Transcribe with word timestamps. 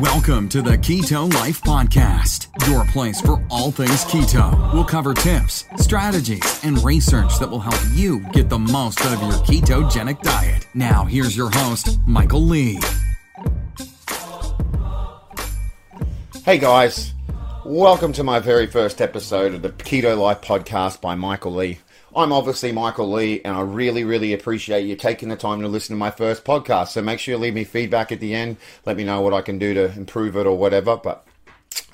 Welcome 0.00 0.50
to 0.50 0.60
the 0.60 0.76
Keto 0.76 1.32
Life 1.32 1.62
Podcast, 1.62 2.48
your 2.68 2.84
place 2.84 3.18
for 3.18 3.42
all 3.48 3.70
things 3.70 4.04
keto. 4.04 4.74
We'll 4.74 4.84
cover 4.84 5.14
tips, 5.14 5.64
strategies, 5.78 6.60
and 6.62 6.84
research 6.84 7.38
that 7.38 7.48
will 7.48 7.60
help 7.60 7.80
you 7.94 8.20
get 8.32 8.50
the 8.50 8.58
most 8.58 9.00
out 9.00 9.14
of 9.14 9.22
your 9.22 9.32
ketogenic 9.44 10.20
diet. 10.20 10.68
Now, 10.74 11.06
here's 11.06 11.34
your 11.34 11.48
host, 11.50 11.98
Michael 12.06 12.42
Lee. 12.42 12.78
Hey 16.44 16.58
guys, 16.58 17.14
welcome 17.64 18.12
to 18.12 18.22
my 18.22 18.38
very 18.38 18.66
first 18.66 19.00
episode 19.00 19.54
of 19.54 19.62
the 19.62 19.70
Keto 19.70 20.18
Life 20.18 20.42
Podcast 20.42 21.00
by 21.00 21.14
Michael 21.14 21.54
Lee. 21.54 21.78
I'm 22.16 22.32
obviously 22.32 22.72
Michael 22.72 23.12
Lee, 23.12 23.42
and 23.44 23.54
I 23.54 23.60
really, 23.60 24.02
really 24.02 24.32
appreciate 24.32 24.86
you 24.86 24.96
taking 24.96 25.28
the 25.28 25.36
time 25.36 25.60
to 25.60 25.68
listen 25.68 25.94
to 25.94 25.98
my 25.98 26.10
first 26.10 26.44
podcast. 26.44 26.88
So 26.88 27.02
make 27.02 27.20
sure 27.20 27.34
you 27.34 27.38
leave 27.38 27.52
me 27.52 27.64
feedback 27.64 28.10
at 28.10 28.20
the 28.20 28.34
end. 28.34 28.56
Let 28.86 28.96
me 28.96 29.04
know 29.04 29.20
what 29.20 29.34
I 29.34 29.42
can 29.42 29.58
do 29.58 29.74
to 29.74 29.92
improve 29.92 30.34
it 30.34 30.46
or 30.46 30.56
whatever. 30.56 30.96
But 30.96 31.26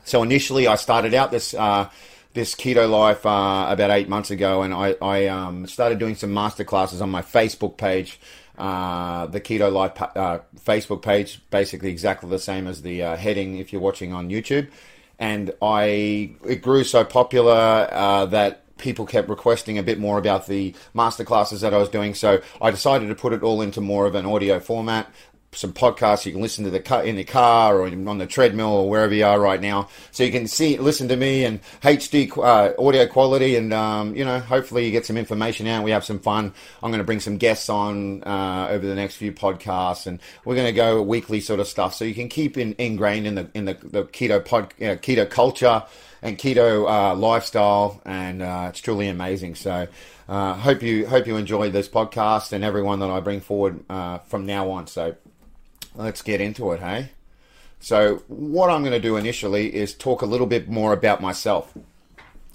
so 0.05 0.23
initially, 0.23 0.69
I 0.69 0.77
started 0.77 1.12
out 1.12 1.32
this 1.32 1.55
uh, 1.55 1.91
this 2.34 2.55
keto 2.55 2.88
life 2.88 3.27
uh, 3.27 3.66
about 3.69 3.91
eight 3.91 4.09
months 4.09 4.30
ago, 4.30 4.62
and 4.62 4.73
I, 4.73 4.95
I 5.02 5.27
um, 5.27 5.66
started 5.66 5.98
doing 5.98 6.15
some 6.15 6.32
master 6.32 6.62
classes 6.62 7.02
on 7.02 7.10
my 7.10 7.23
Facebook 7.23 7.77
page. 7.77 8.20
Uh, 8.57 9.27
the 9.27 9.41
Keto 9.41 9.73
Life 9.73 10.01
uh, 10.01 10.38
Facebook 10.57 11.02
page, 11.02 11.41
basically 11.51 11.91
exactly 11.91 12.29
the 12.29 12.38
same 12.38 12.68
as 12.68 12.82
the 12.82 13.02
uh, 13.02 13.16
heading 13.16 13.59
if 13.59 13.73
you're 13.73 13.82
watching 13.82 14.12
on 14.12 14.29
YouTube. 14.29 14.70
And 15.18 15.52
I 15.60 16.34
it 16.46 16.62
grew 16.62 16.84
so 16.84 17.04
popular 17.04 17.88
uh, 17.91 18.27
that 18.27 18.62
people 18.82 19.06
kept 19.06 19.28
requesting 19.28 19.78
a 19.78 19.82
bit 19.82 19.98
more 19.98 20.18
about 20.18 20.46
the 20.46 20.74
masterclasses 20.95 21.60
that 21.60 21.73
I 21.73 21.78
was 21.78 21.88
doing. 21.88 22.14
So 22.14 22.42
I 22.60 22.70
decided 22.70 23.09
to 23.09 23.14
put 23.14 23.32
it 23.32 23.42
all 23.42 23.62
into 23.62 23.80
more 23.80 24.04
of 24.06 24.14
an 24.14 24.27
audio 24.27 24.60
format. 24.60 25.10
Some 25.54 25.74
podcasts 25.74 26.24
you 26.24 26.32
can 26.32 26.40
listen 26.40 26.64
to 26.64 26.70
the 26.70 26.80
car, 26.80 27.04
in 27.04 27.16
the 27.16 27.24
car 27.24 27.78
or 27.78 27.87
on 27.87 28.16
the 28.16 28.26
treadmill 28.26 28.70
or 28.70 28.88
wherever 28.88 29.14
you 29.14 29.26
are 29.26 29.38
right 29.38 29.60
now, 29.60 29.90
so 30.10 30.24
you 30.24 30.32
can 30.32 30.48
see, 30.48 30.78
listen 30.78 31.09
to 31.09 31.16
me 31.16 31.45
and 31.45 31.60
HD 31.82 32.34
uh, 32.38 32.73
audio 32.82 33.07
quality, 33.07 33.57
and 33.57 33.70
um, 33.74 34.16
you 34.16 34.24
know, 34.24 34.40
hopefully 34.40 34.87
you 34.87 34.90
get 34.90 35.04
some 35.04 35.18
information 35.18 35.66
out. 35.66 35.85
We 35.85 35.90
have 35.90 36.07
some 36.07 36.20
fun. 36.20 36.54
I'm 36.82 36.90
going 36.90 37.01
to 37.01 37.04
bring 37.04 37.20
some 37.20 37.37
guests 37.37 37.68
on 37.68 38.24
uh, 38.24 38.68
over 38.70 38.87
the 38.87 38.95
next 38.95 39.16
few 39.16 39.30
podcasts, 39.30 40.07
and 40.07 40.20
we're 40.46 40.54
going 40.54 40.68
to 40.68 40.73
go 40.73 41.02
weekly 41.02 41.42
sort 41.42 41.60
of 41.60 41.68
stuff, 41.68 41.92
so 41.92 42.07
you 42.07 42.14
can 42.14 42.30
keep 42.30 42.57
in, 42.57 42.74
ingrained 42.79 43.26
in 43.26 43.35
the 43.35 43.51
in 43.52 43.66
the, 43.66 43.74
the 43.74 44.04
keto 44.04 44.42
pod, 44.42 44.73
uh, 44.80 44.96
keto 44.96 45.29
culture 45.29 45.85
and 46.23 46.38
keto 46.38 46.88
uh, 46.88 47.15
lifestyle, 47.15 48.01
and 48.04 48.42
uh, 48.42 48.66
it's 48.70 48.80
truly 48.80 49.09
amazing. 49.09 49.56
So, 49.56 49.88
uh, 50.29 50.54
hope 50.54 50.82
you 50.82 51.06
hope 51.06 51.26
you 51.26 51.37
enjoy 51.37 51.70
this 51.70 51.88
podcast 51.88 52.52
and 52.52 52.64
everyone 52.64 53.01
that 53.01 53.10
I 53.10 53.20
bring 53.20 53.40
forward 53.40 53.84
uh, 53.90 54.18
from 54.18 54.46
now 54.46 54.70
on. 54.70 54.87
So, 54.87 55.16
let's 55.95 56.23
get 56.23 56.40
into 56.40 56.73
it, 56.73 56.80
hey. 56.80 57.10
So, 57.80 58.23
what 58.29 58.70
I'm 58.70 58.82
going 58.82 58.92
to 58.92 59.01
do 59.01 59.16
initially 59.16 59.74
is 59.74 59.92
talk 59.92 60.23
a 60.23 60.26
little 60.26 60.46
bit 60.46 60.68
more 60.68 60.92
about 60.92 61.20
myself. 61.20 61.76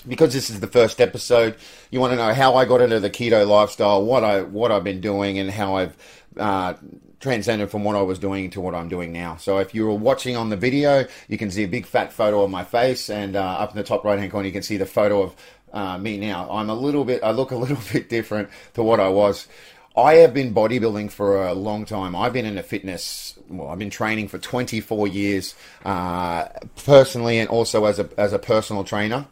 Because 0.08 0.33
this 0.33 0.50
is 0.50 0.59
the 0.59 0.67
first 0.67 1.02
episode, 1.02 1.55
you 1.91 2.00
want 2.00 2.11
to 2.11 2.17
know 2.17 2.33
how 2.33 2.55
I 2.55 2.66
got 2.66 2.81
into 2.81 3.00
the 3.00 3.09
keto 3.09 3.47
lifestyle, 3.47 4.05
what 4.05 4.23
I 4.23 4.41
what 4.41 4.72
I've 4.72 4.83
been 4.83 5.02
doing, 5.02 5.38
and 5.39 5.52
how 5.52 5.75
I've 5.75 5.97
uh, 6.38 6.75
transcended 7.19 7.69
from 7.69 7.83
what 7.83 7.95
I 7.95 8.02
was 8.02 8.19
doing 8.19 8.49
to 8.52 8.61
what 8.61 8.75
I'm 8.75 8.89
doing 8.89 9.11
now. 9.11 9.38
So 9.38 9.58
if 9.58 9.73
you 9.73 9.86
were 9.86 9.94
watching 9.94 10.36
on 10.36 10.49
the 10.49 10.55
video, 10.55 11.05
you 11.27 11.38
can 11.38 11.52
see 11.52 11.64
a 11.64 11.67
big 11.67 11.86
fat 11.86 12.14
photo 12.14 12.44
of 12.44 12.52
my 12.52 12.64
face, 12.64 13.09
and 13.09 13.36
uh, 13.36 13.41
up 13.41 13.72
in 13.72 13.77
the 13.77 13.83
top 13.83 14.03
right 14.03 14.19
hand 14.19 14.31
corner, 14.31 14.45
you 14.45 14.53
can 14.53 14.64
see 14.64 14.77
the 14.77 14.86
photo 14.86 15.23
of 15.23 15.36
uh, 15.73 15.97
me 15.97 16.17
now. 16.17 16.49
I'm 16.49 16.69
a 16.69 16.75
little 16.75 17.05
bit, 17.05 17.23
I 17.23 17.31
look 17.31 17.52
a 17.52 17.55
little 17.55 17.80
bit 17.94 18.09
different 18.09 18.49
to 18.75 18.83
what 18.83 18.99
I 18.99 19.09
was. 19.09 19.47
I 19.95 20.16
have 20.16 20.33
been 20.33 20.53
bodybuilding 20.53 21.11
for 21.11 21.44
a 21.47 21.55
long 21.55 21.86
time. 21.86 22.16
I've 22.16 22.33
been 22.33 22.45
in 22.45 22.59
a 22.59 22.64
fitness. 22.64 23.38
Well, 23.49 23.67
I've 23.67 23.80
been 23.80 23.89
training 23.89 24.27
for 24.27 24.38
24 24.38 25.08
years, 25.08 25.55
uh, 25.83 26.49
personally, 26.86 27.39
and 27.39 27.49
also 27.49 27.86
as 27.86 27.97
a 27.97 28.08
as 28.16 28.31
a 28.31 28.38
personal 28.38 28.83
trainer. 28.83 29.25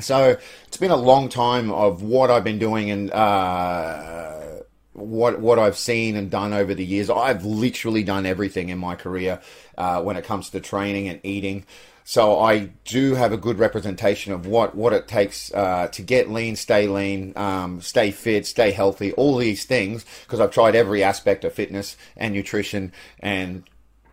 So 0.00 0.36
it's 0.66 0.76
been 0.76 0.90
a 0.90 0.96
long 0.96 1.28
time 1.28 1.70
of 1.70 2.02
what 2.02 2.30
I've 2.30 2.44
been 2.44 2.58
doing, 2.58 2.90
and 2.90 3.10
uh, 3.10 4.62
what 4.92 5.40
what 5.40 5.58
I've 5.58 5.76
seen 5.76 6.16
and 6.16 6.30
done 6.30 6.52
over 6.52 6.74
the 6.74 6.84
years. 6.84 7.10
I've 7.10 7.44
literally 7.44 8.02
done 8.02 8.26
everything 8.26 8.68
in 8.68 8.78
my 8.78 8.94
career 8.94 9.40
uh, 9.76 10.02
when 10.02 10.16
it 10.16 10.24
comes 10.24 10.50
to 10.50 10.60
training 10.60 11.08
and 11.08 11.20
eating. 11.22 11.64
So 12.04 12.40
I 12.40 12.70
do 12.86 13.16
have 13.16 13.32
a 13.32 13.36
good 13.36 13.58
representation 13.58 14.32
of 14.32 14.46
what, 14.46 14.74
what 14.74 14.94
it 14.94 15.08
takes 15.08 15.52
uh, 15.52 15.88
to 15.88 16.00
get 16.00 16.30
lean, 16.30 16.56
stay 16.56 16.88
lean, 16.88 17.34
um, 17.36 17.82
stay 17.82 18.12
fit, 18.12 18.46
stay 18.46 18.70
healthy, 18.70 19.12
all 19.12 19.36
these 19.36 19.66
things, 19.66 20.06
because 20.22 20.40
I've 20.40 20.50
tried 20.50 20.74
every 20.74 21.04
aspect 21.04 21.44
of 21.44 21.52
fitness 21.52 21.98
and 22.16 22.32
nutrition 22.32 22.92
and 23.20 23.64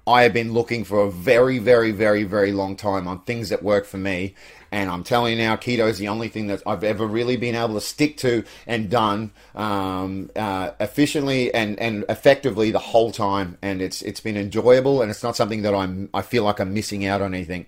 I 0.07 0.21
have 0.21 0.33
been 0.33 0.53
looking 0.53 0.83
for 0.83 0.99
a 0.99 1.11
very, 1.11 1.57
very, 1.57 1.91
very, 1.91 2.23
very 2.25 2.51
long 2.51 2.75
time 2.75 3.07
on 3.07 3.21
things 3.21 3.49
that 3.49 3.63
work 3.63 3.85
for 3.85 3.97
me. 3.97 4.35
And 4.75 4.89
I'm 4.89 5.05
telling 5.05 5.37
you 5.37 5.41
now, 5.41 5.55
keto 5.55 5.87
is 5.87 5.99
the 5.99 6.09
only 6.09 6.27
thing 6.27 6.47
that 6.47 6.61
I've 6.65 6.83
ever 6.83 7.07
really 7.07 7.37
been 7.37 7.55
able 7.55 7.75
to 7.75 7.79
stick 7.81 8.17
to 8.17 8.43
and 8.67 8.89
done 8.89 9.31
um, 9.55 10.29
uh, 10.35 10.71
efficiently 10.81 11.53
and, 11.53 11.79
and 11.79 12.03
effectively 12.09 12.71
the 12.71 12.79
whole 12.79 13.13
time. 13.13 13.57
And 13.61 13.81
it's 13.81 14.01
it's 14.01 14.19
been 14.19 14.35
enjoyable, 14.35 15.01
and 15.01 15.09
it's 15.09 15.23
not 15.23 15.37
something 15.37 15.61
that 15.61 15.73
I'm 15.73 16.09
I 16.13 16.23
feel 16.23 16.43
like 16.43 16.59
I'm 16.59 16.73
missing 16.73 17.05
out 17.05 17.21
on 17.21 17.33
anything. 17.33 17.67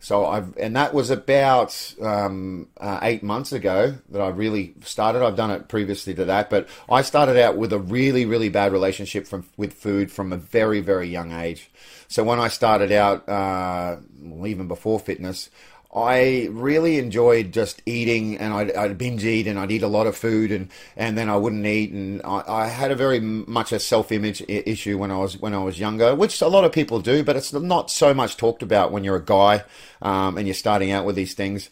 So 0.00 0.26
I've, 0.26 0.56
and 0.56 0.74
that 0.74 0.92
was 0.92 1.10
about 1.10 1.94
um, 2.00 2.66
uh, 2.78 2.98
eight 3.02 3.22
months 3.22 3.52
ago 3.52 3.94
that 4.08 4.20
I 4.20 4.30
really 4.30 4.74
started. 4.82 5.22
I've 5.22 5.36
done 5.36 5.50
it 5.50 5.68
previously 5.68 6.14
to 6.14 6.24
that, 6.24 6.50
but 6.50 6.68
I 6.88 7.02
started 7.02 7.36
out 7.36 7.58
with 7.58 7.72
a 7.72 7.78
really, 7.78 8.24
really 8.24 8.48
bad 8.48 8.72
relationship 8.72 9.26
from 9.26 9.44
with 9.56 9.74
food 9.74 10.10
from 10.10 10.32
a 10.32 10.36
very, 10.36 10.80
very 10.80 11.08
young 11.08 11.32
age. 11.32 11.70
So 12.08 12.24
when 12.24 12.40
I 12.40 12.48
started 12.48 12.90
out, 12.90 13.28
uh, 13.28 13.98
even 14.44 14.66
before 14.68 14.98
fitness, 14.98 15.50
I 15.94 16.48
really 16.52 16.98
enjoyed 16.98 17.52
just 17.52 17.82
eating, 17.84 18.38
and 18.38 18.54
I'd, 18.54 18.72
I'd, 18.76 18.96
binge 18.96 19.24
eat, 19.24 19.48
and 19.48 19.58
I'd 19.58 19.72
eat 19.72 19.82
a 19.82 19.88
lot 19.88 20.06
of 20.06 20.16
food, 20.16 20.52
and, 20.52 20.68
and 20.96 21.18
then 21.18 21.28
I 21.28 21.36
wouldn't 21.36 21.66
eat, 21.66 21.90
and 21.90 22.22
I, 22.22 22.44
I 22.46 22.66
had 22.68 22.92
a 22.92 22.94
very 22.94 23.18
much 23.18 23.72
a 23.72 23.80
self 23.80 24.12
image 24.12 24.40
issue 24.46 24.98
when 24.98 25.10
I 25.10 25.18
was 25.18 25.36
when 25.38 25.52
I 25.52 25.58
was 25.58 25.80
younger, 25.80 26.14
which 26.14 26.40
a 26.42 26.46
lot 26.46 26.64
of 26.64 26.70
people 26.70 27.00
do, 27.00 27.24
but 27.24 27.34
it's 27.34 27.52
not 27.52 27.90
so 27.90 28.14
much 28.14 28.36
talked 28.36 28.62
about 28.62 28.92
when 28.92 29.02
you're 29.02 29.16
a 29.16 29.24
guy 29.24 29.64
um, 30.00 30.38
and 30.38 30.46
you're 30.46 30.54
starting 30.54 30.92
out 30.92 31.04
with 31.04 31.16
these 31.16 31.34
things 31.34 31.70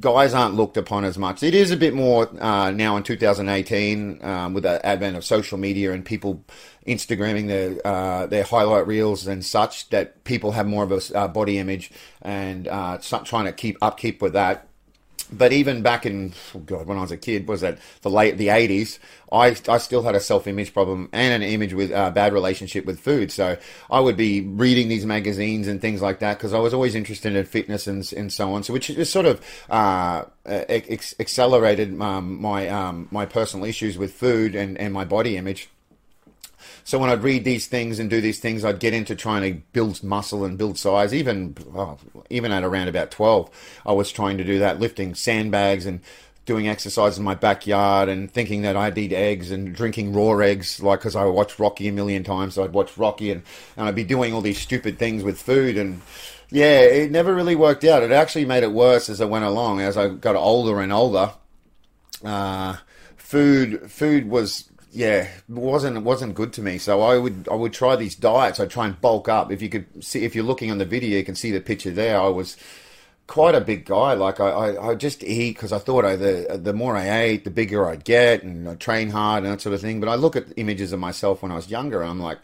guys 0.00 0.34
aren't 0.34 0.54
looked 0.54 0.76
upon 0.76 1.04
as 1.04 1.16
much. 1.16 1.42
It 1.42 1.54
is 1.54 1.70
a 1.70 1.76
bit 1.76 1.94
more 1.94 2.28
uh, 2.42 2.70
now 2.70 2.96
in 2.96 3.02
2018 3.02 4.24
um, 4.24 4.54
with 4.54 4.64
the 4.64 4.84
advent 4.84 5.16
of 5.16 5.24
social 5.24 5.58
media 5.58 5.92
and 5.92 6.04
people 6.04 6.44
Instagramming 6.86 7.46
their 7.46 7.86
uh, 7.86 8.26
their 8.26 8.42
highlight 8.42 8.86
reels 8.86 9.26
and 9.26 9.44
such 9.44 9.90
that 9.90 10.24
people 10.24 10.52
have 10.52 10.66
more 10.66 10.82
of 10.82 10.90
a 10.92 11.16
uh, 11.16 11.28
body 11.28 11.58
image 11.58 11.90
and 12.22 12.66
uh, 12.66 12.98
trying 13.24 13.44
to 13.44 13.52
keep 13.52 13.76
upkeep 13.82 14.22
with 14.22 14.32
that 14.32 14.69
but 15.32 15.52
even 15.52 15.82
back 15.82 16.06
in 16.06 16.32
oh 16.54 16.60
God, 16.60 16.86
when 16.86 16.98
I 16.98 17.02
was 17.02 17.10
a 17.10 17.16
kid, 17.16 17.48
was 17.48 17.60
that 17.60 17.78
the 18.02 18.10
late 18.10 18.38
the 18.38 18.48
eighties? 18.50 18.98
I 19.32 19.56
I 19.68 19.78
still 19.78 20.02
had 20.02 20.14
a 20.14 20.20
self 20.20 20.46
image 20.46 20.72
problem 20.72 21.08
and 21.12 21.42
an 21.42 21.48
image 21.48 21.72
with 21.74 21.92
uh, 21.92 22.10
bad 22.10 22.32
relationship 22.32 22.84
with 22.84 23.00
food. 23.00 23.30
So 23.30 23.56
I 23.90 24.00
would 24.00 24.16
be 24.16 24.40
reading 24.40 24.88
these 24.88 25.06
magazines 25.06 25.68
and 25.68 25.80
things 25.80 26.02
like 26.02 26.18
that 26.20 26.38
because 26.38 26.52
I 26.52 26.58
was 26.58 26.74
always 26.74 26.94
interested 26.94 27.34
in 27.34 27.44
fitness 27.44 27.86
and 27.86 28.10
and 28.12 28.32
so 28.32 28.52
on. 28.52 28.62
So 28.62 28.72
which 28.72 28.88
just 28.88 29.12
sort 29.12 29.26
of 29.26 29.40
uh, 29.68 30.24
ex- 30.44 31.14
accelerated 31.20 32.00
um, 32.00 32.40
my 32.40 32.68
um, 32.68 33.08
my 33.10 33.26
personal 33.26 33.66
issues 33.66 33.98
with 33.98 34.12
food 34.12 34.54
and 34.54 34.78
and 34.78 34.92
my 34.92 35.04
body 35.04 35.36
image. 35.36 35.68
So 36.90 36.98
when 36.98 37.08
I'd 37.08 37.22
read 37.22 37.44
these 37.44 37.68
things 37.68 38.00
and 38.00 38.10
do 38.10 38.20
these 38.20 38.40
things, 38.40 38.64
I'd 38.64 38.80
get 38.80 38.92
into 38.92 39.14
trying 39.14 39.42
to 39.42 39.60
build 39.72 40.02
muscle 40.02 40.44
and 40.44 40.58
build 40.58 40.76
size. 40.76 41.14
Even 41.14 41.56
oh, 41.72 41.98
even 42.30 42.50
at 42.50 42.64
around 42.64 42.88
about 42.88 43.12
twelve, 43.12 43.48
I 43.86 43.92
was 43.92 44.10
trying 44.10 44.38
to 44.38 44.44
do 44.44 44.58
that, 44.58 44.80
lifting 44.80 45.14
sandbags 45.14 45.86
and 45.86 46.00
doing 46.46 46.66
exercise 46.68 47.16
in 47.16 47.22
my 47.22 47.36
backyard 47.36 48.08
and 48.08 48.28
thinking 48.28 48.62
that 48.62 48.76
I'd 48.76 48.98
eat 48.98 49.12
eggs 49.12 49.52
and 49.52 49.72
drinking 49.72 50.14
raw 50.14 50.36
eggs, 50.38 50.82
like 50.82 50.98
because 50.98 51.14
I 51.14 51.26
watched 51.26 51.60
Rocky 51.60 51.86
a 51.86 51.92
million 51.92 52.24
times. 52.24 52.54
So 52.54 52.64
I'd 52.64 52.72
watch 52.72 52.98
Rocky 52.98 53.30
and, 53.30 53.44
and 53.76 53.86
I'd 53.86 53.94
be 53.94 54.02
doing 54.02 54.34
all 54.34 54.40
these 54.40 54.58
stupid 54.58 54.98
things 54.98 55.22
with 55.22 55.40
food 55.40 55.78
and 55.78 56.00
yeah, 56.50 56.80
it 56.80 57.12
never 57.12 57.32
really 57.32 57.54
worked 57.54 57.84
out. 57.84 58.02
It 58.02 58.10
actually 58.10 58.46
made 58.46 58.64
it 58.64 58.72
worse 58.72 59.08
as 59.08 59.20
I 59.20 59.26
went 59.26 59.44
along. 59.44 59.80
As 59.80 59.96
I 59.96 60.08
got 60.08 60.34
older 60.34 60.80
and 60.80 60.92
older, 60.92 61.34
uh, 62.24 62.78
food 63.16 63.88
food 63.92 64.28
was 64.28 64.69
yeah, 64.92 65.28
wasn't 65.48 66.02
wasn't 66.02 66.34
good 66.34 66.52
to 66.54 66.62
me. 66.62 66.78
So 66.78 67.00
I 67.00 67.16
would 67.16 67.48
I 67.50 67.54
would 67.54 67.72
try 67.72 67.96
these 67.96 68.16
diets. 68.16 68.58
I'd 68.58 68.70
try 68.70 68.86
and 68.86 69.00
bulk 69.00 69.28
up. 69.28 69.52
If 69.52 69.62
you 69.62 69.68
could 69.68 70.04
see, 70.04 70.24
if 70.24 70.34
you're 70.34 70.44
looking 70.44 70.70
on 70.70 70.78
the 70.78 70.84
video, 70.84 71.16
you 71.18 71.24
can 71.24 71.36
see 71.36 71.50
the 71.50 71.60
picture 71.60 71.90
there. 71.90 72.20
I 72.20 72.28
was 72.28 72.56
quite 73.26 73.54
a 73.54 73.60
big 73.60 73.84
guy. 73.84 74.14
Like 74.14 74.40
I, 74.40 74.48
I, 74.48 74.90
I 74.90 74.94
just 74.96 75.22
eat 75.22 75.54
because 75.54 75.72
I 75.72 75.78
thought 75.78 76.04
I, 76.04 76.16
the 76.16 76.60
the 76.60 76.72
more 76.72 76.96
I 76.96 77.20
ate, 77.20 77.44
the 77.44 77.50
bigger 77.50 77.86
I'd 77.88 78.04
get, 78.04 78.42
and 78.42 78.68
I 78.68 78.74
train 78.74 79.10
hard 79.10 79.44
and 79.44 79.52
that 79.52 79.60
sort 79.60 79.74
of 79.74 79.80
thing. 79.80 80.00
But 80.00 80.08
I 80.08 80.16
look 80.16 80.34
at 80.36 80.46
images 80.56 80.92
of 80.92 80.98
myself 80.98 81.42
when 81.42 81.52
I 81.52 81.56
was 81.56 81.70
younger, 81.70 82.02
and 82.02 82.10
I'm 82.10 82.20
like, 82.20 82.38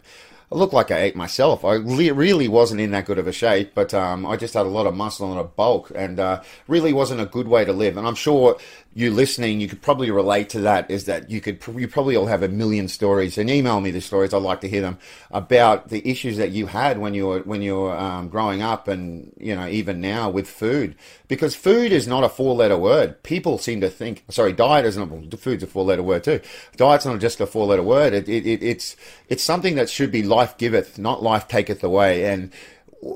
I 0.49 0.55
looked 0.55 0.73
like 0.73 0.91
I 0.91 1.01
ate 1.01 1.15
myself. 1.15 1.65
I 1.65 1.73
really 1.73 2.47
wasn't 2.47 2.79
in 2.79 2.91
that 2.91 3.05
good 3.05 3.19
of 3.19 3.27
a 3.27 3.33
shape, 3.33 3.73
but 3.75 3.93
um, 3.93 4.25
I 4.25 4.37
just 4.37 4.53
had 4.53 4.65
a 4.65 4.69
lot 4.69 4.87
of 4.87 4.95
muscle 4.95 5.29
and 5.29 5.39
a 5.41 5.43
bulk, 5.43 5.91
and 5.93 6.21
uh, 6.21 6.41
really 6.69 6.93
wasn't 6.93 7.19
a 7.19 7.25
good 7.25 7.49
way 7.49 7.65
to 7.65 7.73
live. 7.73 7.97
And 7.97 8.07
I'm 8.07 8.15
sure 8.15 8.57
you 8.93 9.11
listening, 9.11 9.61
you 9.61 9.67
could 9.67 9.81
probably 9.81 10.09
relate 10.09 10.49
to 10.49 10.61
that. 10.61 10.89
Is 10.89 11.05
that 11.05 11.29
you 11.29 11.39
could 11.39 11.63
you 11.75 11.87
probably 11.87 12.15
all 12.15 12.25
have 12.25 12.43
a 12.43 12.47
million 12.47 12.87
stories, 12.87 13.37
and 13.37 13.49
email 13.49 13.79
me 13.79 13.91
the 13.91 14.01
stories. 14.01 14.33
I'd 14.33 14.41
like 14.41 14.61
to 14.61 14.69
hear 14.69 14.81
them 14.81 14.97
about 15.31 15.89
the 15.89 16.07
issues 16.09 16.37
that 16.37 16.51
you 16.51 16.65
had 16.65 16.97
when 16.97 17.13
you 17.13 17.27
were 17.27 17.39
when 17.41 17.61
you 17.61 17.75
were 17.79 17.97
um, 17.97 18.29
growing 18.29 18.61
up, 18.61 18.87
and 18.87 19.31
you 19.37 19.55
know 19.55 19.67
even 19.67 20.01
now 20.01 20.29
with 20.29 20.49
food, 20.49 20.95
because 21.27 21.55
food 21.55 21.91
is 21.91 22.07
not 22.07 22.23
a 22.23 22.29
four 22.29 22.55
letter 22.55 22.77
word. 22.77 23.21
People 23.23 23.57
seem 23.57 23.81
to 23.81 23.89
think, 23.89 24.23
sorry, 24.29 24.53
diet 24.53 24.85
isn't. 24.85 25.37
Food's 25.37 25.63
a 25.63 25.67
four 25.67 25.83
letter 25.83 26.03
word 26.03 26.23
too. 26.23 26.39
Diet's 26.75 27.05
not 27.05 27.19
just 27.19 27.39
a 27.39 27.45
four 27.45 27.67
letter 27.67 27.83
word. 27.83 28.13
It, 28.13 28.27
it, 28.27 28.47
it, 28.47 28.63
it's 28.63 28.95
it's 29.29 29.43
something 29.43 29.75
that 29.75 29.89
should 29.89 30.11
be 30.11 30.23
life 30.23 30.57
giveth, 30.57 30.97
not 30.97 31.21
life 31.21 31.47
taketh 31.47 31.83
away. 31.83 32.25
And 32.25 32.51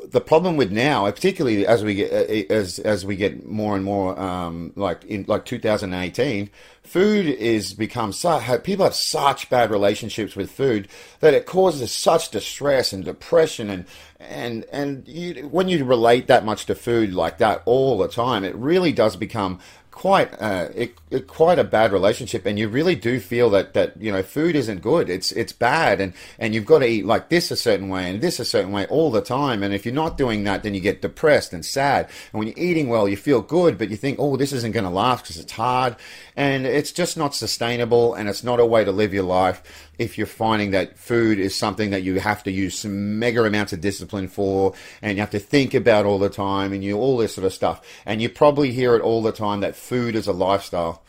the 0.06 0.22
problem 0.22 0.58
with 0.58 0.72
now, 0.72 1.10
particularly 1.10 1.66
as 1.66 1.84
we 1.84 1.96
get 1.96 2.12
uh, 2.12 2.54
as 2.54 2.78
as 2.80 3.06
we 3.06 3.16
get 3.16 3.48
more 3.48 3.76
and 3.76 3.84
more 3.84 4.20
um, 4.20 4.74
like 4.76 5.04
in 5.06 5.26
like 5.28 5.46
2018, 5.46 6.50
food 6.84 7.26
is 7.26 7.74
become 7.74 8.14
so 8.14 8.40
people 8.60 8.86
have 8.86 8.94
such 8.94 9.50
bad 9.50 9.72
relationships 9.72 10.36
with 10.36 10.52
food 10.52 10.88
that 11.20 11.34
it 11.34 11.48
causes 11.48 11.92
such 11.92 12.30
distress 12.30 12.94
and 12.94 13.06
depression 13.06 13.70
and 13.70 13.86
and 14.20 14.66
and 14.72 15.08
you, 15.08 15.48
when 15.48 15.68
you 15.68 15.84
relate 15.84 16.28
that 16.28 16.46
much 16.46 16.68
to 16.68 16.76
food 16.76 17.14
like 17.14 17.40
that 17.40 17.64
all 17.66 17.98
the 17.98 18.08
time, 18.08 18.44
it 18.44 18.56
really 18.56 18.92
does 18.92 19.16
become 19.16 19.60
quite 19.92 20.34
uh, 20.42 20.70
it, 20.74 20.96
it, 21.10 21.28
quite 21.28 21.60
a 21.60 21.64
bad 21.64 21.92
relationship, 21.92 22.46
and 22.46 22.58
you 22.58 22.68
really 22.68 22.96
do 22.96 23.20
feel 23.20 23.50
that 23.52 23.74
that 23.74 24.02
you 24.02 24.12
know 24.12 24.24
food 24.24 24.56
isn't 24.56 24.82
good. 24.82 25.10
It's 25.10 25.32
it's 25.34 25.54
bad, 25.54 26.02
and 26.02 26.14
and 26.40 26.56
you've 26.56 26.66
got 26.66 26.80
to 26.80 26.88
eat 26.88 27.06
like 27.06 27.30
this 27.30 27.52
a 27.52 27.56
certain 27.56 27.90
way 27.90 28.10
and 28.10 28.22
this 28.22 28.40
a 28.40 28.46
certain 28.46 28.72
way 28.72 28.86
all 28.88 29.12
the 29.12 29.22
time. 29.22 29.62
And 29.62 29.74
if 29.74 29.86
you're 29.86 29.94
not 29.94 30.18
doing 30.18 30.44
that, 30.46 30.64
then 30.64 30.74
you 30.74 30.80
get 30.80 31.02
depressed 31.02 31.54
and 31.54 31.66
sad. 31.66 32.10
And 32.32 32.40
when 32.40 32.48
you're 32.48 32.58
eating 32.58 32.90
well, 32.90 33.08
you 33.08 33.18
feel 33.18 33.42
good, 33.42 33.78
but 33.78 33.90
you 33.90 33.98
think, 33.98 34.18
oh, 34.20 34.38
this 34.38 34.54
isn't 34.54 34.72
going 34.72 34.86
to 34.86 34.90
last 34.90 35.24
because 35.24 35.38
it's 35.38 35.52
hard, 35.52 35.96
and 36.36 36.66
it's 36.66 36.92
just 36.92 37.18
not 37.18 37.36
sustainable, 37.36 38.14
and 38.14 38.30
it's 38.30 38.44
not 38.44 38.60
a 38.60 38.66
way 38.66 38.84
to 38.84 38.92
live 38.92 39.14
your 39.14 39.24
life 39.24 39.62
if 40.02 40.18
you're 40.18 40.26
finding 40.26 40.72
that 40.72 40.98
food 40.98 41.38
is 41.38 41.56
something 41.56 41.92
that 41.92 42.02
you 42.02 42.20
have 42.20 42.42
to 42.42 42.52
use 42.52 42.80
some 42.80 43.20
mega 43.20 43.44
amounts 43.44 43.72
of 43.72 43.80
discipline 43.82 44.28
for 44.28 44.74
and 45.02 45.16
you 45.16 45.22
have 45.22 45.30
to 45.30 45.40
think 45.40 45.76
about 45.76 46.08
all 46.08 46.18
the 46.18 46.30
time 46.30 46.74
and 46.74 46.84
you 46.84 46.98
all 46.98 47.18
this 47.18 47.36
sort 47.36 47.46
of 47.46 47.54
stuff 47.54 47.86
and 48.04 48.20
you 48.20 48.28
probably 48.28 48.72
hear 48.72 48.96
it 48.96 49.02
all 49.04 49.22
the 49.22 49.32
time 49.32 49.60
that 49.60 49.76
food 49.82 50.16
as 50.16 50.28
a 50.28 50.34
lifestyle? 50.34 51.04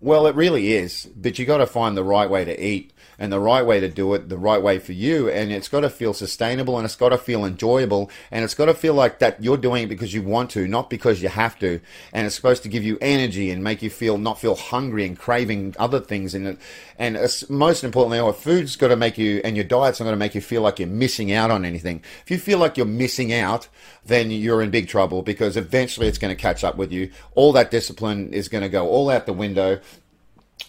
Well 0.00 0.26
it 0.26 0.34
really 0.34 0.72
is 0.72 1.08
but 1.16 1.38
you 1.38 1.46
got 1.46 1.58
to 1.58 1.66
find 1.66 1.96
the 1.96 2.04
right 2.04 2.28
way 2.28 2.44
to 2.44 2.64
eat 2.64 2.92
and 3.20 3.30
the 3.30 3.38
right 3.38 3.64
way 3.64 3.78
to 3.78 3.88
do 3.88 4.14
it, 4.14 4.30
the 4.30 4.38
right 4.38 4.60
way 4.60 4.78
for 4.78 4.92
you. 4.92 5.28
And 5.28 5.52
it's 5.52 5.68
got 5.68 5.80
to 5.80 5.90
feel 5.90 6.14
sustainable 6.14 6.78
and 6.78 6.86
it's 6.86 6.96
got 6.96 7.10
to 7.10 7.18
feel 7.18 7.44
enjoyable 7.44 8.10
and 8.30 8.42
it's 8.42 8.54
got 8.54 8.64
to 8.64 8.74
feel 8.74 8.94
like 8.94 9.18
that 9.18 9.44
you're 9.44 9.58
doing 9.58 9.84
it 9.84 9.88
because 9.88 10.14
you 10.14 10.22
want 10.22 10.50
to, 10.52 10.66
not 10.66 10.88
because 10.88 11.22
you 11.22 11.28
have 11.28 11.58
to. 11.58 11.80
And 12.14 12.26
it's 12.26 12.34
supposed 12.34 12.62
to 12.62 12.70
give 12.70 12.82
you 12.82 12.96
energy 13.02 13.50
and 13.50 13.62
make 13.62 13.82
you 13.82 13.90
feel 13.90 14.16
not 14.16 14.40
feel 14.40 14.54
hungry 14.54 15.04
and 15.04 15.18
craving 15.18 15.76
other 15.78 16.00
things. 16.00 16.34
in 16.34 16.46
And 16.46 16.58
and 16.98 17.34
most 17.50 17.84
importantly, 17.84 18.18
our 18.18 18.32
food's 18.32 18.74
got 18.76 18.88
to 18.88 18.96
make 18.96 19.18
you 19.18 19.42
and 19.44 19.54
your 19.54 19.66
diet's 19.66 20.00
not 20.00 20.04
going 20.04 20.14
to 20.14 20.18
make 20.18 20.34
you 20.34 20.40
feel 20.40 20.62
like 20.62 20.78
you're 20.78 20.88
missing 20.88 21.30
out 21.30 21.50
on 21.50 21.66
anything. 21.66 22.02
If 22.22 22.30
you 22.30 22.38
feel 22.38 22.58
like 22.58 22.78
you're 22.78 22.86
missing 22.86 23.34
out, 23.34 23.68
then 24.06 24.30
you're 24.30 24.62
in 24.62 24.70
big 24.70 24.88
trouble 24.88 25.20
because 25.20 25.58
eventually 25.58 26.08
it's 26.08 26.18
going 26.18 26.34
to 26.34 26.40
catch 26.40 26.64
up 26.64 26.76
with 26.76 26.90
you. 26.90 27.10
All 27.34 27.52
that 27.52 27.70
discipline 27.70 28.32
is 28.32 28.48
going 28.48 28.62
to 28.62 28.70
go 28.70 28.88
all 28.88 29.10
out 29.10 29.26
the 29.26 29.34
window 29.34 29.80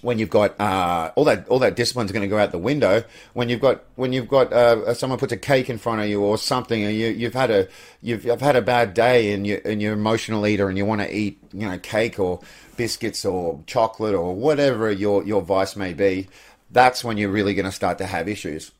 when 0.01 0.17
you've 0.19 0.29
got 0.29 0.59
uh, 0.59 1.11
all 1.15 1.25
that 1.25 1.47
all 1.47 1.59
that 1.59 1.75
discipline's 1.75 2.11
going 2.11 2.21
to 2.21 2.27
go 2.27 2.37
out 2.37 2.51
the 2.51 2.57
window. 2.57 3.03
When 3.33 3.49
you've 3.49 3.61
got 3.61 3.83
when 3.95 4.13
you've 4.13 4.27
got 4.27 4.51
uh, 4.51 4.93
someone 4.93 5.19
puts 5.19 5.33
a 5.33 5.37
cake 5.37 5.69
in 5.69 5.77
front 5.77 6.01
of 6.01 6.07
you 6.07 6.21
or 6.21 6.37
something 6.37 6.83
and 6.83 6.95
you 6.95 7.07
you've 7.07 7.33
had 7.33 7.51
a 7.51 7.67
you've, 8.01 8.25
you've 8.25 8.41
had 8.41 8.55
a 8.55 8.61
bad 8.61 8.93
day 8.93 9.33
and 9.33 9.45
you 9.45 9.61
and 9.65 9.81
you're 9.81 9.93
an 9.93 9.99
emotional 9.99 10.45
eater 10.47 10.69
and 10.69 10.77
you 10.77 10.85
want 10.85 11.01
to 11.01 11.15
eat 11.15 11.39
you 11.53 11.67
know 11.67 11.77
cake 11.79 12.19
or 12.19 12.39
biscuits 12.77 13.25
or 13.25 13.61
chocolate 13.67 14.15
or 14.15 14.35
whatever 14.35 14.91
your 14.91 15.23
your 15.23 15.41
vice 15.41 15.75
may 15.75 15.93
be 15.93 16.27
that's 16.71 17.03
when 17.03 17.17
you're 17.17 17.29
really 17.29 17.53
going 17.53 17.65
to 17.65 17.71
start 17.71 17.97
to 17.97 18.05
have 18.05 18.27
issues 18.27 18.71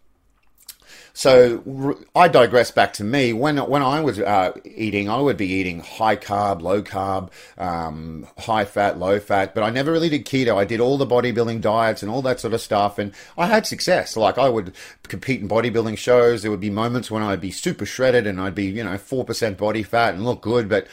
so 1.13 1.98
I 2.16 2.28
digress 2.28 2.72
back 2.72 2.94
to 2.94 3.04
me. 3.04 3.34
When 3.34 3.58
when 3.58 3.81
I 3.81 4.00
was 4.02 4.19
uh, 4.19 4.54
eating, 4.63 5.10
I 5.10 5.19
would 5.19 5.38
be 5.38 5.48
eating 5.48 5.81
high 5.81 6.16
carb, 6.16 6.62
low 6.62 6.81
carb, 6.81 7.31
um, 7.58 8.28
high 8.38 8.66
fat, 8.66 8.98
low 8.98 9.19
fat, 9.19 9.54
but 9.54 9.63
I 9.63 9.69
never 9.69 9.92
really 9.92 10.10
did 10.10 10.25
keto. 10.25 10.56
I 10.56 10.66
did 10.66 10.80
all 10.80 10.98
the 10.98 11.08
bodybuilding 11.08 11.62
diets 11.62 12.02
and 12.02 12.12
all 12.12 12.22
that 12.22 12.40
sort 12.40 12.54
of 12.54 12.62
stuff, 12.62 12.98
and 12.98 13.13
I 13.38 13.48
had 13.48 13.66
success. 13.66 14.16
Like 14.16 14.38
I 14.38 14.50
would 14.50 14.74
compete 15.04 15.42
in 15.42 15.50
bodybuilding 15.50 15.98
shows. 15.98 16.42
There 16.42 16.52
would 16.52 16.60
be 16.60 16.69
moments 16.69 17.12
when 17.12 17.24
I'd 17.24 17.42
be 17.42 17.52
super 17.52 17.86
shredded 17.86 18.25
and 18.25 18.40
I'd 18.40 18.56
be 18.56 18.66
you 18.66 18.84
know 18.84 18.98
four 18.98 19.25
percent 19.25 19.58
body 19.58 19.84
fat 19.84 20.13
and 20.13 20.24
look 20.24 20.42
good, 20.42 20.69
but 20.69 20.88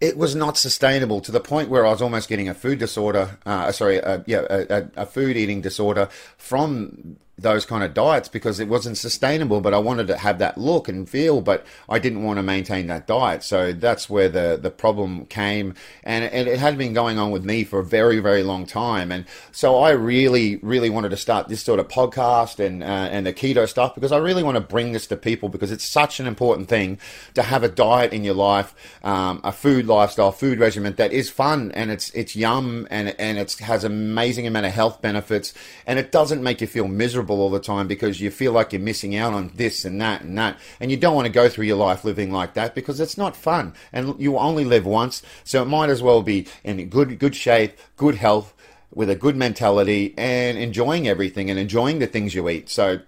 it 0.00 0.16
was 0.16 0.34
not 0.34 0.58
sustainable 0.58 1.20
to 1.22 1.32
the 1.32 1.40
point 1.40 1.70
where 1.70 1.86
I 1.86 1.90
was 1.90 2.02
almost 2.02 2.28
getting 2.28 2.48
a 2.48 2.54
food 2.54 2.78
disorder. 2.78 3.38
Uh, 3.46 3.72
sorry, 3.72 4.00
uh, 4.00 4.20
yeah, 4.26 4.46
a, 4.50 4.88
a, 4.96 5.06
food 5.06 5.38
eating 5.38 5.62
disorder 5.62 6.08
from 6.36 7.16
those 7.38 7.66
kind 7.66 7.84
of 7.84 7.92
diets 7.92 8.28
because 8.28 8.58
it 8.58 8.66
wasn't 8.66 8.96
sustainable 8.96 9.60
but 9.60 9.74
I 9.74 9.78
wanted 9.78 10.06
to 10.06 10.16
have 10.16 10.38
that 10.38 10.56
look 10.56 10.88
and 10.88 11.08
feel 11.08 11.42
but 11.42 11.66
I 11.88 11.98
didn't 11.98 12.22
want 12.22 12.38
to 12.38 12.42
maintain 12.42 12.86
that 12.86 13.06
diet. 13.06 13.42
So 13.42 13.72
that's 13.72 14.08
where 14.08 14.28
the 14.28 14.58
the 14.60 14.70
problem 14.70 15.26
came. 15.26 15.74
And, 16.02 16.24
and 16.24 16.48
it 16.48 16.58
had 16.58 16.78
been 16.78 16.94
going 16.94 17.18
on 17.18 17.30
with 17.30 17.44
me 17.44 17.64
for 17.64 17.80
a 17.80 17.84
very 17.84 18.20
very 18.20 18.42
long 18.42 18.64
time. 18.64 19.12
And 19.12 19.26
so 19.52 19.78
I 19.78 19.90
really 19.90 20.56
really 20.56 20.88
wanted 20.88 21.10
to 21.10 21.16
start 21.18 21.48
this 21.48 21.62
sort 21.62 21.78
of 21.78 21.88
podcast 21.88 22.64
and 22.64 22.82
uh, 22.82 22.86
and 22.86 23.26
the 23.26 23.34
keto 23.34 23.68
stuff 23.68 23.94
because 23.94 24.12
I 24.12 24.18
really 24.18 24.42
want 24.42 24.56
to 24.56 24.60
bring 24.62 24.92
this 24.92 25.06
to 25.08 25.16
people 25.16 25.50
because 25.50 25.70
it's 25.70 25.84
such 25.84 26.20
an 26.20 26.26
important 26.26 26.68
thing 26.68 26.98
to 27.34 27.42
have 27.42 27.62
a 27.62 27.68
diet 27.68 28.14
in 28.14 28.24
your 28.24 28.34
life 28.34 28.74
um, 29.04 29.42
a 29.44 29.52
food 29.52 29.86
lifestyle 29.86 30.32
food 30.32 30.58
regimen 30.58 30.94
that 30.94 31.12
is 31.12 31.28
fun 31.28 31.70
and 31.72 31.90
it's 31.90 32.10
it's 32.10 32.34
yum 32.34 32.88
and 32.90 33.14
and 33.18 33.36
it 33.36 33.52
has 33.58 33.84
amazing 33.84 34.46
amount 34.46 34.64
of 34.64 34.72
health 34.72 35.02
benefits 35.02 35.52
and 35.86 35.98
it 35.98 36.10
doesn't 36.10 36.42
make 36.42 36.62
you 36.62 36.66
feel 36.66 36.88
miserable 36.88 37.25
miserable 37.26 37.42
all 37.42 37.50
the 37.50 37.60
time 37.60 37.88
because 37.88 38.20
you 38.20 38.30
feel 38.30 38.52
like 38.52 38.72
you're 38.72 38.80
missing 38.80 39.16
out 39.16 39.34
on 39.34 39.50
this 39.54 39.84
and 39.84 40.00
that 40.00 40.22
and 40.22 40.38
that. 40.38 40.58
And 40.80 40.90
you 40.90 40.96
don't 40.96 41.14
want 41.14 41.26
to 41.26 41.32
go 41.32 41.48
through 41.48 41.66
your 41.66 41.76
life 41.76 42.04
living 42.04 42.30
like 42.30 42.54
that 42.54 42.74
because 42.74 43.00
it's 43.00 43.18
not 43.18 43.36
fun. 43.36 43.74
And 43.92 44.18
you 44.20 44.38
only 44.38 44.64
live 44.64 44.86
once. 44.86 45.22
So 45.44 45.62
it 45.62 45.66
might 45.66 45.90
as 45.90 46.02
well 46.02 46.22
be 46.22 46.46
in 46.64 46.88
good, 46.88 47.18
good 47.18 47.34
shape, 47.34 47.76
good 47.96 48.16
health, 48.16 48.52
with 48.94 49.10
a 49.10 49.16
good 49.16 49.36
mentality 49.36 50.14
and 50.16 50.56
enjoying 50.56 51.06
everything 51.06 51.50
and 51.50 51.58
enjoying 51.58 51.98
the 51.98 52.06
things 52.06 52.34
you 52.34 52.48
eat. 52.48 52.70
So 52.70 53.00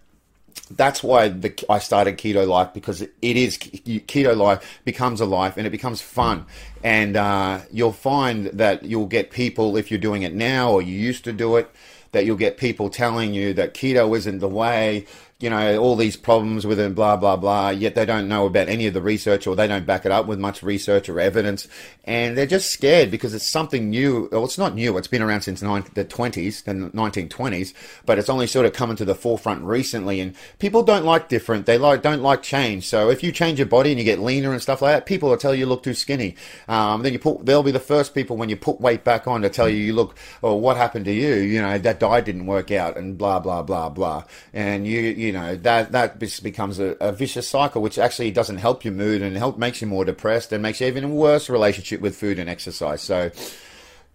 that's 0.71 1.03
why 1.03 1.29
the, 1.29 1.55
I 1.71 1.79
started 1.79 2.19
Keto 2.19 2.47
Life 2.47 2.75
because 2.75 3.01
it 3.01 3.13
is 3.23 3.57
Keto 3.57 4.37
Life 4.37 4.81
becomes 4.85 5.21
a 5.21 5.25
life 5.25 5.57
and 5.57 5.67
it 5.67 5.71
becomes 5.71 6.03
fun. 6.03 6.45
And 6.85 7.17
uh, 7.17 7.61
you'll 7.73 7.93
find 7.93 8.47
that 8.47 8.85
you'll 8.85 9.07
get 9.07 9.31
people 9.31 9.79
if 9.79 9.91
you're 9.91 10.01
doing 10.01 10.25
it 10.25 10.35
now 10.35 10.73
or 10.73 10.83
you 10.83 10.93
used 10.93 11.25
to 11.25 11.33
do 11.33 11.57
it 11.57 11.71
that 12.13 12.25
you'll 12.25 12.37
get 12.37 12.57
people 12.57 12.91
telling 12.91 13.35
you 13.35 13.53
that 13.55 13.75
keto 13.75 14.17
isn't 14.17 14.39
the 14.39 14.49
way, 14.49 15.07
you 15.41 15.49
know, 15.49 15.79
all 15.79 15.95
these 15.95 16.17
problems 16.17 16.67
with 16.67 16.81
it, 16.81 16.97
blah, 16.97 17.17
blah, 17.17 17.37
blah, 17.37 17.71
yet 17.71 17.95
they 17.95 18.05
don't 18.05 18.27
know 18.27 18.47
about 18.47 18.69
any 18.69 18.89
of 18.89 18.95
the 18.95 19.01
research 19.01 19.47
or 19.47 19.55
they 19.55 19.69
don't 19.69 19.87
back 19.87 20.05
it 20.05 20.11
up 20.11 20.27
with 20.27 20.39
much 20.39 20.65
research 20.65 21.09
or 21.09 21.21
evidence. 21.21 21.69
And 22.03 22.37
they're 22.37 22.47
just 22.47 22.71
scared 22.71 23.11
because 23.13 23.35
it's 23.35 23.47
something 23.47 23.91
new. 23.91 24.29
Well, 24.33 24.45
it's 24.45 24.59
not 24.59 24.75
new. 24.75 24.97
It's 24.99 25.07
been 25.07 25.23
around 25.23 25.43
since 25.43 25.61
the 25.61 25.67
20s, 25.67 26.65
the 26.65 26.73
1920s, 26.73 27.73
but 28.05 28.19
it's 28.19 28.29
only 28.29 28.49
sort 28.49 28.67
of 28.67 28.73
coming 28.73 28.97
to 28.97 29.05
the 29.05 29.15
forefront 29.15 29.63
recently. 29.63 30.21
And 30.21 30.35
people 30.59 30.83
don't 30.83 31.05
like 31.05 31.29
different. 31.29 31.67
They 31.67 31.79
like, 31.79 32.03
don't 32.03 32.23
like 32.23 32.43
change. 32.43 32.89
So 32.89 33.09
if 33.09 33.23
you 33.23 33.31
change 33.31 33.61
your 33.61 33.69
body 33.69 33.91
and 33.91 33.99
you 33.99 34.05
get 34.05 34.19
leaner 34.19 34.53
and 34.53 34.61
stuff 34.61 34.83
like 34.83 34.95
that, 34.95 35.07
people 35.07 35.29
will 35.29 35.37
tell 35.37 35.55
you 35.55 35.59
you 35.59 35.67
look 35.67 35.83
too 35.83 35.95
skinny. 35.95 36.35
Um, 36.67 37.03
then 37.03 37.13
you 37.13 37.19
put, 37.19 37.45
they'll 37.45 37.63
be 37.63 37.71
the 37.71 37.79
first 37.79 38.15
people 38.15 38.37
when 38.37 38.49
you 38.49 38.57
put 38.57 38.81
weight 38.81 39.05
back 39.05 39.29
on 39.29 39.43
to 39.43 39.49
tell 39.49 39.69
you 39.69 39.77
you 39.77 39.93
look, 39.93 40.17
oh, 40.43 40.55
what 40.55 40.77
happened 40.77 41.05
to 41.05 41.13
you? 41.13 41.35
You 41.35 41.61
know, 41.61 41.79
that 41.79 42.01
diet 42.01 42.25
didn't 42.25 42.47
work 42.47 42.71
out 42.71 42.97
and 42.97 43.17
blah, 43.19 43.39
blah, 43.39 43.63
blah, 43.63 43.89
blah. 43.89 44.25
And 44.53 44.87
you, 44.87 45.01
you 45.01 45.28
you 45.29 45.35
know 45.35 45.57
that 45.57 45.93
that 45.93 46.21
this 46.21 46.41
becomes 46.41 46.79
a, 46.79 46.97
a, 47.01 47.13
vicious 47.13 47.47
cycle, 47.47 47.83
which 47.83 47.99
actually 47.99 48.31
doesn't 48.31 48.57
help 48.57 48.83
your 48.83 48.95
mood 48.95 49.21
and 49.21 49.37
help 49.37 49.59
makes 49.59 49.83
you 49.83 49.87
more 49.87 50.07
depressed 50.07 50.55
and 50.55 50.63
makes 50.63 50.81
you 50.81 50.87
even 50.87 51.05
a 51.05 51.09
worse 51.09 51.51
relationship 51.51 52.01
with 52.01 52.17
food 52.17 52.39
and 52.39 52.49
exercise. 52.49 53.03
So. 53.03 53.31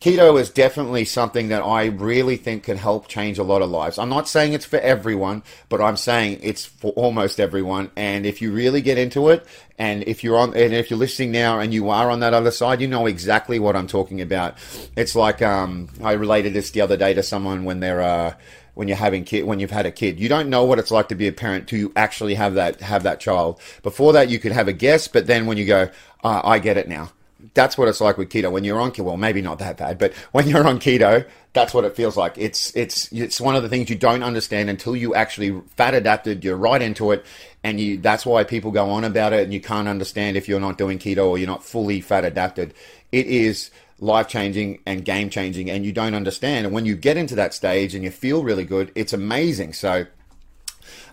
Keto 0.01 0.37
is 0.37 0.49
definitely 0.49 1.05
something 1.05 1.47
that 1.47 1.61
I 1.61 1.85
really 1.85 2.35
think 2.35 2.63
can 2.63 2.75
help 2.75 3.07
change 3.07 3.37
a 3.37 3.43
lot 3.43 3.61
of 3.61 3.69
lives. 3.69 3.97
I'm 3.97 4.09
not 4.09 4.27
saying 4.27 4.51
it's 4.51 4.65
for 4.65 4.79
everyone, 4.79 5.43
but 5.69 5.79
I'm 5.79 5.95
saying 5.95 6.41
it's 6.43 6.65
for 6.65 6.91
almost 6.91 7.39
everyone. 7.39 7.89
And 7.95 8.25
if 8.25 8.41
you 8.41 8.51
really 8.51 8.81
get 8.81 8.97
into 8.97 9.29
it, 9.29 9.47
and 9.77 10.03
if 10.03 10.21
you're 10.21 10.37
on, 10.37 10.57
and 10.57 10.73
if 10.73 10.89
you're 10.89 10.99
listening 10.99 11.31
now 11.31 11.61
and 11.61 11.73
you 11.73 11.87
are 11.89 12.09
on 12.11 12.19
that 12.19 12.33
other 12.33 12.51
side, 12.51 12.81
you 12.81 12.87
know 12.89 13.05
exactly 13.05 13.59
what 13.59 13.77
I'm 13.77 13.87
talking 13.87 14.19
about. 14.19 14.57
It's 14.97 15.15
like 15.15 15.41
um, 15.41 15.87
I 16.03 16.13
related 16.13 16.51
this 16.51 16.71
the 16.71 16.81
other 16.81 16.97
day 16.97 17.13
to 17.13 17.23
someone 17.23 17.63
when 17.63 17.79
they're. 17.79 18.01
Uh, 18.01 18.33
when 18.73 18.87
you're 18.87 18.97
having 18.97 19.23
kid 19.23 19.43
when 19.43 19.59
you've 19.59 19.71
had 19.71 19.85
a 19.85 19.91
kid. 19.91 20.19
You 20.19 20.29
don't 20.29 20.49
know 20.49 20.63
what 20.63 20.79
it's 20.79 20.91
like 20.91 21.09
to 21.09 21.15
be 21.15 21.27
a 21.27 21.33
parent 21.33 21.67
to 21.69 21.77
you 21.77 21.91
actually 21.95 22.35
have 22.35 22.55
that 22.55 22.81
have 22.81 23.03
that 23.03 23.19
child. 23.19 23.59
Before 23.81 24.13
that, 24.13 24.29
you 24.29 24.39
could 24.39 24.51
have 24.51 24.67
a 24.67 24.73
guess, 24.73 25.07
but 25.07 25.27
then 25.27 25.45
when 25.45 25.57
you 25.57 25.65
go, 25.65 25.89
uh, 26.23 26.41
I 26.43 26.59
get 26.59 26.77
it 26.77 26.87
now. 26.87 27.11
that's 27.53 27.77
what 27.77 27.87
it's 27.87 28.01
like 28.01 28.17
with 28.17 28.29
keto. 28.29 28.51
When 28.51 28.63
you're 28.63 28.79
on 28.79 28.91
keto, 28.91 29.05
well, 29.05 29.17
maybe 29.17 29.41
not 29.41 29.59
that 29.59 29.77
bad, 29.77 29.97
but 29.97 30.13
when 30.31 30.47
you're 30.47 30.67
on 30.67 30.79
keto, 30.79 31.25
that's 31.53 31.73
what 31.73 31.85
it 31.85 31.95
feels 31.95 32.17
like. 32.17 32.37
It's 32.37 32.75
it's 32.75 33.11
it's 33.11 33.39
one 33.39 33.55
of 33.55 33.63
the 33.63 33.69
things 33.69 33.89
you 33.89 33.95
don't 33.95 34.23
understand 34.23 34.69
until 34.69 34.95
you 34.95 35.13
actually 35.13 35.61
fat 35.75 35.93
adapted. 35.93 36.43
You're 36.43 36.57
right 36.57 36.81
into 36.81 37.11
it, 37.11 37.25
and 37.63 37.79
you. 37.79 37.97
That's 37.97 38.25
why 38.25 38.43
people 38.43 38.71
go 38.71 38.89
on 38.89 39.03
about 39.03 39.33
it, 39.33 39.43
and 39.43 39.53
you 39.53 39.61
can't 39.61 39.87
understand 39.87 40.37
if 40.37 40.47
you're 40.47 40.59
not 40.59 40.77
doing 40.77 40.97
keto 40.97 41.27
or 41.27 41.37
you're 41.37 41.47
not 41.47 41.63
fully 41.63 42.01
fat 42.01 42.25
adapted. 42.25 42.73
It 43.11 43.27
is 43.27 43.69
life 44.03 44.27
changing 44.27 44.79
and 44.85 45.05
game 45.05 45.29
changing, 45.29 45.69
and 45.69 45.85
you 45.85 45.91
don't 45.91 46.13
understand. 46.13 46.65
And 46.65 46.75
when 46.75 46.85
you 46.85 46.95
get 46.95 47.17
into 47.17 47.35
that 47.35 47.53
stage 47.53 47.95
and 47.95 48.03
you 48.03 48.11
feel 48.11 48.43
really 48.43 48.65
good, 48.65 48.91
it's 48.95 49.13
amazing. 49.13 49.73
So 49.73 50.05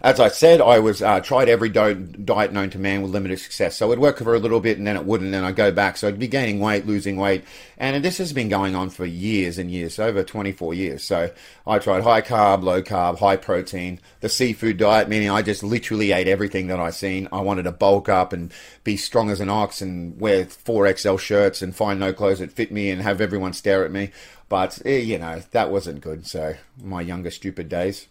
as 0.02 0.18
I 0.18 0.28
said, 0.28 0.60
I 0.60 0.78
was 0.78 1.02
uh, 1.02 1.20
tried 1.20 1.48
every 1.48 1.68
do- 1.68 1.94
diet 1.94 2.52
known 2.52 2.70
to 2.70 2.78
man 2.78 3.02
with 3.02 3.10
limited 3.10 3.38
success. 3.38 3.76
So 3.76 3.90
it'd 3.90 3.98
work 3.98 4.18
for 4.18 4.34
a 4.34 4.38
little 4.38 4.60
bit, 4.60 4.78
and 4.78 4.86
then 4.86 4.96
it 4.96 5.04
wouldn't, 5.04 5.34
and 5.34 5.44
I'd 5.44 5.56
go 5.56 5.70
back. 5.70 5.96
So 5.96 6.08
I'd 6.08 6.18
be 6.18 6.28
gaining 6.28 6.58
weight, 6.58 6.86
losing 6.86 7.16
weight, 7.16 7.44
and 7.76 8.02
this 8.04 8.18
has 8.18 8.32
been 8.32 8.48
going 8.48 8.74
on 8.74 8.90
for 8.90 9.04
years 9.04 9.58
and 9.58 9.70
years, 9.70 9.98
over 9.98 10.22
24 10.22 10.74
years. 10.74 11.04
So 11.04 11.30
I 11.66 11.78
tried 11.78 12.02
high 12.02 12.22
carb, 12.22 12.62
low 12.62 12.82
carb, 12.82 13.18
high 13.18 13.36
protein, 13.36 14.00
the 14.20 14.28
seafood 14.28 14.78
diet, 14.78 15.08
meaning 15.08 15.30
I 15.30 15.42
just 15.42 15.62
literally 15.62 16.12
ate 16.12 16.28
everything 16.28 16.68
that 16.68 16.80
I 16.80 16.90
seen. 16.90 17.28
I 17.30 17.40
wanted 17.40 17.64
to 17.64 17.72
bulk 17.72 18.08
up 18.08 18.32
and 18.32 18.52
be 18.84 18.96
strong 18.96 19.30
as 19.30 19.40
an 19.40 19.50
ox 19.50 19.82
and 19.82 20.18
wear 20.18 20.46
4XL 20.46 21.18
shirts 21.18 21.60
and 21.60 21.76
find 21.76 22.00
no 22.00 22.12
clothes 22.12 22.38
that 22.38 22.52
fit 22.52 22.72
me 22.72 22.90
and 22.90 23.02
have 23.02 23.20
everyone 23.20 23.52
stare 23.52 23.84
at 23.84 23.92
me. 23.92 24.12
But, 24.48 24.80
eh, 24.84 24.98
you 24.98 25.18
know, 25.18 25.42
that 25.52 25.70
wasn't 25.70 26.00
good. 26.00 26.26
So 26.26 26.54
my 26.82 27.02
younger, 27.02 27.30
stupid 27.30 27.68
days. 27.68 28.08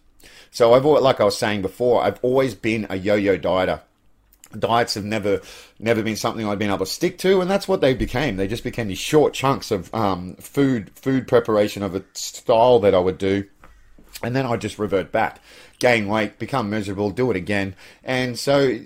So 0.51 0.73
I've 0.73 0.85
always, 0.85 1.03
like 1.03 1.19
I 1.19 1.25
was 1.25 1.37
saying 1.37 1.61
before, 1.61 2.03
I've 2.03 2.19
always 2.21 2.55
been 2.55 2.87
a 2.89 2.97
yo-yo 2.97 3.37
dieter. 3.37 3.81
Diets 4.57 4.95
have 4.95 5.05
never 5.05 5.41
never 5.77 6.01
been 6.01 6.15
something 6.15 6.47
I've 6.47 6.57
been 6.57 6.69
able 6.69 6.79
to 6.79 6.85
stick 6.87 7.19
to, 7.19 7.39
and 7.39 7.49
that's 7.49 7.67
what 7.67 7.81
they 7.81 7.93
became. 7.93 8.37
They 8.37 8.47
just 8.47 8.63
became 8.63 8.87
these 8.87 8.97
short 8.97 9.33
chunks 9.35 9.69
of 9.69 9.93
um, 9.93 10.35
food 10.37 10.89
food 10.95 11.27
preparation 11.27 11.83
of 11.83 11.93
a 11.93 12.03
style 12.13 12.79
that 12.79 12.95
I 12.95 12.99
would 12.99 13.19
do, 13.19 13.45
and 14.23 14.35
then 14.35 14.47
I 14.47 14.57
just 14.57 14.79
revert 14.79 15.11
back, 15.11 15.39
gain 15.77 16.07
weight, 16.07 16.39
become 16.39 16.67
miserable, 16.67 17.11
do 17.11 17.29
it 17.29 17.37
again. 17.37 17.75
And 18.03 18.39
so, 18.39 18.79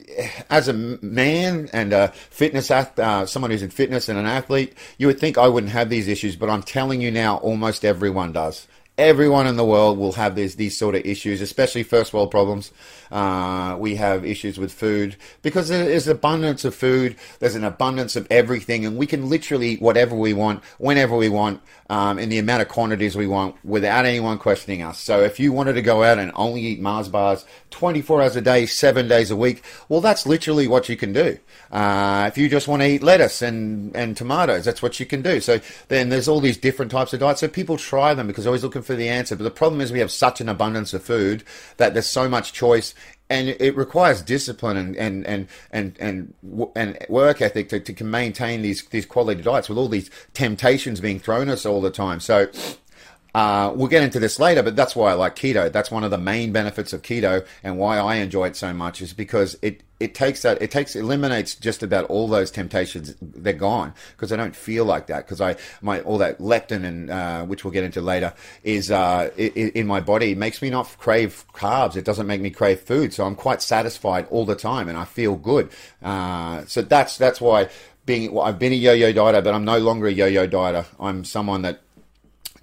as 0.49 0.67
a 0.67 0.73
man 0.73 1.69
and 1.71 1.93
a 1.93 2.09
fitness 2.09 2.69
uh, 2.69 3.25
someone 3.25 3.51
who's 3.51 3.63
in 3.63 3.69
fitness 3.69 4.09
and 4.09 4.19
an 4.19 4.25
athlete, 4.25 4.73
you 4.97 5.07
would 5.07 5.19
think 5.19 5.37
I 5.37 5.47
wouldn't 5.47 5.71
have 5.71 5.89
these 5.89 6.09
issues, 6.09 6.35
but 6.35 6.49
I'm 6.49 6.63
telling 6.63 6.99
you 6.99 7.09
now, 7.09 7.37
almost 7.37 7.85
everyone 7.85 8.33
does 8.33 8.67
everyone 8.97 9.47
in 9.47 9.55
the 9.55 9.65
world 9.65 9.97
will 9.97 10.13
have 10.13 10.35
these 10.35 10.55
these 10.55 10.77
sort 10.77 10.95
of 10.95 11.05
issues, 11.05 11.41
especially 11.41 11.83
first 11.83 12.13
world 12.13 12.31
problems. 12.31 12.71
Uh, 13.13 13.77
we 13.77 13.93
have 13.93 14.25
issues 14.25 14.57
with 14.57 14.73
food 14.73 15.15
because 15.43 15.69
there 15.69 15.87
is 15.87 16.07
abundance 16.07 16.65
of 16.65 16.73
food. 16.73 17.15
There's 17.37 17.53
an 17.53 17.63
abundance 17.63 18.15
of 18.15 18.25
everything, 18.31 18.87
and 18.87 18.97
we 18.97 19.05
can 19.05 19.29
literally 19.29 19.73
eat 19.73 19.81
whatever 19.83 20.15
we 20.15 20.33
want, 20.33 20.63
whenever 20.79 21.15
we 21.15 21.29
want, 21.29 21.61
um, 21.91 22.17
in 22.17 22.29
the 22.29 22.39
amount 22.39 22.63
of 22.63 22.69
quantities 22.69 23.15
we 23.15 23.27
want, 23.27 23.55
without 23.63 24.07
anyone 24.07 24.39
questioning 24.39 24.81
us. 24.81 24.97
So 24.97 25.21
if 25.21 25.39
you 25.39 25.53
wanted 25.53 25.73
to 25.73 25.83
go 25.83 26.01
out 26.01 26.17
and 26.17 26.31
only 26.33 26.61
eat 26.61 26.79
Mars 26.79 27.07
bars 27.07 27.45
24 27.69 28.23
hours 28.23 28.35
a 28.35 28.41
day, 28.41 28.65
seven 28.65 29.07
days 29.07 29.29
a 29.29 29.35
week, 29.35 29.63
well, 29.89 30.01
that's 30.01 30.25
literally 30.25 30.67
what 30.67 30.89
you 30.89 30.97
can 30.97 31.13
do. 31.13 31.37
Uh, 31.71 32.25
if 32.27 32.35
you 32.35 32.49
just 32.49 32.67
want 32.67 32.81
to 32.81 32.87
eat 32.87 33.03
lettuce 33.03 33.43
and, 33.43 33.95
and 33.95 34.17
tomatoes, 34.17 34.65
that's 34.65 34.81
what 34.81 34.99
you 34.99 35.05
can 35.05 35.21
do. 35.21 35.39
So 35.39 35.59
then 35.87 36.09
there's 36.09 36.27
all 36.27 36.39
these 36.39 36.57
different 36.57 36.91
types 36.91 37.13
of 37.13 37.19
diets. 37.19 37.41
So 37.41 37.47
people 37.47 37.77
try 37.77 38.15
them 38.15 38.25
because 38.25 38.43
they're 38.43 38.51
always 38.51 38.63
looking 38.63 38.81
for 38.81 38.95
the 38.95 39.09
answer. 39.09 39.35
But 39.35 39.43
the 39.43 39.51
problem 39.51 39.81
is 39.81 39.91
we 39.91 39.99
have 39.99 40.11
such 40.11 40.41
an 40.41 40.49
abundance 40.49 40.95
of 40.95 41.03
food 41.03 41.43
that 41.77 41.93
there's 41.93 42.07
so 42.07 42.27
much 42.27 42.53
choice 42.53 42.95
and 43.29 43.49
it 43.49 43.75
requires 43.75 44.21
discipline 44.21 44.77
and 44.77 44.95
and 44.95 45.25
and 45.25 45.47
and 45.71 45.97
and, 45.99 46.33
and 46.75 46.97
work 47.09 47.41
ethic 47.41 47.69
to, 47.69 47.79
to 47.79 48.03
maintain 48.03 48.61
these 48.61 48.85
these 48.87 49.05
quality 49.05 49.41
diets 49.41 49.69
with 49.69 49.77
all 49.77 49.87
these 49.87 50.09
temptations 50.33 50.99
being 50.99 51.19
thrown 51.19 51.49
us 51.49 51.65
all 51.65 51.81
the 51.81 51.89
time. 51.91 52.19
So 52.19 52.47
uh, 53.33 53.73
we'll 53.75 53.87
get 53.87 54.03
into 54.03 54.19
this 54.19 54.39
later, 54.39 54.61
but 54.61 54.75
that's 54.75 54.95
why 54.95 55.11
I 55.11 55.13
like 55.13 55.35
keto. 55.35 55.71
That's 55.71 55.89
one 55.89 56.03
of 56.03 56.11
the 56.11 56.19
main 56.19 56.51
benefits 56.51 56.93
of 56.93 57.01
keto, 57.01 57.45
and 57.63 57.79
why 57.79 57.97
I 57.97 58.15
enjoy 58.15 58.47
it 58.47 58.55
so 58.55 58.73
much 58.73 59.01
is 59.01 59.13
because 59.13 59.57
it 59.61 59.81
it 59.99 60.13
takes 60.13 60.41
that 60.43 60.61
it 60.61 60.69
takes 60.69 60.95
eliminates 60.95 61.55
just 61.55 61.81
about 61.81 62.05
all 62.05 62.27
those 62.27 62.51
temptations. 62.51 63.15
They're 63.21 63.53
gone 63.53 63.93
because 64.11 64.31
I 64.31 64.35
don't 64.35 64.55
feel 64.55 64.85
like 64.85 65.07
that 65.07 65.25
because 65.25 65.41
I 65.41 65.55
my 65.81 66.01
all 66.01 66.19
that 66.19 66.39
leptin 66.39 66.83
and 66.83 67.09
uh, 67.09 67.45
which 67.45 67.63
we'll 67.63 67.71
get 67.71 67.83
into 67.83 68.01
later 68.01 68.33
is 68.63 68.91
uh, 68.91 69.31
in 69.37 69.87
my 69.87 69.99
body 69.99 70.33
it 70.33 70.37
makes 70.37 70.61
me 70.61 70.69
not 70.69 70.93
crave 70.99 71.45
carbs. 71.53 71.95
It 71.95 72.05
doesn't 72.05 72.27
make 72.27 72.41
me 72.41 72.51
crave 72.51 72.81
food, 72.81 73.13
so 73.13 73.25
I'm 73.25 73.35
quite 73.35 73.63
satisfied 73.63 74.27
all 74.29 74.45
the 74.45 74.55
time 74.55 74.89
and 74.89 74.97
I 74.97 75.05
feel 75.05 75.37
good. 75.37 75.71
Uh, 76.03 76.65
so 76.65 76.83
that's 76.83 77.17
that's 77.17 77.41
why 77.41 77.69
being 78.05 78.33
well, 78.33 78.45
I've 78.45 78.59
been 78.59 78.73
a 78.73 78.75
yo-yo 78.75 79.11
dieter, 79.13 79.43
but 79.43 79.53
I'm 79.55 79.65
no 79.65 79.79
longer 79.79 80.07
a 80.07 80.11
yo-yo 80.11 80.47
dieter. 80.47 80.85
I'm 80.99 81.23
someone 81.23 81.61
that 81.63 81.81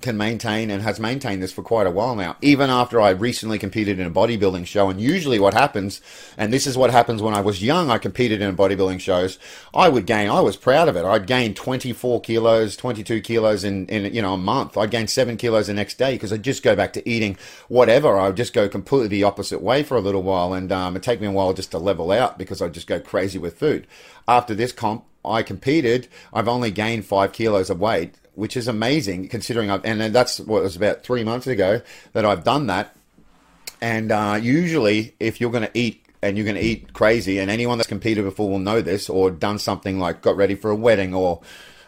can 0.00 0.16
maintain 0.16 0.71
and 0.71 0.83
has 0.83 0.99
maintained 0.99 1.42
this 1.42 1.52
for 1.52 1.62
quite 1.62 1.87
a 1.87 1.90
while 1.90 2.14
now, 2.14 2.37
even 2.40 2.71
after 2.71 3.00
I 3.00 3.11
recently 3.11 3.59
competed 3.59 3.99
in 3.99 4.07
a 4.07 4.11
bodybuilding 4.11 4.66
show. 4.66 4.88
And 4.90 5.00
usually 5.00 5.38
what 5.38 5.54
happens, 5.54 6.00
and 6.37 6.52
this 6.52 6.66
is 6.66 6.76
what 6.76 6.90
happens 6.90 7.23
when 7.23 7.35
I 7.35 7.40
was 7.40 7.62
young, 7.62 7.90
I 7.90 7.99
competed 7.99 8.40
in 8.40 8.57
bodybuilding 8.57 9.00
shows, 9.00 9.38
I 9.75 9.88
would 9.88 10.07
gain, 10.07 10.30
I 10.30 10.40
was 10.40 10.57
proud 10.57 10.88
of 10.88 10.97
it. 10.97 11.04
I'd 11.04 11.26
gain 11.26 11.54
24 11.54 12.21
kilos, 12.21 12.76
22 12.76 13.21
kilos 13.21 13.64
in, 13.64 13.87
in 13.87 14.12
you 14.12 14.23
know, 14.23 14.35
a 14.35 14.38
month. 14.38 14.76
I'd 14.76 14.90
gain 14.90 15.07
seven 15.07 15.37
kilos 15.37 15.66
the 15.66 15.75
next 15.75 15.99
day 15.99 16.12
because 16.12 16.33
I'd 16.33 16.42
just 16.42 16.62
go 16.62 16.76
back 16.76 16.92
to 16.95 17.09
eating 17.09 17.37
whatever. 17.69 18.19
I 18.19 18.28
would 18.28 18.37
just 18.37 18.52
go 18.52 18.69
completely 18.69 19.09
the 19.09 19.25
opposite 19.25 19.62
way 19.62 19.83
for 19.83 19.97
a 19.97 20.00
little 20.00 20.23
while. 20.23 20.52
And 20.52 20.71
um, 20.73 20.95
it'd 20.95 21.02
take 21.02 21.21
me 21.21 21.26
a 21.26 21.33
while 21.33 21.52
just 21.52 21.71
to 21.73 21.78
level 21.78 22.11
out 22.11 22.38
because 22.38 22.61
I'd 22.61 22.75
just 22.75 22.87
go 22.87 23.00
crazy 23.00 23.38
with 23.38 23.59
food. 23.59 23.87
After 24.26 24.54
this 24.54 24.73
comp, 24.73 25.04
I 25.25 25.42
competed, 25.42 26.09
I've 26.33 26.49
only 26.49 26.71
gained 26.71 27.04
five 27.04 27.33
kilos 27.33 27.69
of 27.69 27.78
weight 27.78 28.14
which 28.35 28.57
is 28.57 28.69
amazing 28.69 29.29
considering 29.29 29.71
I've, 29.71 29.85
and 29.85 30.01
that's 30.15 30.41
what 30.41 30.63
was 30.63 30.77
about 30.77 31.03
three 31.03 31.25
months 31.25 31.47
ago 31.47 31.83
that 32.13 32.25
I've 32.25 32.45
done 32.45 32.67
that. 32.69 32.95
And 33.81 34.13
uh, 34.13 34.39
usually, 34.41 35.15
if 35.21 35.41
you're 35.41 35.51
going 35.51 35.65
to 35.65 35.79
eat 35.79 36.05
and 36.23 36.37
you're 36.37 36.45
going 36.45 36.57
to 36.57 36.63
eat 36.63 36.93
crazy, 36.93 37.39
and 37.39 37.51
anyone 37.51 37.79
that's 37.79 37.89
competed 37.89 38.25
before 38.25 38.51
will 38.51 38.59
know 38.59 38.83
this, 38.83 39.09
or 39.09 39.31
done 39.31 39.59
something 39.59 39.99
like 39.99 40.21
got 40.21 40.37
ready 40.37 40.55
for 40.55 40.71
a 40.71 40.77
wedding 40.77 41.15
or 41.15 41.41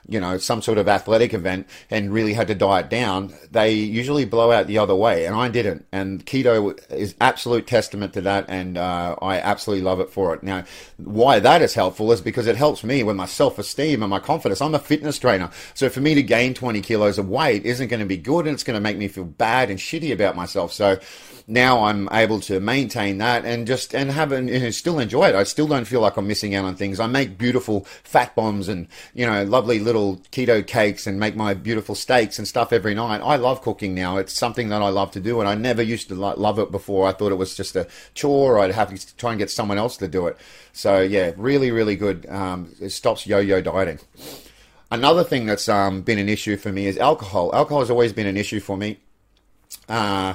you 0.09 0.19
know, 0.19 0.37
some 0.39 0.61
sort 0.63 0.79
of 0.79 0.89
athletic 0.89 1.33
event 1.33 1.67
and 1.91 2.13
really 2.13 2.33
had 2.33 2.49
to 2.49 2.55
diet 2.55 2.91
down, 2.91 3.33
they 3.51 3.73
usually 3.73 4.25
blow 4.25 4.51
out 4.51 4.67
the 4.67 4.79
other 4.79 4.95
way. 4.95 5.27
And 5.27 5.35
I 5.37 5.49
didn't. 5.49 5.87
And 5.93 6.25
keto 6.27 6.79
is 6.91 7.15
absolute 7.21 7.67
testament 7.67 8.13
to 8.15 8.21
that. 8.23 8.47
And 8.49 8.77
uh, 8.77 9.17
I 9.23 9.39
absolutely 9.39 9.85
love 9.85 10.01
it 10.01 10.11
for 10.11 10.35
it. 10.35 10.43
Now, 10.43 10.65
why 10.97 11.39
that 11.39 11.63
is 11.63 11.75
helpful 11.75 12.11
is 12.11 12.21
because 12.21 12.47
it 12.47 12.57
helps 12.57 12.83
me 12.83 13.03
with 13.03 13.17
my 13.17 13.27
self 13.27 13.59
esteem 13.59 14.03
and 14.03 14.11
my 14.11 14.19
confidence. 14.19 14.61
I'm 14.61 14.75
a 14.75 14.81
fitness 14.81 15.19
trainer. 15.19 15.51
So 15.75 15.89
for 15.89 16.01
me 16.01 16.15
to 16.15 16.23
gain 16.23 16.55
20 16.55 16.81
kilos 16.81 17.19
of 17.19 17.29
weight 17.29 17.65
isn't 17.65 17.89
going 17.89 18.01
to 18.01 18.07
be 18.07 18.17
good 18.17 18.47
and 18.47 18.55
it's 18.55 18.65
going 18.65 18.77
to 18.77 18.81
make 18.81 18.99
me 18.99 19.09
feel 19.09 19.25
bad 19.25 19.71
and 19.71 19.79
shitty 19.79 20.13
about 20.13 20.35
myself. 20.35 20.73
So 20.73 20.99
now 21.47 21.85
I'm 21.85 22.09
able 22.13 22.41
to 22.41 22.61
maintain 22.61 23.19
that 23.19 23.45
and 23.45 23.67
just 23.67 23.95
and 23.95 24.11
have 24.11 24.33
and, 24.33 24.49
and 24.49 24.75
still 24.75 24.99
enjoy 24.99 25.29
it. 25.29 25.35
I 25.35 25.43
still 25.45 25.67
don't 25.67 25.85
feel 25.85 26.01
like 26.01 26.17
I'm 26.17 26.27
missing 26.27 26.55
out 26.55 26.65
on 26.65 26.77
things. 26.77 27.01
I 27.01 27.07
make 27.07 27.39
beautiful 27.39 27.85
fat 28.05 28.35
bombs 28.35 28.69
and 28.69 28.89
you 29.15 29.27
know 29.27 29.45
lovely 29.45 29.79
little 29.79 29.92
keto 30.31 30.67
cakes 30.67 31.07
and 31.07 31.19
make 31.19 31.37
my 31.37 31.55
beautiful 31.55 31.95
steaks 31.95 32.39
and 32.39 32.47
stuff 32.47 32.73
every 32.73 32.95
night. 32.95 33.21
I 33.21 33.37
love 33.37 33.63
cooking 33.63 33.95
now. 33.95 34.17
It's 34.17 34.33
something 34.33 34.69
that 34.71 34.83
I 34.83 34.89
love 34.89 35.11
to 35.13 35.21
do, 35.21 35.41
and 35.41 35.49
I 35.49 35.55
never 35.55 35.83
used 35.83 36.09
to 36.09 36.15
love 36.15 36.59
it 36.59 36.71
before. 36.71 37.07
I 37.07 37.13
thought 37.13 37.33
it 37.33 37.37
was 37.37 37.55
just 37.55 37.77
a 37.77 37.87
chore. 38.15 38.59
I'd 38.59 38.73
have 38.73 38.95
to 38.95 39.17
try 39.17 39.31
and 39.31 39.39
get 39.39 39.51
someone 39.51 39.79
else 39.79 39.97
to 39.99 40.09
do 40.09 40.27
it. 40.27 40.37
So 40.73 41.01
yeah, 41.01 41.33
really, 41.37 41.71
really 41.71 41.97
good. 41.97 42.27
Um, 42.29 42.75
it 42.81 42.91
stops 42.91 43.27
yo-yo 43.27 43.61
dieting. 43.61 44.01
Another 44.91 45.25
thing 45.25 45.47
that's 45.47 45.69
um, 45.69 46.03
been 46.03 46.19
an 46.19 46.29
issue 46.29 46.57
for 46.57 46.71
me 46.71 46.87
is 46.87 46.99
alcohol. 46.99 47.51
Alcohol 47.55 47.81
has 47.81 47.91
always 47.91 48.13
been 48.13 48.27
an 48.27 48.37
issue 48.37 48.61
for 48.61 48.77
me. 48.77 48.99
Uh, 49.89 50.35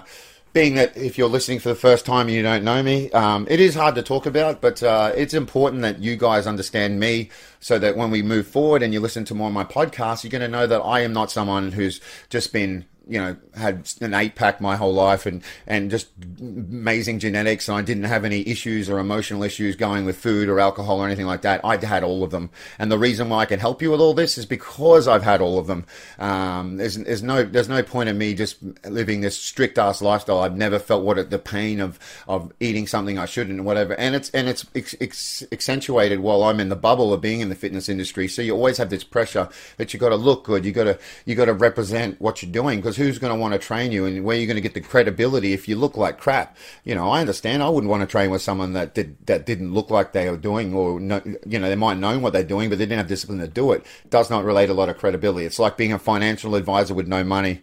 being 0.57 0.73
that 0.73 0.97
if 0.97 1.19
you're 1.19 1.29
listening 1.29 1.59
for 1.59 1.69
the 1.69 1.75
first 1.75 2.03
time 2.03 2.25
and 2.25 2.35
you 2.35 2.41
don't 2.41 2.63
know 2.63 2.81
me, 2.81 3.11
um, 3.11 3.45
it 3.47 3.59
is 3.59 3.75
hard 3.75 3.93
to 3.93 4.01
talk 4.01 4.25
about, 4.25 4.59
but 4.59 4.81
uh, 4.81 5.11
it's 5.15 5.35
important 5.35 5.83
that 5.83 5.99
you 5.99 6.15
guys 6.15 6.47
understand 6.47 6.99
me 6.99 7.29
so 7.59 7.77
that 7.77 7.95
when 7.95 8.09
we 8.09 8.23
move 8.23 8.47
forward 8.47 8.81
and 8.81 8.91
you 8.91 8.99
listen 8.99 9.23
to 9.23 9.35
more 9.35 9.49
of 9.49 9.53
my 9.53 9.63
podcasts, 9.63 10.23
you're 10.23 10.31
going 10.31 10.41
to 10.41 10.47
know 10.47 10.65
that 10.65 10.79
I 10.79 11.01
am 11.01 11.13
not 11.13 11.29
someone 11.29 11.73
who's 11.73 12.01
just 12.31 12.51
been 12.51 12.85
you 13.09 13.19
know, 13.19 13.37
had 13.55 13.89
an 14.01 14.13
eight 14.13 14.35
pack 14.35 14.59
my 14.59 14.75
whole 14.75 14.93
life 14.93 15.25
and, 15.25 15.41
and 15.65 15.89
just 15.89 16.09
amazing 16.39 17.19
genetics. 17.19 17.67
And 17.69 17.77
I 17.77 17.81
didn't 17.81 18.03
have 18.03 18.25
any 18.25 18.47
issues 18.47 18.89
or 18.89 18.99
emotional 18.99 19.43
issues 19.43 19.75
going 19.75 20.05
with 20.05 20.17
food 20.17 20.49
or 20.49 20.59
alcohol 20.59 20.99
or 20.99 21.05
anything 21.05 21.25
like 21.25 21.41
that. 21.41 21.61
I'd 21.63 21.83
had 21.83 22.03
all 22.03 22.23
of 22.23 22.31
them. 22.31 22.49
And 22.79 22.91
the 22.91 22.97
reason 22.97 23.29
why 23.29 23.39
I 23.39 23.45
can 23.45 23.59
help 23.59 23.81
you 23.81 23.91
with 23.91 24.01
all 24.01 24.13
this 24.13 24.37
is 24.37 24.45
because 24.45 25.07
I've 25.07 25.23
had 25.23 25.41
all 25.41 25.57
of 25.57 25.67
them. 25.67 25.85
Um, 26.19 26.77
there's, 26.77 26.97
there's 26.97 27.23
no, 27.23 27.43
there's 27.43 27.69
no 27.69 27.81
point 27.81 28.09
in 28.09 28.17
me 28.17 28.33
just 28.33 28.57
living 28.85 29.21
this 29.21 29.39
strict 29.39 29.77
ass 29.77 30.01
lifestyle. 30.01 30.39
I've 30.39 30.57
never 30.57 30.79
felt 30.79 31.03
what 31.03 31.17
it, 31.17 31.29
the 31.29 31.39
pain 31.39 31.79
of, 31.79 31.99
of 32.27 32.51
eating 32.59 32.87
something 32.87 33.17
I 33.17 33.25
shouldn't 33.25 33.57
and 33.57 33.65
whatever. 33.65 33.93
And 33.93 34.15
it's, 34.15 34.29
and 34.31 34.49
it's 34.49 34.65
ex- 34.75 34.95
ex- 34.99 35.43
accentuated 35.51 36.19
while 36.19 36.43
I'm 36.43 36.59
in 36.59 36.69
the 36.69 36.75
bubble 36.75 37.13
of 37.13 37.21
being 37.21 37.39
in 37.39 37.49
the 37.49 37.55
fitness 37.55 37.87
industry. 37.87 38.27
So 38.27 38.41
you 38.41 38.53
always 38.53 38.77
have 38.77 38.89
this 38.89 39.03
pressure 39.03 39.47
that 39.77 39.93
you 39.93 39.99
got 39.99 40.09
to 40.09 40.15
look 40.15 40.43
good. 40.43 40.65
You 40.65 40.73
got 40.73 40.85
to, 40.85 40.99
you 41.25 41.35
got 41.35 41.45
to 41.45 41.53
represent 41.53 42.19
what 42.19 42.41
you're 42.41 42.51
doing 42.51 42.79
because 42.79 42.96
because 42.97 43.07
who's 43.07 43.19
going 43.19 43.33
to 43.33 43.39
want 43.39 43.53
to 43.53 43.59
train 43.59 43.91
you 43.91 44.05
and 44.05 44.23
where 44.23 44.35
you're 44.35 44.47
going 44.47 44.55
to 44.55 44.61
get 44.61 44.73
the 44.73 44.81
credibility 44.81 45.53
if 45.53 45.67
you 45.67 45.75
look 45.75 45.97
like 45.97 46.17
crap? 46.17 46.57
You 46.83 46.95
know, 46.95 47.09
I 47.09 47.21
understand. 47.21 47.63
I 47.63 47.69
wouldn't 47.69 47.89
want 47.89 48.01
to 48.01 48.07
train 48.07 48.29
with 48.29 48.41
someone 48.41 48.73
that 48.73 48.93
did 48.93 49.25
that 49.27 49.45
didn't 49.45 49.73
look 49.73 49.89
like 49.89 50.11
they 50.13 50.29
were 50.29 50.37
doing, 50.37 50.73
or 50.73 50.99
no, 50.99 51.21
you 51.45 51.59
know, 51.59 51.69
they 51.69 51.75
might 51.75 51.97
know 51.97 52.17
what 52.19 52.33
they're 52.33 52.43
doing, 52.43 52.69
but 52.69 52.77
they 52.77 52.85
didn't 52.85 52.99
have 52.99 53.07
discipline 53.07 53.39
to 53.39 53.47
do 53.47 53.71
it. 53.71 53.85
Does 54.09 54.29
not 54.29 54.43
relate 54.43 54.69
a 54.69 54.73
lot 54.73 54.89
of 54.89 54.97
credibility. 54.97 55.45
It's 55.45 55.59
like 55.59 55.77
being 55.77 55.93
a 55.93 55.99
financial 55.99 56.55
advisor 56.55 56.93
with 56.93 57.07
no 57.07 57.23
money, 57.23 57.61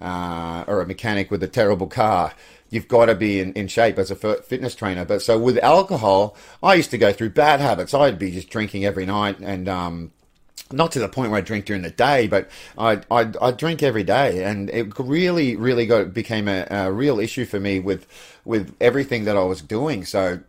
uh, 0.00 0.64
or 0.66 0.80
a 0.80 0.86
mechanic 0.86 1.30
with 1.30 1.42
a 1.42 1.48
terrible 1.48 1.86
car 1.86 2.32
you've 2.68 2.88
got 2.88 3.06
to 3.06 3.14
be 3.14 3.38
in, 3.38 3.52
in 3.52 3.68
shape 3.68 3.96
as 3.96 4.10
a 4.10 4.16
fitness 4.16 4.74
trainer. 4.74 5.04
But 5.04 5.22
so 5.22 5.38
with 5.38 5.56
alcohol, 5.58 6.36
I 6.60 6.74
used 6.74 6.90
to 6.90 6.98
go 6.98 7.12
through 7.12 7.30
bad 7.30 7.60
habits. 7.60 7.94
I'd 7.94 8.18
be 8.18 8.32
just 8.32 8.50
drinking 8.50 8.84
every 8.84 9.06
night 9.06 9.38
and, 9.38 9.68
um, 9.68 10.10
not 10.72 10.92
to 10.92 10.98
the 10.98 11.08
point 11.08 11.30
where 11.30 11.38
I 11.38 11.42
drink 11.42 11.64
during 11.64 11.82
the 11.82 11.90
day, 11.90 12.26
but 12.26 12.48
I 12.76 13.02
I 13.08 13.50
drink 13.52 13.82
every 13.82 14.04
day, 14.04 14.42
and 14.44 14.68
it 14.70 14.98
really 14.98 15.56
really 15.56 15.86
got 15.86 16.12
became 16.12 16.48
a, 16.48 16.66
a 16.70 16.92
real 16.92 17.20
issue 17.20 17.44
for 17.44 17.60
me 17.60 17.78
with 17.78 18.06
with 18.44 18.74
everything 18.80 19.24
that 19.24 19.36
I 19.36 19.44
was 19.44 19.62
doing. 19.62 20.04
So, 20.04 20.40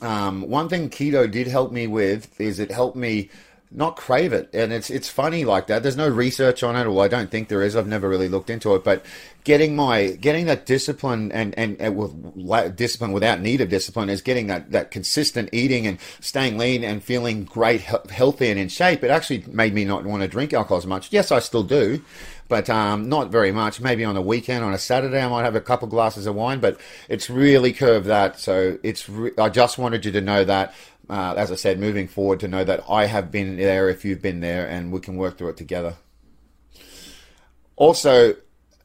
um, 0.00 0.48
one 0.48 0.68
thing 0.68 0.90
keto 0.90 1.30
did 1.30 1.48
help 1.48 1.72
me 1.72 1.86
with 1.86 2.40
is 2.40 2.60
it 2.60 2.70
helped 2.70 2.96
me 2.96 3.30
not 3.74 3.96
crave 3.96 4.32
it. 4.32 4.50
And 4.52 4.72
it's 4.72 4.90
it's 4.90 5.08
funny 5.08 5.44
like 5.44 5.66
that. 5.68 5.82
There's 5.82 5.96
no 5.96 6.08
research 6.08 6.62
on 6.62 6.76
it, 6.76 6.86
or 6.86 7.02
I 7.02 7.08
don't 7.08 7.30
think 7.30 7.48
there 7.48 7.62
is. 7.62 7.76
I've 7.76 7.86
never 7.86 8.08
really 8.08 8.28
looked 8.28 8.50
into 8.50 8.74
it, 8.74 8.84
but 8.84 9.04
getting 9.44 9.74
my 9.74 10.08
getting 10.20 10.46
that 10.46 10.66
discipline 10.66 11.32
and 11.32 11.56
and, 11.58 11.80
and 11.80 11.96
with 11.96 12.76
discipline 12.76 13.12
without 13.12 13.40
need 13.40 13.60
of 13.60 13.68
discipline 13.68 14.08
is 14.08 14.22
getting 14.22 14.46
that 14.48 14.70
that 14.72 14.90
consistent 14.90 15.48
eating 15.52 15.86
and 15.86 15.98
staying 16.20 16.58
lean 16.58 16.84
and 16.84 17.02
feeling 17.02 17.44
great, 17.44 17.80
healthy 17.80 18.50
and 18.50 18.60
in 18.60 18.68
shape. 18.68 19.02
It 19.02 19.10
actually 19.10 19.44
made 19.48 19.74
me 19.74 19.84
not 19.84 20.04
want 20.04 20.22
to 20.22 20.28
drink 20.28 20.52
alcohol 20.52 20.78
as 20.78 20.86
much. 20.86 21.12
Yes, 21.12 21.32
I 21.32 21.38
still 21.38 21.64
do. 21.64 22.02
But 22.48 22.68
um, 22.68 23.08
not 23.08 23.30
very 23.30 23.50
much. 23.50 23.80
Maybe 23.80 24.04
on 24.04 24.14
a 24.14 24.20
weekend, 24.20 24.62
on 24.62 24.74
a 24.74 24.78
Saturday, 24.78 25.22
I 25.22 25.28
might 25.28 25.44
have 25.44 25.54
a 25.56 25.60
couple 25.60 25.88
glasses 25.88 26.26
of 26.26 26.34
wine. 26.34 26.60
But 26.60 26.78
it's 27.08 27.30
really 27.30 27.72
curved 27.72 28.06
that. 28.06 28.38
So 28.38 28.78
it's. 28.82 29.08
Re- 29.08 29.30
I 29.38 29.48
just 29.48 29.78
wanted 29.78 30.04
you 30.04 30.12
to 30.12 30.20
know 30.20 30.44
that 30.44 30.74
uh, 31.12 31.34
as 31.36 31.52
I 31.52 31.56
said, 31.56 31.78
moving 31.78 32.08
forward 32.08 32.40
to 32.40 32.48
know 32.48 32.64
that 32.64 32.84
I 32.88 33.04
have 33.04 33.30
been 33.30 33.58
there 33.58 33.90
if 33.90 34.02
you've 34.02 34.22
been 34.22 34.40
there 34.40 34.66
and 34.66 34.90
we 34.90 34.98
can 34.98 35.16
work 35.16 35.36
through 35.36 35.50
it 35.50 35.58
together. 35.58 35.96
Also, 37.76 38.36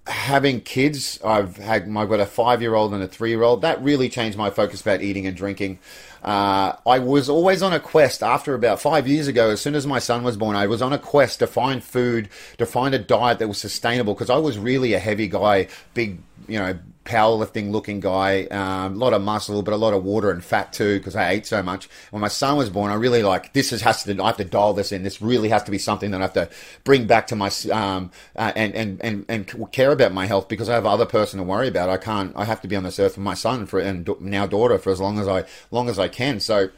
having 0.05 0.59
kids, 0.59 1.21
I've 1.23 1.55
had 1.55 1.83
I've 1.83 2.09
got 2.09 2.19
a 2.19 2.25
five 2.25 2.61
year 2.61 2.75
old 2.75 2.93
and 2.93 3.01
a 3.01 3.07
three 3.07 3.29
year 3.29 3.43
old. 3.43 3.61
That 3.61 3.81
really 3.81 4.09
changed 4.09 4.37
my 4.37 4.49
focus 4.49 4.81
about 4.81 5.01
eating 5.01 5.25
and 5.25 5.37
drinking. 5.37 5.79
Uh, 6.21 6.73
I 6.85 6.99
was 6.99 7.29
always 7.29 7.61
on 7.61 7.71
a 7.71 7.79
quest 7.79 8.21
after 8.21 8.53
about 8.53 8.81
five 8.81 9.07
years 9.07 9.27
ago. 9.29 9.51
As 9.51 9.61
soon 9.61 9.75
as 9.75 9.87
my 9.87 9.99
son 9.99 10.25
was 10.25 10.35
born, 10.35 10.57
I 10.57 10.67
was 10.67 10.81
on 10.81 10.91
a 10.91 10.99
quest 10.99 11.39
to 11.39 11.47
find 11.47 11.81
food, 11.81 12.27
to 12.57 12.65
find 12.65 12.93
a 12.93 12.99
diet 12.99 13.39
that 13.39 13.47
was 13.47 13.57
sustainable 13.57 14.13
because 14.13 14.29
I 14.29 14.37
was 14.37 14.57
really 14.57 14.91
a 14.93 14.99
heavy 14.99 15.29
guy, 15.29 15.69
big, 15.93 16.19
you 16.45 16.59
know, 16.59 16.77
powerlifting 17.07 17.71
looking 17.71 18.01
guy, 18.01 18.43
um, 18.45 18.95
a 18.95 18.97
lot 18.97 19.13
of 19.13 19.21
muscle, 19.21 19.63
but 19.63 19.73
a 19.73 19.77
lot 19.77 19.93
of 19.93 20.03
water 20.03 20.29
and 20.29 20.43
fat 20.43 20.73
too 20.73 20.99
because 20.99 21.15
I 21.15 21.29
ate 21.29 21.47
so 21.47 21.63
much. 21.63 21.89
When 22.11 22.21
my 22.21 22.27
son 22.27 22.57
was 22.57 22.69
born, 22.69 22.91
I 22.91 22.95
really 22.95 23.23
like 23.23 23.53
this 23.53 23.71
is 23.71 23.81
has 23.81 24.03
to 24.03 24.21
I 24.21 24.27
have 24.27 24.37
to 24.37 24.43
dial 24.43 24.73
this 24.73 24.91
in. 24.91 25.03
This 25.03 25.21
really 25.21 25.49
has 25.49 25.63
to 25.63 25.71
be 25.71 25.77
something 25.77 26.11
that 26.11 26.19
I 26.19 26.23
have 26.23 26.33
to 26.33 26.49
bring 26.83 27.07
back 27.07 27.27
to 27.27 27.35
my 27.35 27.49
um, 27.71 28.11
uh, 28.35 28.51
and, 28.55 28.75
and 28.75 29.01
and 29.01 29.25
and 29.29 29.71
care 29.71 29.91
about 29.91 30.13
my 30.13 30.25
health 30.25 30.49
because 30.49 30.69
I 30.69 30.73
have 30.73 30.85
other 30.85 31.05
person 31.05 31.37
to 31.39 31.43
worry 31.43 31.69
about. 31.69 31.89
I 31.89 31.97
can't. 31.97 32.33
I 32.35 32.45
have 32.45 32.61
to 32.61 32.67
be 32.67 32.75
on 32.75 32.83
this 32.83 32.99
earth 32.99 33.15
for 33.15 33.21
my 33.21 33.33
son 33.33 33.65
for 33.65 33.79
and 33.79 34.07
now 34.19 34.45
daughter 34.45 34.77
for 34.77 34.91
as 34.91 34.99
long 34.99 35.17
as 35.17 35.27
I 35.27 35.45
long 35.71 35.89
as 35.89 35.97
I 35.97 36.09
can. 36.09 36.39
So 36.41 36.69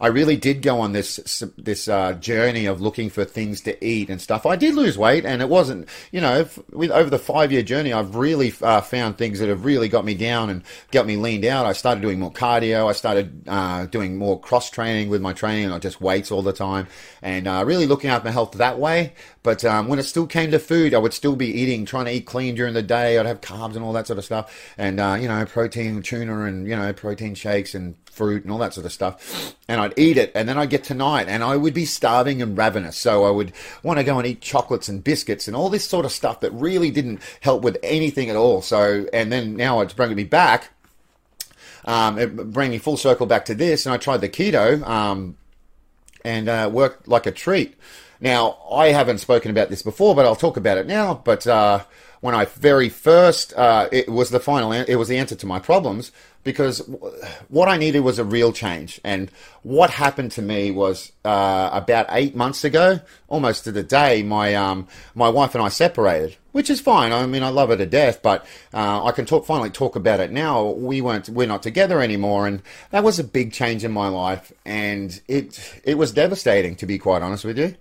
I 0.00 0.08
really 0.08 0.36
did 0.36 0.62
go 0.62 0.80
on 0.80 0.92
this 0.92 1.42
this 1.56 1.88
uh, 1.88 2.14
journey 2.14 2.66
of 2.66 2.80
looking 2.80 3.10
for 3.10 3.24
things 3.24 3.60
to 3.62 3.84
eat 3.84 4.10
and 4.10 4.20
stuff. 4.20 4.46
I 4.46 4.56
did 4.56 4.74
lose 4.74 4.98
weight, 4.98 5.24
and 5.24 5.40
it 5.40 5.48
wasn't, 5.48 5.88
you 6.12 6.20
know, 6.20 6.48
with 6.70 6.90
over 6.90 7.10
the 7.10 7.18
five 7.18 7.52
year 7.52 7.62
journey, 7.62 7.92
I've 7.92 8.14
really 8.14 8.52
uh, 8.62 8.80
found 8.80 9.18
things 9.18 9.38
that 9.40 9.48
have 9.48 9.64
really 9.64 9.88
got 9.88 10.04
me 10.04 10.14
down 10.14 10.50
and 10.50 10.62
got 10.90 11.06
me 11.06 11.16
leaned 11.16 11.44
out. 11.44 11.66
I 11.66 11.72
started 11.72 12.00
doing 12.00 12.20
more 12.20 12.32
cardio. 12.32 12.88
I 12.88 12.92
started 12.92 13.42
uh, 13.46 13.86
doing 13.86 14.16
more 14.16 14.38
cross 14.38 14.70
training 14.70 15.08
with 15.08 15.22
my 15.22 15.32
training, 15.32 15.68
not 15.68 15.82
just 15.82 16.00
weights 16.00 16.30
all 16.30 16.42
the 16.42 16.52
time, 16.52 16.86
and 17.22 17.46
uh, 17.46 17.64
really 17.66 17.86
looking 17.86 18.10
after 18.10 18.26
my 18.26 18.32
health 18.32 18.52
that 18.52 18.78
way. 18.78 19.14
But 19.42 19.64
um, 19.64 19.88
when 19.88 19.98
it 19.98 20.02
still 20.02 20.26
came 20.26 20.50
to 20.50 20.58
food, 20.58 20.92
I 20.92 20.98
would 20.98 21.14
still 21.14 21.36
be 21.36 21.46
eating, 21.46 21.86
trying 21.86 22.06
to 22.06 22.12
eat 22.12 22.26
clean 22.26 22.54
during 22.54 22.74
the 22.74 22.82
day. 22.82 23.18
I'd 23.18 23.26
have 23.26 23.40
carbs 23.40 23.76
and 23.76 23.84
all 23.84 23.92
that 23.92 24.06
sort 24.06 24.18
of 24.18 24.24
stuff, 24.24 24.74
and 24.76 24.98
uh, 24.98 25.16
you 25.20 25.28
know, 25.28 25.44
protein, 25.46 26.02
tuna, 26.02 26.44
and 26.44 26.66
you 26.66 26.76
know, 26.76 26.92
protein 26.92 27.34
shakes 27.34 27.74
and 27.74 27.94
fruit 28.16 28.42
and 28.42 28.50
all 28.50 28.58
that 28.58 28.74
sort 28.74 28.86
of 28.86 28.92
stuff. 28.92 29.54
And 29.68 29.80
I'd 29.80 29.98
eat 29.98 30.16
it, 30.16 30.32
and 30.34 30.48
then 30.48 30.58
I'd 30.58 30.70
get 30.70 30.84
to 30.84 30.94
night, 30.94 31.28
and 31.28 31.44
I 31.44 31.56
would 31.56 31.74
be 31.74 31.84
starving 31.84 32.40
and 32.40 32.56
ravenous. 32.56 32.96
So 32.96 33.24
I 33.24 33.30
would 33.30 33.52
want 33.82 33.98
to 33.98 34.04
go 34.04 34.18
and 34.18 34.26
eat 34.26 34.40
chocolates 34.40 34.88
and 34.88 35.04
biscuits 35.04 35.46
and 35.46 35.56
all 35.56 35.68
this 35.68 35.88
sort 35.88 36.04
of 36.04 36.12
stuff 36.12 36.40
that 36.40 36.52
really 36.52 36.90
didn't 36.90 37.20
help 37.40 37.62
with 37.62 37.78
anything 37.82 38.30
at 38.30 38.36
all. 38.36 38.62
So, 38.62 39.06
and 39.12 39.30
then 39.30 39.56
now 39.56 39.80
it's 39.80 39.94
bringing 39.94 40.16
me 40.16 40.24
back. 40.24 40.70
Um, 41.84 42.18
it 42.18 42.50
bring 42.52 42.70
me 42.70 42.78
full 42.78 42.96
circle 42.96 43.26
back 43.26 43.44
to 43.44 43.54
this, 43.54 43.86
and 43.86 43.94
I 43.94 43.98
tried 43.98 44.20
the 44.20 44.28
keto, 44.28 44.84
um, 44.86 45.36
and 46.24 46.48
uh, 46.48 46.68
worked 46.72 47.06
like 47.06 47.26
a 47.26 47.32
treat. 47.32 47.76
Now, 48.20 48.58
I 48.70 48.88
haven't 48.88 49.18
spoken 49.18 49.50
about 49.50 49.68
this 49.68 49.82
before, 49.82 50.14
but 50.14 50.24
I'll 50.24 50.36
talk 50.36 50.56
about 50.56 50.78
it 50.78 50.86
now. 50.86 51.20
But 51.22 51.46
uh, 51.46 51.84
when 52.26 52.34
I 52.34 52.44
very 52.44 52.88
first, 52.88 53.54
uh, 53.54 53.88
it 53.92 54.08
was 54.08 54.30
the 54.30 54.40
final, 54.40 54.72
it 54.72 54.96
was 54.96 55.06
the 55.06 55.16
answer 55.16 55.36
to 55.36 55.46
my 55.46 55.60
problems 55.60 56.10
because 56.42 56.78
what 57.48 57.68
I 57.68 57.76
needed 57.76 58.00
was 58.00 58.18
a 58.18 58.24
real 58.24 58.52
change. 58.52 59.00
And 59.04 59.30
what 59.62 59.90
happened 59.90 60.32
to 60.32 60.42
me 60.42 60.72
was 60.72 61.12
uh, 61.24 61.70
about 61.72 62.06
eight 62.10 62.34
months 62.34 62.64
ago, 62.64 62.98
almost 63.28 63.62
to 63.64 63.70
the 63.70 63.84
day, 63.84 64.24
my 64.24 64.56
um, 64.56 64.88
my 65.14 65.28
wife 65.28 65.54
and 65.54 65.62
I 65.62 65.68
separated, 65.68 66.36
which 66.50 66.68
is 66.68 66.80
fine. 66.80 67.12
I 67.12 67.24
mean, 67.26 67.44
I 67.44 67.50
love 67.50 67.68
her 67.68 67.76
to 67.76 67.86
death, 67.86 68.22
but 68.22 68.44
uh, 68.74 69.04
I 69.04 69.12
can 69.12 69.24
talk 69.24 69.46
finally 69.46 69.70
talk 69.70 69.94
about 69.94 70.18
it 70.18 70.32
now. 70.32 70.64
We 70.70 71.00
weren't 71.00 71.28
we're 71.28 71.46
not 71.46 71.62
together 71.62 72.02
anymore, 72.02 72.48
and 72.48 72.60
that 72.90 73.04
was 73.04 73.20
a 73.20 73.24
big 73.24 73.52
change 73.52 73.84
in 73.84 73.92
my 73.92 74.08
life, 74.08 74.52
and 74.64 75.20
it 75.28 75.80
it 75.84 75.96
was 75.96 76.10
devastating 76.10 76.74
to 76.76 76.86
be 76.86 76.98
quite 76.98 77.22
honest 77.22 77.44
with 77.44 77.56
you. 77.56 77.76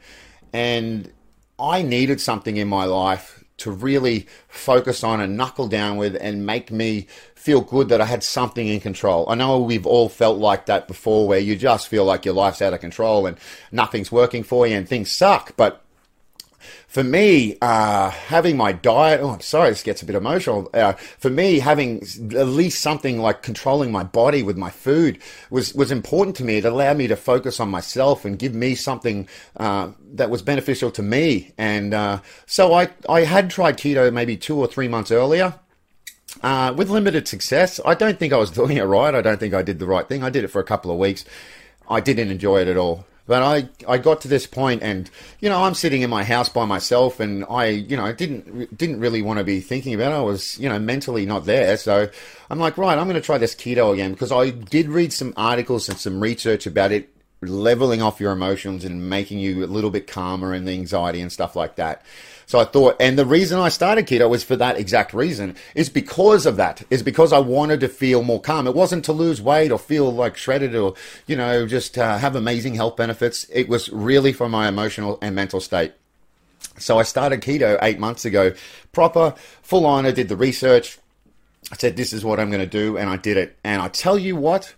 And 0.53 1.11
I 1.57 1.81
needed 1.81 2.21
something 2.21 2.57
in 2.57 2.67
my 2.67 2.85
life 2.85 3.34
to 3.57 3.71
really 3.71 4.27
focus 4.47 5.03
on 5.03 5.21
and 5.21 5.37
knuckle 5.37 5.67
down 5.67 5.97
with 5.97 6.15
and 6.19 6.45
make 6.45 6.71
me 6.71 7.07
feel 7.35 7.61
good 7.61 7.89
that 7.89 8.01
I 8.01 8.05
had 8.05 8.23
something 8.23 8.67
in 8.67 8.79
control. 8.79 9.25
I 9.29 9.35
know 9.35 9.59
we've 9.59 9.85
all 9.85 10.09
felt 10.09 10.39
like 10.39 10.65
that 10.65 10.87
before 10.87 11.27
where 11.27 11.39
you 11.39 11.55
just 11.55 11.87
feel 11.87 12.03
like 12.03 12.25
your 12.25 12.33
life's 12.33 12.61
out 12.61 12.73
of 12.73 12.79
control 12.79 13.27
and 13.27 13.37
nothing's 13.71 14.11
working 14.11 14.43
for 14.43 14.65
you 14.67 14.75
and 14.75 14.89
things 14.89 15.11
suck. 15.11 15.55
But 15.55 15.84
for 16.87 17.03
me, 17.03 17.57
uh, 17.61 18.09
having 18.09 18.55
my 18.55 18.71
diet, 18.71 19.19
oh, 19.21 19.31
I'm 19.31 19.41
sorry, 19.41 19.69
this 19.69 19.83
gets 19.83 20.01
a 20.01 20.05
bit 20.05 20.15
emotional. 20.15 20.69
Uh, 20.73 20.93
for 20.93 21.29
me, 21.29 21.59
having 21.59 22.01
at 22.35 22.47
least 22.47 22.81
something 22.81 23.19
like 23.19 23.43
controlling 23.43 23.91
my 23.91 24.03
body 24.03 24.43
with 24.43 24.57
my 24.57 24.69
food 24.69 25.19
was, 25.49 25.73
was 25.73 25.91
important 25.91 26.35
to 26.37 26.43
me. 26.43 26.57
It 26.57 26.65
allowed 26.65 26.97
me 26.97 27.07
to 27.07 27.15
focus 27.15 27.59
on 27.59 27.69
myself 27.69 28.23
and 28.23 28.39
give 28.39 28.53
me 28.53 28.75
something 28.75 29.27
uh, 29.57 29.91
that 30.13 30.29
was 30.29 30.41
beneficial 30.41 30.91
to 30.91 31.03
me. 31.03 31.53
And 31.57 31.93
uh, 31.93 32.21
so 32.45 32.73
I, 32.73 32.89
I 33.09 33.21
had 33.21 33.49
tried 33.49 33.77
keto 33.77 34.11
maybe 34.13 34.37
two 34.37 34.57
or 34.57 34.67
three 34.67 34.87
months 34.87 35.11
earlier. 35.11 35.59
Uh, 36.43 36.73
with 36.75 36.89
limited 36.89 37.29
success. 37.29 37.79
I 37.85 37.93
don't 37.93 38.19
think 38.19 38.33
I 38.33 38.37
was 38.37 38.51
doing 38.61 38.75
it 38.77 38.83
right. 38.83 39.15
I 39.15 39.21
don't 39.21 39.39
think 39.39 39.53
I 39.53 39.61
did 39.61 39.79
the 39.79 39.85
right 39.85 40.07
thing. 40.07 40.21
I 40.21 40.29
did 40.29 40.43
it 40.43 40.49
for 40.49 40.59
a 40.59 40.65
couple 40.65 40.91
of 40.91 40.97
weeks. 40.97 41.23
I 41.89 42.01
didn't 42.01 42.29
enjoy 42.29 42.61
it 42.61 42.67
at 42.67 42.77
all. 42.77 43.05
But 43.27 43.41
I, 43.41 43.69
I 43.87 43.97
got 43.97 44.21
to 44.21 44.27
this 44.27 44.45
point 44.45 44.83
and, 44.83 45.09
you 45.39 45.49
know, 45.49 45.63
I'm 45.63 45.73
sitting 45.73 46.03
in 46.03 46.09
my 46.09 46.23
house 46.23 46.47
by 46.47 46.65
myself 46.65 47.19
and 47.19 47.43
I, 47.49 47.67
you 47.67 47.97
know, 47.97 48.13
didn't, 48.13 48.77
didn't 48.77 48.99
really 48.99 49.23
want 49.23 49.39
to 49.39 49.43
be 49.43 49.61
thinking 49.61 49.95
about 49.95 50.11
it. 50.11 50.15
I 50.15 50.21
was, 50.21 50.59
you 50.59 50.69
know, 50.69 50.77
mentally 50.77 51.25
not 51.25 51.45
there. 51.45 51.75
So 51.77 52.07
I'm 52.49 52.59
like, 52.59 52.77
right, 52.77 52.97
I'm 52.97 53.07
going 53.07 53.15
to 53.15 53.25
try 53.25 53.39
this 53.39 53.55
keto 53.55 53.93
again 53.93 54.11
because 54.11 54.31
I 54.31 54.51
did 54.51 54.89
read 54.89 55.11
some 55.11 55.33
articles 55.35 55.89
and 55.89 55.97
some 55.97 56.21
research 56.21 56.67
about 56.67 56.91
it 56.91 57.09
leveling 57.41 58.01
off 58.01 58.19
your 58.19 58.31
emotions 58.31 58.85
and 58.85 59.09
making 59.09 59.39
you 59.39 59.63
a 59.63 59.67
little 59.67 59.91
bit 59.91 60.07
calmer 60.07 60.53
and 60.53 60.67
the 60.67 60.73
anxiety 60.73 61.21
and 61.21 61.31
stuff 61.31 61.55
like 61.55 61.75
that. 61.75 62.03
So 62.45 62.59
I 62.59 62.65
thought, 62.65 62.95
and 62.99 63.17
the 63.17 63.25
reason 63.25 63.59
I 63.59 63.69
started 63.69 64.05
keto 64.05 64.29
was 64.29 64.43
for 64.43 64.55
that 64.55 64.77
exact 64.77 65.13
reason, 65.13 65.55
is 65.73 65.89
because 65.89 66.45
of 66.45 66.57
that, 66.57 66.83
is 66.89 67.01
because 67.01 67.33
I 67.33 67.39
wanted 67.39 67.79
to 67.79 67.87
feel 67.87 68.23
more 68.23 68.41
calm. 68.41 68.67
It 68.67 68.75
wasn't 68.75 69.05
to 69.05 69.13
lose 69.13 69.41
weight 69.41 69.71
or 69.71 69.79
feel 69.79 70.11
like 70.13 70.37
shredded 70.37 70.75
or, 70.75 70.93
you 71.25 71.35
know, 71.35 71.65
just 71.65 71.97
uh, 71.97 72.17
have 72.17 72.35
amazing 72.35 72.75
health 72.75 72.97
benefits. 72.97 73.47
It 73.51 73.67
was 73.67 73.89
really 73.89 74.31
for 74.31 74.47
my 74.47 74.67
emotional 74.67 75.17
and 75.21 75.35
mental 75.35 75.59
state. 75.59 75.93
So 76.77 76.99
I 76.99 77.03
started 77.03 77.41
keto 77.41 77.79
eight 77.81 77.99
months 77.99 78.25
ago, 78.25 78.53
proper, 78.91 79.33
full 79.61 79.85
on. 79.85 80.05
I 80.05 80.11
did 80.11 80.29
the 80.29 80.35
research. 80.35 80.99
I 81.71 81.77
said, 81.77 81.95
this 81.95 82.13
is 82.13 82.23
what 82.23 82.39
I'm 82.39 82.51
going 82.51 82.61
to 82.61 82.67
do. 82.67 82.97
And 82.97 83.09
I 83.09 83.17
did 83.17 83.37
it. 83.37 83.57
And 83.63 83.81
I 83.81 83.87
tell 83.87 84.19
you 84.19 84.35
what, 84.35 84.75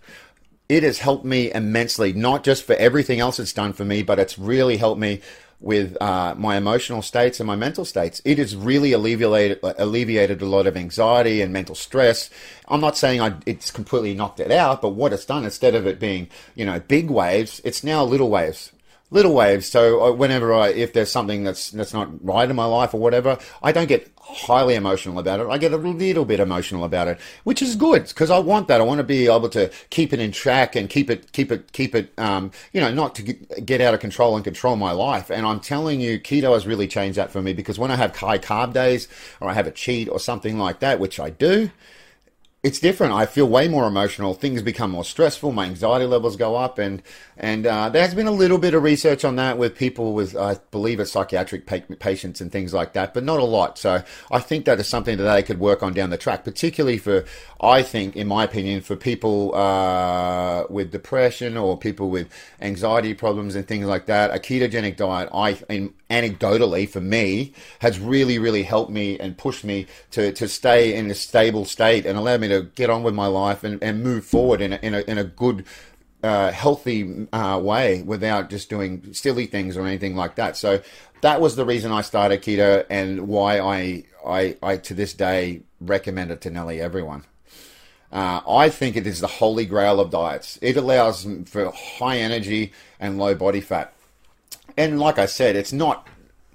it 0.70 0.84
has 0.84 1.00
helped 1.00 1.26
me 1.26 1.52
immensely, 1.52 2.14
not 2.14 2.44
just 2.44 2.64
for 2.64 2.76
everything 2.76 3.20
else 3.20 3.40
it's 3.40 3.54
done 3.54 3.74
for 3.74 3.84
me, 3.84 4.04
but 4.04 4.20
it's 4.20 4.38
really 4.38 4.78
helped 4.78 5.00
me 5.00 5.22
with 5.60 5.98
uh, 6.02 6.36
my 6.38 6.56
emotional 6.56 7.02
states 7.02 7.40
and 7.40 7.48
my 7.48 7.56
mental 7.56 7.84
states. 7.84 8.22
It 8.24 8.38
has 8.38 8.56
really 8.56 8.92
alleviated 8.94 9.60
alleviated 9.64 10.42
a 10.42 10.46
lot 10.46 10.68
of 10.68 10.78
anxiety 10.78 11.42
and 11.42 11.52
mental 11.52 11.76
stress. 11.76 12.30
I'm 12.68 12.82
not 12.82 12.98
saying 12.98 13.22
I, 13.22 13.34
it's 13.46 13.72
completely 13.72 14.14
knocked 14.14 14.40
it 14.40 14.52
out, 14.52 14.82
but 14.82 14.90
what 14.90 15.14
it's 15.14 15.26
done 15.26 15.46
instead 15.46 15.76
of 15.76 15.88
it 15.88 16.00
being 16.00 16.30
you 16.56 16.66
know 16.66 16.80
big 16.80 17.10
waves, 17.10 17.60
it's 17.64 17.84
now 17.84 18.04
little 18.04 18.30
waves. 18.30 18.72
little 19.10 19.34
waves. 19.34 19.68
So 19.68 20.04
uh, 20.04 20.12
whenever 20.12 20.54
I, 20.54 20.70
if 20.70 20.94
there's 20.94 21.12
something 21.12 21.44
that's 21.44 21.72
that's 21.72 21.94
not 21.94 22.10
right 22.24 22.50
in 22.50 22.56
my 22.56 22.66
life 22.66 22.94
or 22.94 23.00
whatever, 23.00 23.38
I 23.64 23.72
don't 23.72 23.88
get 23.88 24.12
highly 24.30 24.76
emotional 24.76 25.20
about 25.20 25.40
it. 25.40 25.48
I 25.48 25.58
get 25.58 25.74
a 25.74 25.78
little 25.78 26.26
bit 26.26 26.40
emotional 26.40 26.84
about 26.84 27.08
it, 27.08 27.20
which 27.44 27.62
is 27.62 27.76
good 27.76 28.08
because 28.08 28.30
I 28.30 28.40
want 28.40 28.68
that. 28.68 28.82
I 28.82 28.84
want 28.84 29.00
to 29.00 29.04
be 29.04 29.28
able 29.28 29.50
to 29.50 29.72
keep 29.90 30.14
it 30.14 30.20
in 30.20 30.32
track 30.32 30.76
and 30.76 30.90
keep 30.90 31.10
it, 31.10 31.32
keep 31.32 31.52
it, 31.52 31.72
keep 31.72 31.96
it. 31.96 32.12
Um, 32.18 32.52
you 32.74 32.82
know, 32.82 32.94
not 32.94 33.16
to 33.16 33.24
get 33.24 33.82
out 33.82 33.94
of 33.94 34.00
control 34.00 34.36
and 34.36 34.44
control 34.44 34.76
my 34.76 34.92
life. 34.92 35.30
And 35.30 35.46
I'm 35.46 35.60
telling 35.60 36.02
you, 36.02 36.20
keto 36.20 36.54
has 36.54 36.68
really 36.68 36.88
changed 36.88 37.18
that 37.18 37.32
for 37.32 37.42
me 37.42 37.54
because 37.54 37.80
when 37.80 37.92
I 37.92 37.96
have 37.96 38.16
high 38.16 38.40
carb 38.40 38.74
days 38.74 39.08
or 39.40 39.50
I 39.50 39.54
have 39.54 39.68
a 39.68 39.72
cheat 39.72 40.10
or 40.10 40.20
something 40.20 40.58
like 40.58 40.80
that, 40.80 41.00
which 41.00 41.20
I 41.20 41.30
do 41.30 41.72
it's 42.68 42.80
different. 42.80 43.14
I 43.14 43.26
feel 43.26 43.48
way 43.48 43.70
more 43.70 43.88
emotional. 43.88 44.34
Things 44.34 44.62
become 44.62 44.92
more 44.92 45.06
stressful. 45.06 45.54
My 45.54 45.66
anxiety 45.66 46.06
levels 46.06 46.36
go 46.36 46.58
up, 46.58 46.78
and 46.80 47.02
and 47.38 47.66
uh, 47.66 47.88
there 47.90 48.02
has 48.02 48.14
been 48.14 48.28
a 48.28 48.32
little 48.32 48.58
bit 48.58 48.74
of 48.74 48.84
research 48.84 49.24
on 49.24 49.36
that 49.36 49.58
with 49.58 49.76
people 49.76 50.14
with, 50.14 50.36
I 50.36 50.58
believe, 50.72 51.00
it's 51.00 51.12
psychiatric 51.12 51.68
pa- 51.68 51.96
patients 52.00 52.42
and 52.42 52.52
things 52.52 52.74
like 52.74 52.94
that, 52.94 53.14
but 53.14 53.24
not 53.24 53.40
a 53.40 53.44
lot. 53.44 53.78
So 53.78 54.04
I 54.32 54.40
think 54.40 54.66
that 54.66 54.80
is 54.80 54.88
something 54.88 55.18
that 55.18 55.32
they 55.32 55.44
could 55.44 55.60
work 55.60 55.84
on 55.84 55.94
down 55.94 56.10
the 56.10 56.18
track, 56.18 56.44
particularly 56.44 56.98
for, 56.98 57.26
I 57.62 57.84
think, 57.84 58.16
in 58.16 58.28
my 58.28 58.44
opinion, 58.44 58.82
for 58.82 58.96
people 58.96 59.54
uh, 59.56 60.66
with 60.70 60.92
depression 60.92 61.58
or 61.58 61.78
people 61.78 62.10
with 62.10 62.28
anxiety 62.60 63.14
problems 63.14 63.56
and 63.56 63.68
things 63.68 63.86
like 63.86 64.08
that. 64.08 64.32
A 64.32 64.40
ketogenic 64.40 64.98
diet, 64.98 65.30
I, 65.32 65.60
in, 65.70 65.94
anecdotally 66.10 66.90
for 66.90 67.02
me, 67.02 67.54
has 67.80 68.00
really, 68.00 68.40
really 68.40 68.64
helped 68.64 68.92
me 68.92 69.20
and 69.20 69.38
pushed 69.38 69.64
me 69.64 69.86
to, 70.12 70.32
to 70.34 70.48
stay 70.48 70.96
in 70.96 71.12
a 71.12 71.16
stable 71.16 71.66
state 71.66 72.08
and 72.08 72.18
allowed 72.18 72.42
me 72.42 72.48
to 72.48 72.57
get 72.62 72.90
on 72.90 73.04
with 73.04 73.14
my 73.14 73.28
life 73.28 73.64
and, 73.64 73.82
and 73.84 74.04
move 74.04 74.26
forward 74.26 74.62
in 74.62 74.74
a, 74.74 74.80
in 74.82 74.94
a, 74.94 75.00
in 75.02 75.18
a 75.18 75.24
good 75.24 75.66
uh, 76.24 76.52
healthy 76.52 77.28
uh, 77.32 77.60
way 77.62 78.02
without 78.02 78.50
just 78.50 78.70
doing 78.70 79.14
silly 79.14 79.46
things 79.46 79.78
or 79.78 79.86
anything 79.86 80.16
like 80.16 80.36
that. 80.36 80.58
So 80.58 80.82
that 81.22 81.42
was 81.42 81.56
the 81.56 81.66
reason 81.66 81.92
I 81.92 82.02
started 82.02 82.42
keto 82.42 82.86
and 82.90 83.28
why 83.28 83.60
I, 83.60 84.04
I, 84.26 84.58
I 84.62 84.78
to 84.78 84.94
this 84.94 85.14
day 85.14 85.62
recommend 85.80 86.32
it 86.32 86.42
to 86.42 86.50
nearly 86.50 86.82
everyone. 86.82 87.24
Uh, 88.12 88.42
I 88.48 88.70
think 88.70 88.96
it 88.96 89.06
is 89.06 89.20
the 89.20 89.28
holy 89.28 89.66
grail 89.66 90.00
of 90.00 90.12
diets. 90.12 90.58
It 90.62 90.78
allows 90.78 91.28
for 91.46 91.72
high 91.72 92.18
energy 92.18 92.72
and 93.00 93.18
low 93.18 93.36
body 93.36 93.62
fat. 93.62 93.94
And 94.78 95.00
like 95.00 95.20
I 95.20 95.26
said, 95.26 95.56
it's 95.56 95.74
not 95.74 96.08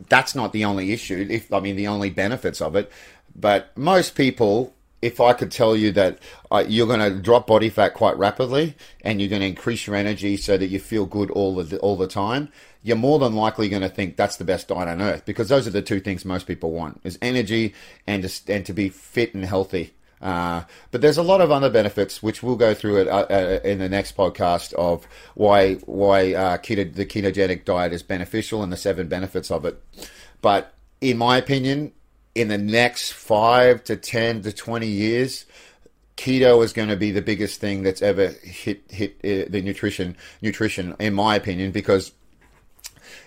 that's 0.08 0.34
not 0.34 0.52
the 0.52 0.64
only 0.64 0.92
issue. 0.92 1.26
If 1.30 1.52
I 1.52 1.60
mean 1.60 1.76
the 1.76 1.88
only 1.88 2.10
benefits 2.10 2.60
of 2.60 2.74
it, 2.74 2.90
but 3.34 3.76
most 3.76 4.14
people 4.14 4.74
if 5.02 5.20
I 5.20 5.32
could 5.32 5.50
tell 5.50 5.76
you 5.76 5.90
that 5.92 6.18
uh, 6.50 6.64
you're 6.66 6.86
going 6.86 7.00
to 7.00 7.20
drop 7.20 7.48
body 7.48 7.68
fat 7.68 7.92
quite 7.92 8.16
rapidly 8.16 8.76
and 9.02 9.20
you're 9.20 9.28
going 9.28 9.42
to 9.42 9.48
increase 9.48 9.86
your 9.86 9.96
energy 9.96 10.36
so 10.36 10.56
that 10.56 10.68
you 10.68 10.78
feel 10.78 11.06
good 11.06 11.30
all 11.32 11.56
the 11.56 11.76
all 11.78 11.96
the 11.96 12.06
time, 12.06 12.48
you're 12.82 12.96
more 12.96 13.18
than 13.18 13.34
likely 13.34 13.68
going 13.68 13.82
to 13.82 13.88
think 13.88 14.16
that's 14.16 14.36
the 14.36 14.44
best 14.44 14.68
diet 14.68 14.88
on 14.88 15.02
earth 15.02 15.24
because 15.24 15.48
those 15.48 15.66
are 15.66 15.70
the 15.70 15.82
two 15.82 16.00
things 16.00 16.24
most 16.24 16.46
people 16.46 16.70
want: 16.70 17.00
is 17.02 17.18
energy 17.20 17.74
and 18.06 18.22
to, 18.22 18.52
and 18.52 18.64
to 18.64 18.72
be 18.72 18.88
fit 18.88 19.34
and 19.34 19.44
healthy. 19.44 19.92
Uh, 20.22 20.62
but 20.92 21.00
there's 21.00 21.16
a 21.16 21.22
lot 21.22 21.40
of 21.40 21.50
other 21.50 21.68
benefits 21.68 22.22
which 22.22 22.44
we'll 22.44 22.54
go 22.54 22.72
through 22.72 22.98
it 22.98 23.08
uh, 23.08 23.26
uh, 23.28 23.58
in 23.64 23.80
the 23.80 23.88
next 23.88 24.16
podcast 24.16 24.72
of 24.74 25.04
why 25.34 25.74
why 25.86 26.32
uh, 26.32 26.56
keto, 26.58 26.94
the 26.94 27.04
ketogenic 27.04 27.64
diet 27.64 27.92
is 27.92 28.04
beneficial 28.04 28.62
and 28.62 28.72
the 28.72 28.76
seven 28.76 29.08
benefits 29.08 29.50
of 29.50 29.64
it. 29.64 29.82
But 30.40 30.74
in 31.00 31.18
my 31.18 31.38
opinion, 31.38 31.92
in 32.34 32.48
the 32.48 32.58
next 32.58 33.12
five 33.12 33.84
to 33.84 33.96
10 33.96 34.42
to 34.42 34.52
20 34.52 34.86
years, 34.86 35.44
keto 36.16 36.62
is 36.64 36.72
going 36.72 36.88
to 36.88 36.96
be 36.96 37.10
the 37.10 37.22
biggest 37.22 37.60
thing 37.60 37.82
that's 37.82 38.02
ever 38.02 38.28
hit 38.42 38.82
hit 38.90 39.16
uh, 39.24 39.50
the 39.50 39.62
nutrition 39.62 40.16
nutrition 40.42 40.94
in 40.98 41.14
my 41.14 41.34
opinion 41.34 41.72
because 41.72 42.12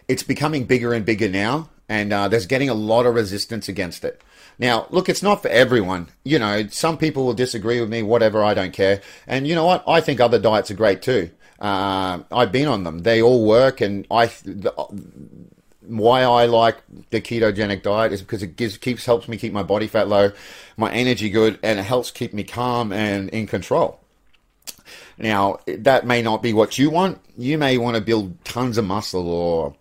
it's 0.07 0.23
becoming 0.23 0.65
bigger 0.65 0.93
and 0.93 1.03
bigger 1.03 1.27
now 1.27 1.69
and 1.89 2.13
uh, 2.13 2.27
there's 2.27 2.45
getting 2.45 2.69
a 2.69 2.73
lot 2.73 3.05
of 3.05 3.13
resistance 3.13 3.67
against 3.67 4.03
it. 4.03 4.21
Now 4.57 4.87
look 4.91 5.09
it's 5.09 5.23
not 5.23 5.41
for 5.41 5.49
everyone. 5.49 6.09
You 6.23 6.39
know 6.39 6.67
some 6.67 6.97
people 6.97 7.25
will 7.25 7.33
disagree 7.33 7.79
with 7.79 7.89
me 7.89 8.03
whatever 8.03 8.43
i 8.43 8.53
don't 8.53 8.73
care. 8.73 9.01
And 9.27 9.47
you 9.47 9.55
know 9.55 9.65
what? 9.65 9.83
I 9.87 9.99
think 9.99 10.19
other 10.19 10.39
diets 10.39 10.71
are 10.71 10.75
great 10.75 11.01
too. 11.01 11.31
Uh, 11.59 12.19
I've 12.31 12.51
been 12.51 12.67
on 12.67 12.83
them. 12.83 12.99
They 12.99 13.21
all 13.21 13.45
work, 13.45 13.81
and 13.81 14.05
I 14.11 14.27
the, 14.43 14.73
why 15.87 16.23
I 16.23 16.45
like 16.45 16.77
the 17.09 17.21
ketogenic 17.21 17.83
diet 17.83 18.13
is 18.13 18.21
because 18.21 18.43
it 18.43 18.55
gives 18.55 18.77
keeps 18.77 19.05
helps 19.05 19.27
me 19.27 19.37
keep 19.37 19.53
my 19.53 19.63
body 19.63 19.87
fat 19.87 20.07
low, 20.07 20.31
my 20.77 20.91
energy 20.91 21.29
good, 21.29 21.59
and 21.63 21.79
it 21.79 21.83
helps 21.83 22.11
keep 22.11 22.33
me 22.33 22.43
calm 22.43 22.91
and 22.91 23.29
in 23.29 23.47
control. 23.47 23.99
Now 25.17 25.59
that 25.67 26.05
may 26.05 26.21
not 26.21 26.41
be 26.43 26.53
what 26.53 26.77
you 26.77 26.89
want. 26.89 27.19
You 27.37 27.57
may 27.57 27.77
want 27.77 27.95
to 27.95 28.01
build 28.01 28.43
tons 28.43 28.77
of 28.77 28.85
muscle, 28.85 29.29
or 29.29 29.75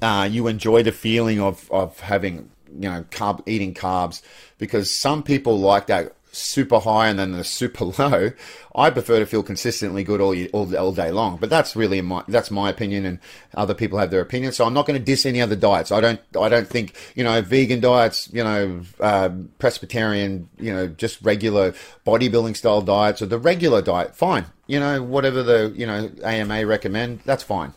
uh, 0.00 0.28
you 0.30 0.46
enjoy 0.46 0.82
the 0.82 0.92
feeling 0.92 1.40
of 1.40 1.70
of 1.70 1.98
having 2.00 2.50
you 2.66 2.88
know 2.90 3.04
carb 3.10 3.42
eating 3.46 3.74
carbs 3.74 4.22
because 4.58 4.98
some 4.98 5.22
people 5.22 5.58
like 5.58 5.86
that 5.86 6.14
super 6.32 6.80
high 6.80 7.08
and 7.08 7.18
then 7.18 7.32
the 7.32 7.44
super 7.44 7.84
low. 7.98 8.32
I 8.74 8.90
prefer 8.90 9.18
to 9.18 9.26
feel 9.26 9.42
consistently 9.42 10.02
good 10.02 10.20
all, 10.20 10.34
all, 10.52 10.74
all 10.76 10.92
day 10.92 11.10
long. 11.10 11.36
But 11.36 11.50
that's 11.50 11.76
really 11.76 12.00
my 12.00 12.24
that's 12.26 12.50
my 12.50 12.70
opinion, 12.70 13.04
and 13.04 13.18
other 13.54 13.74
people 13.74 13.98
have 13.98 14.10
their 14.10 14.20
opinion. 14.20 14.52
So 14.52 14.64
I'm 14.64 14.74
not 14.74 14.86
going 14.86 14.98
to 14.98 15.04
diss 15.04 15.26
any 15.26 15.40
other 15.40 15.56
diets. 15.56 15.92
I 15.92 16.00
don't 16.00 16.20
I 16.38 16.48
don't 16.48 16.66
think 16.66 16.96
you 17.14 17.22
know 17.22 17.40
vegan 17.42 17.80
diets, 17.80 18.28
you 18.32 18.42
know 18.42 18.80
uh, 19.00 19.28
pescatarian, 19.58 20.46
you 20.58 20.72
know 20.72 20.88
just 20.88 21.20
regular 21.22 21.74
bodybuilding 22.06 22.56
style 22.56 22.82
diets 22.82 23.22
or 23.22 23.26
the 23.26 23.38
regular 23.38 23.82
diet. 23.82 24.16
Fine, 24.16 24.46
you 24.66 24.80
know 24.80 25.02
whatever 25.02 25.42
the 25.42 25.72
you 25.76 25.86
know 25.86 26.10
AMA 26.24 26.66
recommend, 26.66 27.20
that's 27.24 27.42
fine 27.42 27.74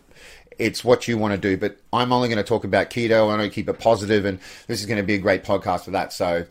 it's 0.57 0.85
what 0.85 1.05
you 1.05 1.17
want 1.17 1.33
to 1.33 1.37
do. 1.37 1.57
But 1.57 1.77
I'm 1.91 2.13
only 2.13 2.29
going 2.29 2.37
to 2.37 2.43
talk 2.43 2.63
about 2.63 2.89
keto. 2.89 3.23
I 3.23 3.23
want 3.23 3.41
to 3.41 3.49
keep 3.49 3.67
it 3.67 3.77
positive, 3.77 4.23
and 4.23 4.39
this 4.67 4.79
is 4.79 4.85
going 4.85 4.97
to 4.97 5.03
be 5.03 5.15
a 5.15 5.17
great 5.17 5.43
podcast 5.43 5.83
for 5.83 5.91
that. 5.91 6.13
So 6.13 6.45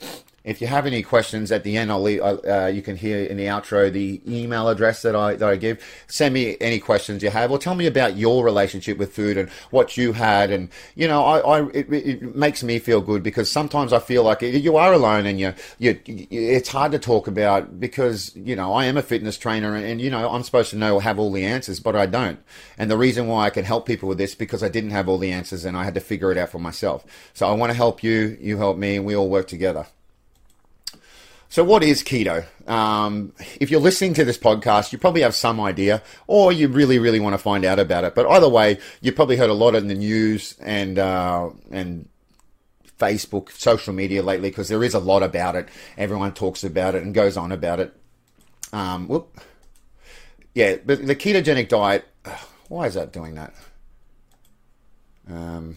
if 0.44 0.60
you 0.60 0.66
have 0.66 0.84
any 0.84 1.02
questions 1.02 1.50
at 1.50 1.64
the 1.64 1.78
end, 1.78 1.90
I'll 1.90 2.02
leave, 2.02 2.20
uh, 2.20 2.36
uh, 2.46 2.66
you 2.66 2.82
can 2.82 2.96
hear 2.96 3.24
in 3.24 3.38
the 3.38 3.46
outro 3.46 3.90
the 3.90 4.20
email 4.28 4.68
address 4.68 5.00
that 5.00 5.16
I 5.16 5.36
that 5.36 5.48
I 5.48 5.56
give. 5.56 5.82
Send 6.06 6.34
me 6.34 6.58
any 6.60 6.78
questions 6.78 7.22
you 7.22 7.30
have, 7.30 7.50
or 7.50 7.58
tell 7.58 7.74
me 7.74 7.86
about 7.86 8.18
your 8.18 8.44
relationship 8.44 8.98
with 8.98 9.14
food 9.14 9.38
and 9.38 9.48
what 9.70 9.96
you 9.96 10.12
had. 10.12 10.50
And 10.50 10.68
you 10.94 11.08
know, 11.08 11.24
I, 11.24 11.38
I 11.38 11.68
it, 11.70 11.90
it, 11.90 12.36
makes 12.36 12.62
me 12.62 12.78
feel 12.78 13.00
good 13.00 13.22
because 13.22 13.50
sometimes 13.50 13.92
I 13.94 14.00
feel 14.00 14.22
like 14.22 14.42
you 14.42 14.76
are 14.76 14.92
alone 14.92 15.24
and 15.24 15.40
you 15.40 15.54
you 15.78 15.98
it's 16.06 16.68
hard 16.68 16.92
to 16.92 16.98
talk 16.98 17.26
about 17.26 17.80
because 17.80 18.34
you 18.36 18.54
know 18.54 18.74
I 18.74 18.84
am 18.84 18.98
a 18.98 19.02
fitness 19.02 19.38
trainer 19.38 19.74
and 19.74 19.98
you 19.98 20.10
know 20.10 20.28
I'm 20.28 20.42
supposed 20.42 20.70
to 20.70 20.76
know 20.76 20.98
have 20.98 21.18
all 21.18 21.32
the 21.32 21.44
answers, 21.46 21.80
but 21.80 21.96
I 21.96 22.04
don't. 22.04 22.38
And 22.76 22.90
the 22.90 22.98
reason 22.98 23.28
why 23.28 23.46
I 23.46 23.50
can 23.50 23.64
help 23.64 23.86
people 23.86 24.10
with 24.10 24.18
this 24.18 24.34
because 24.34 24.62
I 24.62 24.68
didn't 24.68 24.90
have 24.90 25.08
all 25.08 25.18
the 25.18 25.32
answers 25.32 25.64
and 25.64 25.74
I 25.74 25.84
had 25.84 25.94
to 25.94 26.00
figure 26.00 26.30
it 26.30 26.36
out 26.36 26.50
for 26.50 26.58
myself. 26.58 27.06
So 27.32 27.48
I 27.48 27.52
want 27.52 27.70
to 27.70 27.76
help 27.76 28.02
you, 28.02 28.36
you 28.40 28.58
help 28.58 28.76
me, 28.76 28.96
and 28.96 29.06
we 29.06 29.16
all 29.16 29.30
work 29.30 29.48
together. 29.48 29.86
So, 31.54 31.62
what 31.62 31.84
is 31.84 32.02
keto? 32.02 32.44
Um, 32.68 33.32
if 33.60 33.70
you're 33.70 33.78
listening 33.78 34.12
to 34.14 34.24
this 34.24 34.36
podcast, 34.36 34.90
you 34.90 34.98
probably 34.98 35.20
have 35.20 35.36
some 35.36 35.60
idea, 35.60 36.02
or 36.26 36.50
you 36.50 36.66
really, 36.66 36.98
really 36.98 37.20
want 37.20 37.34
to 37.34 37.38
find 37.38 37.64
out 37.64 37.78
about 37.78 38.02
it. 38.02 38.16
But 38.16 38.26
either 38.26 38.48
way, 38.48 38.80
you 39.00 39.12
probably 39.12 39.36
heard 39.36 39.50
a 39.50 39.54
lot 39.54 39.76
in 39.76 39.86
the 39.86 39.94
news 39.94 40.56
and 40.60 40.98
uh, 40.98 41.50
and 41.70 42.08
Facebook, 42.98 43.52
social 43.52 43.94
media 43.94 44.20
lately, 44.20 44.50
because 44.50 44.66
there 44.66 44.82
is 44.82 44.94
a 44.94 44.98
lot 44.98 45.22
about 45.22 45.54
it. 45.54 45.68
Everyone 45.96 46.34
talks 46.34 46.64
about 46.64 46.96
it 46.96 47.04
and 47.04 47.14
goes 47.14 47.36
on 47.36 47.52
about 47.52 47.78
it. 47.78 47.94
Um, 48.72 49.06
whoop. 49.06 49.40
Yeah, 50.56 50.78
but 50.84 51.06
the 51.06 51.14
ketogenic 51.14 51.68
diet. 51.68 52.04
Why 52.68 52.86
is 52.86 52.94
that 52.94 53.12
doing 53.12 53.36
that? 53.36 53.54
Um, 55.30 55.76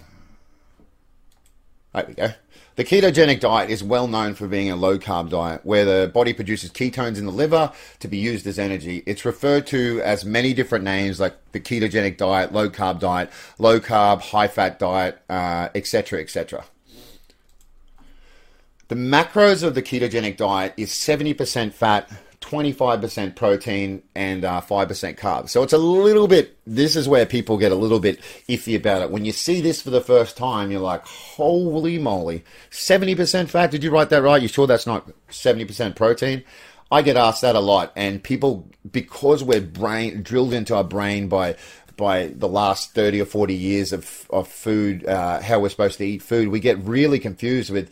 there 1.93 2.05
we 2.07 2.13
go. 2.15 2.29
The 2.77 2.85
ketogenic 2.85 3.39
diet 3.39 3.71
is 3.71 3.83
well 3.83 4.07
known 4.07 4.35
for 4.35 4.47
being 4.47 4.69
a 4.69 4.75
low 4.75 4.99
carb 4.99 5.31
diet 5.31 5.61
where 5.63 5.83
the 5.83 6.11
body 6.13 6.31
produces 6.31 6.69
ketones 6.69 7.17
in 7.17 7.25
the 7.25 7.31
liver 7.31 7.71
to 8.01 8.07
be 8.07 8.17
used 8.17 8.45
as 8.45 8.59
energy. 8.59 9.01
It's 9.07 9.25
referred 9.25 9.65
to 9.67 9.99
as 10.03 10.23
many 10.23 10.53
different 10.53 10.83
names 10.83 11.19
like 11.19 11.35
the 11.53 11.59
ketogenic 11.59 12.17
diet, 12.17 12.53
low 12.53 12.69
carb 12.69 12.99
diet, 12.99 13.31
low 13.57 13.79
carb, 13.79 14.21
high 14.21 14.47
fat 14.47 14.77
diet, 14.77 15.19
etc., 15.27 16.19
uh, 16.19 16.21
etc. 16.21 16.59
Et 16.59 16.65
the 18.89 18.95
macros 18.95 19.63
of 19.63 19.73
the 19.73 19.81
ketogenic 19.81 20.37
diet 20.37 20.75
is 20.77 20.91
70% 20.91 21.73
fat, 21.73 22.11
25% 22.47 23.35
protein 23.35 24.01
and 24.15 24.45
uh, 24.45 24.61
5% 24.61 25.17
carbs. 25.17 25.49
So 25.49 25.63
it's 25.63 25.73
a 25.73 25.77
little 25.77 26.29
bit, 26.29 26.57
this 26.65 26.95
is 26.95 27.07
where 27.07 27.25
people 27.25 27.57
get 27.57 27.73
a 27.73 27.75
little 27.75 27.99
bit 27.99 28.21
iffy 28.47 28.77
about 28.77 29.01
it. 29.01 29.11
When 29.11 29.25
you 29.25 29.33
see 29.33 29.59
this 29.59 29.81
for 29.81 29.89
the 29.89 29.99
first 29.99 30.37
time, 30.37 30.71
you're 30.71 30.79
like, 30.79 31.05
holy 31.05 31.99
moly, 31.99 32.45
70% 32.71 33.49
fat? 33.49 33.69
Did 33.69 33.83
you 33.83 33.91
write 33.91 34.09
that 34.11 34.23
right? 34.23 34.41
You 34.41 34.47
sure 34.47 34.65
that's 34.65 34.87
not 34.87 35.11
70% 35.29 35.97
protein? 35.97 36.43
I 36.89 37.01
get 37.01 37.17
asked 37.17 37.41
that 37.41 37.57
a 37.57 37.59
lot, 37.59 37.91
and 37.97 38.23
people, 38.23 38.69
because 38.89 39.43
we're 39.43 39.59
brain 39.59 40.23
drilled 40.23 40.53
into 40.53 40.73
our 40.73 40.85
brain 40.85 41.27
by 41.27 41.57
by 41.97 42.27
the 42.27 42.47
last 42.47 42.93
30 42.93 43.21
or 43.21 43.25
40 43.25 43.55
years 43.55 43.91
of, 43.91 44.27
of 44.29 44.47
food, 44.47 45.05
uh, 45.05 45.41
how 45.41 45.59
we're 45.59 45.67
supposed 45.67 45.97
to 45.97 46.05
eat 46.05 46.21
food, 46.21 46.49
we 46.49 46.59
get 46.59 46.77
really 46.77 47.17
confused 47.17 47.71
with, 47.71 47.91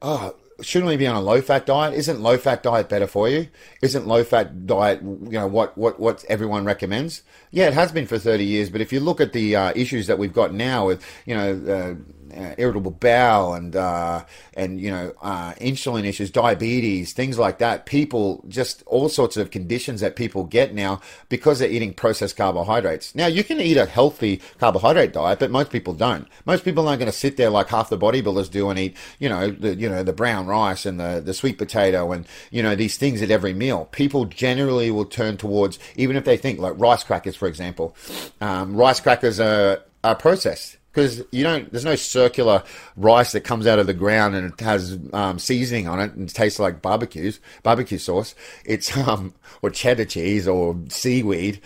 oh, 0.00 0.32
shouldn't 0.62 0.88
we 0.88 0.96
be 0.96 1.06
on 1.06 1.16
a 1.16 1.20
low 1.20 1.42
fat 1.42 1.66
diet? 1.66 1.94
Isn't 1.94 2.20
low 2.20 2.38
fat 2.38 2.62
diet 2.62 2.88
better 2.88 3.06
for 3.06 3.28
you? 3.28 3.48
Isn't 3.82 4.06
low 4.06 4.24
fat 4.24 4.66
diet, 4.66 5.02
you 5.02 5.32
know, 5.32 5.46
what, 5.46 5.76
what, 5.76 6.00
what 6.00 6.24
everyone 6.28 6.64
recommends? 6.64 7.22
Yeah, 7.50 7.66
it 7.68 7.74
has 7.74 7.92
been 7.92 8.06
for 8.06 8.18
30 8.18 8.44
years, 8.44 8.70
but 8.70 8.80
if 8.80 8.92
you 8.92 9.00
look 9.00 9.20
at 9.20 9.32
the 9.32 9.56
uh, 9.56 9.72
issues 9.74 10.06
that 10.06 10.18
we've 10.18 10.32
got 10.32 10.54
now 10.54 10.86
with, 10.86 11.04
you 11.26 11.34
know, 11.34 11.52
uh, 11.68 11.94
uh, 12.36 12.54
irritable 12.58 12.90
bowel 12.90 13.54
and 13.54 13.74
uh, 13.76 14.24
and 14.54 14.80
you 14.80 14.90
know 14.90 15.12
uh, 15.22 15.52
insulin 15.54 16.04
issues, 16.04 16.30
diabetes, 16.30 17.12
things 17.12 17.38
like 17.38 17.58
that. 17.58 17.86
People 17.86 18.44
just 18.48 18.82
all 18.86 19.08
sorts 19.08 19.36
of 19.36 19.50
conditions 19.50 20.00
that 20.00 20.16
people 20.16 20.44
get 20.44 20.74
now 20.74 21.00
because 21.28 21.58
they're 21.58 21.70
eating 21.70 21.92
processed 21.92 22.36
carbohydrates. 22.36 23.14
Now 23.14 23.26
you 23.26 23.44
can 23.44 23.60
eat 23.60 23.76
a 23.76 23.86
healthy 23.86 24.40
carbohydrate 24.58 25.12
diet, 25.12 25.38
but 25.38 25.50
most 25.50 25.70
people 25.70 25.94
don't. 25.94 26.26
Most 26.44 26.64
people 26.64 26.88
aren't 26.88 27.00
going 27.00 27.10
to 27.10 27.16
sit 27.16 27.36
there 27.36 27.50
like 27.50 27.68
half 27.68 27.88
the 27.88 27.98
bodybuilders 27.98 28.50
do 28.50 28.70
and 28.70 28.78
eat 28.78 28.96
you 29.18 29.28
know 29.28 29.50
the 29.50 29.74
you 29.74 29.88
know 29.88 30.02
the 30.02 30.12
brown 30.12 30.46
rice 30.46 30.86
and 30.86 30.98
the 30.98 31.22
the 31.24 31.34
sweet 31.34 31.58
potato 31.58 32.12
and 32.12 32.26
you 32.50 32.62
know 32.62 32.74
these 32.74 32.96
things 32.96 33.22
at 33.22 33.30
every 33.30 33.52
meal. 33.52 33.88
People 33.92 34.24
generally 34.24 34.90
will 34.90 35.04
turn 35.04 35.36
towards 35.36 35.78
even 35.96 36.16
if 36.16 36.24
they 36.24 36.36
think 36.36 36.58
like 36.58 36.74
rice 36.78 37.04
crackers, 37.04 37.36
for 37.36 37.48
example. 37.48 37.96
Um, 38.40 38.74
rice 38.76 39.00
crackers 39.00 39.40
are, 39.40 39.82
are 40.02 40.14
processed 40.14 40.78
because 40.92 41.22
you 41.30 41.42
don't. 41.42 41.70
There's 41.70 41.84
no 41.84 41.96
circular 41.96 42.62
rice 42.96 43.32
that 43.32 43.42
comes 43.42 43.66
out 43.66 43.78
of 43.78 43.86
the 43.86 43.94
ground 43.94 44.34
and 44.34 44.52
it 44.52 44.60
has 44.60 44.98
um, 45.12 45.38
seasoning 45.38 45.88
on 45.88 46.00
it 46.00 46.12
and 46.12 46.28
it 46.28 46.34
tastes 46.34 46.58
like 46.58 46.82
barbecues, 46.82 47.40
barbecue 47.62 47.98
sauce. 47.98 48.34
It's 48.64 48.96
um 49.08 49.34
or 49.62 49.70
cheddar 49.70 50.04
cheese 50.04 50.46
or 50.46 50.76
seaweed. 50.88 51.60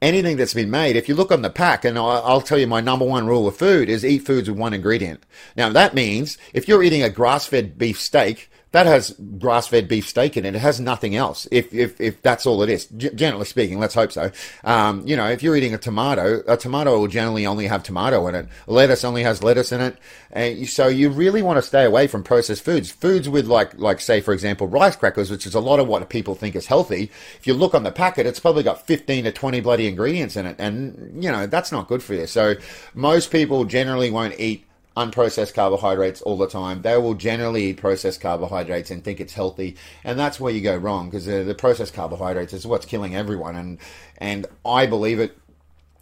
Anything 0.00 0.36
that's 0.36 0.54
been 0.54 0.70
made, 0.70 0.96
if 0.96 1.08
you 1.08 1.14
look 1.14 1.30
on 1.30 1.42
the 1.42 1.50
pack, 1.50 1.84
and 1.84 1.96
I'll 1.96 2.40
tell 2.40 2.58
you 2.58 2.66
my 2.66 2.80
number 2.80 3.04
one 3.04 3.28
rule 3.28 3.46
of 3.46 3.56
food 3.56 3.88
is 3.88 4.04
eat 4.04 4.26
foods 4.26 4.50
with 4.50 4.58
one 4.58 4.74
ingredient. 4.74 5.22
Now 5.56 5.68
that 5.68 5.94
means 5.94 6.38
if 6.52 6.66
you're 6.66 6.82
eating 6.82 7.04
a 7.04 7.10
grass-fed 7.10 7.78
beef 7.78 8.00
steak, 8.00 8.50
that 8.72 8.86
has 8.86 9.14
grass-fed 9.38 9.86
beef 9.86 10.08
steak 10.08 10.36
in 10.36 10.44
it. 10.44 10.54
It 10.54 10.58
has 10.58 10.80
nothing 10.80 11.14
else. 11.14 11.46
If 11.50 11.72
if, 11.72 12.00
if 12.00 12.20
that's 12.22 12.46
all 12.46 12.62
it 12.62 12.70
is, 12.70 12.86
G- 12.86 13.10
generally 13.14 13.44
speaking, 13.44 13.78
let's 13.78 13.94
hope 13.94 14.12
so. 14.12 14.30
Um, 14.64 15.06
you 15.06 15.14
know, 15.14 15.28
if 15.28 15.42
you're 15.42 15.54
eating 15.56 15.74
a 15.74 15.78
tomato, 15.78 16.42
a 16.48 16.56
tomato 16.56 16.98
will 16.98 17.08
generally 17.08 17.46
only 17.46 17.66
have 17.66 17.82
tomato 17.82 18.26
in 18.28 18.34
it. 18.34 18.48
Lettuce 18.66 19.04
only 19.04 19.22
has 19.22 19.42
lettuce 19.42 19.72
in 19.72 19.80
it, 19.80 19.96
and 20.30 20.68
so 20.68 20.88
you 20.88 21.10
really 21.10 21.42
want 21.42 21.58
to 21.58 21.62
stay 21.62 21.84
away 21.84 22.06
from 22.06 22.24
processed 22.24 22.64
foods. 22.64 22.90
Foods 22.90 23.28
with 23.28 23.46
like 23.46 23.78
like 23.78 24.00
say 24.00 24.20
for 24.20 24.32
example 24.32 24.66
rice 24.66 24.96
crackers, 24.96 25.30
which 25.30 25.46
is 25.46 25.54
a 25.54 25.60
lot 25.60 25.78
of 25.78 25.86
what 25.86 26.08
people 26.08 26.34
think 26.34 26.56
is 26.56 26.66
healthy. 26.66 27.10
If 27.36 27.46
you 27.46 27.54
look 27.54 27.74
on 27.74 27.82
the 27.82 27.92
packet, 27.92 28.26
it's 28.26 28.40
probably 28.40 28.62
got 28.62 28.86
15 28.86 29.24
to 29.24 29.32
20 29.32 29.60
bloody 29.60 29.86
ingredients 29.86 30.36
in 30.36 30.46
it, 30.46 30.56
and 30.58 31.22
you 31.22 31.30
know 31.30 31.46
that's 31.46 31.72
not 31.72 31.88
good 31.88 32.02
for 32.02 32.14
you. 32.14 32.26
So 32.26 32.54
most 32.94 33.30
people 33.30 33.64
generally 33.66 34.10
won't 34.10 34.40
eat 34.40 34.64
unprocessed 34.96 35.54
carbohydrates 35.54 36.22
all 36.22 36.36
the 36.36 36.48
time. 36.48 36.82
They 36.82 36.96
will 36.96 37.14
generally 37.14 37.64
eat 37.66 37.78
processed 37.78 38.20
carbohydrates 38.20 38.90
and 38.90 39.02
think 39.02 39.20
it's 39.20 39.34
healthy, 39.34 39.76
and 40.04 40.18
that's 40.18 40.38
where 40.38 40.52
you 40.52 40.60
go 40.60 40.76
wrong 40.76 41.10
because 41.10 41.26
the, 41.26 41.42
the 41.42 41.54
processed 41.54 41.94
carbohydrates 41.94 42.52
is 42.52 42.66
what's 42.66 42.86
killing 42.86 43.14
everyone. 43.14 43.56
And 43.56 43.78
and 44.18 44.46
I 44.64 44.86
believe 44.86 45.18
it 45.18 45.36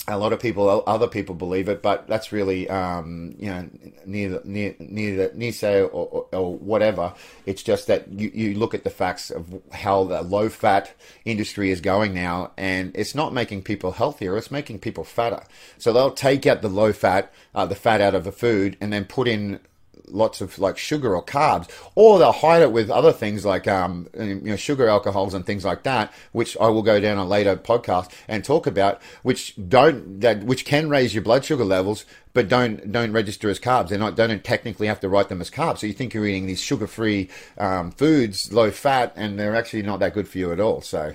a 0.08 0.16
lot 0.16 0.32
of 0.32 0.40
people, 0.40 0.82
other 0.86 1.06
people 1.06 1.34
believe 1.34 1.68
it, 1.68 1.82
but 1.82 2.06
that's 2.08 2.32
really, 2.32 2.68
um, 2.68 3.34
you 3.38 3.50
know, 3.50 3.68
neither, 4.06 4.40
near, 4.44 4.74
neither, 4.78 5.30
near 5.34 5.52
say 5.52 5.80
or, 5.80 5.88
or, 5.88 6.26
or, 6.32 6.54
whatever. 6.56 7.12
It's 7.46 7.62
just 7.62 7.86
that 7.86 8.10
you, 8.10 8.30
you 8.34 8.58
look 8.58 8.74
at 8.74 8.82
the 8.82 8.90
facts 8.90 9.30
of 9.30 9.60
how 9.72 10.04
the 10.04 10.22
low 10.22 10.48
fat 10.48 10.92
industry 11.24 11.70
is 11.70 11.80
going 11.80 12.14
now, 12.14 12.52
and 12.56 12.92
it's 12.94 13.14
not 13.14 13.34
making 13.34 13.62
people 13.62 13.92
healthier; 13.92 14.36
it's 14.36 14.50
making 14.50 14.78
people 14.78 15.04
fatter. 15.04 15.42
So 15.78 15.92
they'll 15.92 16.10
take 16.10 16.46
out 16.46 16.62
the 16.62 16.68
low 16.68 16.92
fat, 16.92 17.32
uh, 17.54 17.66
the 17.66 17.74
fat 17.74 18.00
out 18.00 18.14
of 18.14 18.24
the 18.24 18.32
food, 18.32 18.76
and 18.80 18.92
then 18.92 19.04
put 19.04 19.28
in 19.28 19.60
lots 20.10 20.40
of 20.40 20.58
like 20.58 20.78
sugar 20.78 21.14
or 21.14 21.24
carbs, 21.24 21.68
or 21.94 22.18
they'll 22.18 22.32
hide 22.32 22.62
it 22.62 22.72
with 22.72 22.90
other 22.90 23.12
things 23.12 23.44
like 23.44 23.66
um, 23.68 24.08
you 24.18 24.34
know 24.36 24.56
sugar 24.56 24.88
alcohols 24.88 25.34
and 25.34 25.44
things 25.46 25.64
like 25.64 25.82
that, 25.84 26.12
which 26.32 26.56
I 26.60 26.68
will 26.68 26.82
go 26.82 27.00
down 27.00 27.18
a 27.18 27.24
later 27.24 27.56
podcast 27.56 28.12
and 28.28 28.44
talk 28.44 28.66
about, 28.66 29.00
which 29.22 29.54
don't 29.68 30.20
that 30.20 30.42
which 30.44 30.64
can 30.64 30.88
raise 30.88 31.14
your 31.14 31.22
blood 31.22 31.44
sugar 31.44 31.64
levels, 31.64 32.04
but 32.32 32.48
don't 32.48 32.90
don't 32.90 33.12
register 33.12 33.48
as 33.50 33.58
carbs. 33.58 33.88
They're 33.88 33.98
not 33.98 34.16
don't 34.16 34.42
technically 34.44 34.86
have 34.86 35.00
to 35.00 35.08
write 35.08 35.28
them 35.28 35.40
as 35.40 35.50
carbs. 35.50 35.78
So 35.78 35.86
you 35.86 35.92
think 35.92 36.14
you're 36.14 36.26
eating 36.26 36.46
these 36.46 36.60
sugar 36.60 36.86
free 36.86 37.28
um, 37.58 37.90
foods, 37.90 38.52
low 38.52 38.70
fat, 38.70 39.12
and 39.16 39.38
they're 39.38 39.56
actually 39.56 39.82
not 39.82 40.00
that 40.00 40.14
good 40.14 40.28
for 40.28 40.38
you 40.38 40.52
at 40.52 40.60
all. 40.60 40.80
So. 40.80 41.14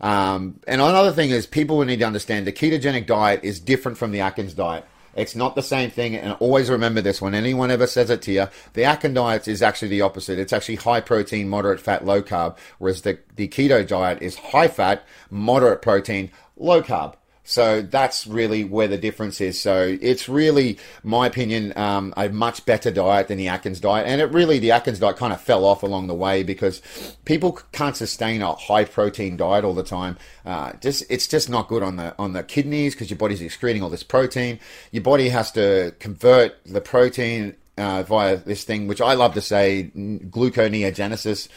Um, 0.00 0.60
and 0.66 0.82
another 0.82 1.12
thing 1.12 1.30
is 1.30 1.46
people 1.46 1.82
need 1.82 2.00
to 2.00 2.04
understand 2.04 2.46
the 2.46 2.52
ketogenic 2.52 3.06
diet 3.06 3.40
is 3.42 3.58
different 3.58 3.96
from 3.96 4.10
the 4.10 4.20
Atkins 4.20 4.52
diet. 4.52 4.84
It's 5.16 5.36
not 5.36 5.54
the 5.54 5.62
same 5.62 5.90
thing, 5.90 6.16
and 6.16 6.32
always 6.40 6.70
remember 6.70 7.00
this 7.00 7.20
when 7.20 7.34
anyone 7.34 7.70
ever 7.70 7.86
says 7.86 8.10
it 8.10 8.22
to 8.22 8.32
you. 8.32 8.48
The 8.72 8.84
Atkins 8.84 9.14
diet 9.14 9.48
is 9.48 9.62
actually 9.62 9.88
the 9.88 10.02
opposite. 10.02 10.38
It's 10.38 10.52
actually 10.52 10.76
high 10.76 11.00
protein, 11.00 11.48
moderate 11.48 11.80
fat, 11.80 12.04
low 12.04 12.22
carb, 12.22 12.56
whereas 12.78 13.02
the, 13.02 13.18
the 13.36 13.48
keto 13.48 13.86
diet 13.86 14.22
is 14.22 14.36
high 14.36 14.68
fat, 14.68 15.04
moderate 15.30 15.82
protein, 15.82 16.30
low 16.56 16.82
carb. 16.82 17.14
So 17.44 17.82
that's 17.82 18.26
really 18.26 18.64
where 18.64 18.88
the 18.88 18.96
difference 18.96 19.40
is. 19.40 19.60
So 19.60 19.96
it's 20.00 20.28
really, 20.28 20.78
my 21.02 21.26
opinion, 21.26 21.74
um, 21.76 22.14
a 22.16 22.30
much 22.30 22.64
better 22.64 22.90
diet 22.90 23.28
than 23.28 23.36
the 23.36 23.48
Atkins 23.48 23.80
diet. 23.80 24.06
And 24.06 24.20
it 24.22 24.32
really, 24.32 24.58
the 24.58 24.70
Atkins 24.70 24.98
diet 24.98 25.18
kind 25.18 25.32
of 25.32 25.40
fell 25.40 25.66
off 25.66 25.82
along 25.82 26.06
the 26.06 26.14
way 26.14 26.42
because 26.42 26.80
people 27.26 27.60
can't 27.72 27.96
sustain 27.96 28.40
a 28.40 28.54
high 28.54 28.84
protein 28.84 29.36
diet 29.36 29.64
all 29.64 29.74
the 29.74 29.82
time. 29.82 30.16
Uh, 30.46 30.72
just 30.80 31.04
it's 31.10 31.28
just 31.28 31.50
not 31.50 31.68
good 31.68 31.82
on 31.82 31.96
the 31.96 32.14
on 32.18 32.32
the 32.32 32.42
kidneys 32.42 32.94
because 32.94 33.10
your 33.10 33.18
body's 33.18 33.42
excreting 33.42 33.82
all 33.82 33.90
this 33.90 34.02
protein. 34.02 34.58
Your 34.90 35.02
body 35.02 35.28
has 35.28 35.52
to 35.52 35.94
convert 35.98 36.64
the 36.64 36.80
protein 36.80 37.56
uh, 37.76 38.04
via 38.04 38.36
this 38.36 38.64
thing, 38.64 38.86
which 38.86 39.00
I 39.00 39.14
love 39.14 39.34
to 39.34 39.40
say, 39.40 39.90
gluconeogenesis, 39.94 41.48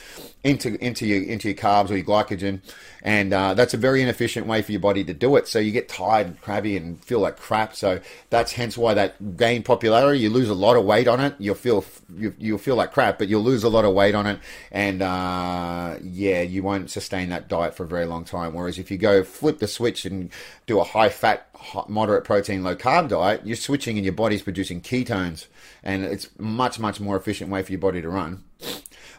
into 0.44 0.84
into 0.84 1.06
your 1.06 1.24
into 1.24 1.50
your 1.50 1.58
carbs 1.58 1.90
or 1.90 1.98
your 1.98 2.06
glycogen, 2.06 2.62
and 3.04 3.34
uh, 3.34 3.54
that's 3.54 3.74
a 3.74 3.78
very 3.78 4.02
inefficient 4.02 4.48
way 4.48 4.62
for 4.62 4.72
your 4.72 4.82
body 4.82 5.04
to 5.04 5.14
do 5.14 5.36
it. 5.36 5.48
So 5.48 5.60
you 5.60 5.72
get 5.72 5.90
tired 5.90 6.28
and 6.28 6.42
crabby 6.42 6.78
and 6.78 7.04
feel 7.04 7.20
like 7.20 7.38
crap. 7.38 7.76
So 7.76 8.00
that's 8.30 8.54
hence 8.54 8.78
why 8.78 8.94
that 8.94 9.38
gain 9.38 9.62
popularity. 9.64 10.22
You 10.22 10.30
lose 10.30 10.50
a 10.50 10.56
lot 10.56 10.76
of 10.78 10.86
weight 10.86 11.08
on 11.08 11.20
it. 11.20 11.36
You'll 11.38 11.56
feel 11.56 11.84
you, 12.16 12.34
you'll 12.40 12.58
feel 12.58 12.76
like 12.76 12.94
crap, 12.94 13.20
but 13.20 13.28
you'll 13.28 13.44
lose 13.44 13.64
a 13.64 13.70
lot 13.70 13.86
of 13.86 13.94
weight 13.94 14.16
on 14.16 14.26
it, 14.26 14.40
and 14.72 15.02
uh, 15.02 15.98
yeah, 16.02 16.42
you 16.42 16.64
won't 16.64 16.90
sustain 16.90 17.30
that 17.30 17.48
diet 17.48 17.76
for 17.76 17.84
a 17.84 17.88
very 17.88 18.06
long 18.06 18.26
time. 18.26 18.54
Whereas 18.54 18.80
if 18.80 18.90
you 18.90 18.98
go 18.98 19.24
flip 19.24 19.60
the 19.60 19.68
switch 19.68 20.06
and 20.06 20.32
do 20.66 20.80
a 20.80 20.84
high 20.84 21.10
fat, 21.10 21.50
moderate 21.88 22.24
protein, 22.24 22.64
low 22.64 22.76
carb 22.76 23.10
diet, 23.10 23.42
you're 23.44 23.56
switching 23.56 23.98
and 23.98 24.06
your 24.06 24.14
body's 24.14 24.42
producing 24.42 24.82
ketones 24.82 25.48
and 25.88 26.04
it's 26.04 26.30
much 26.38 26.80
much 26.80 27.00
more 27.00 27.16
efficient 27.16 27.50
way 27.50 27.64
for 27.64 27.72
your 27.72 27.80
body 27.80 28.02
to 28.02 28.10
run. 28.10 28.44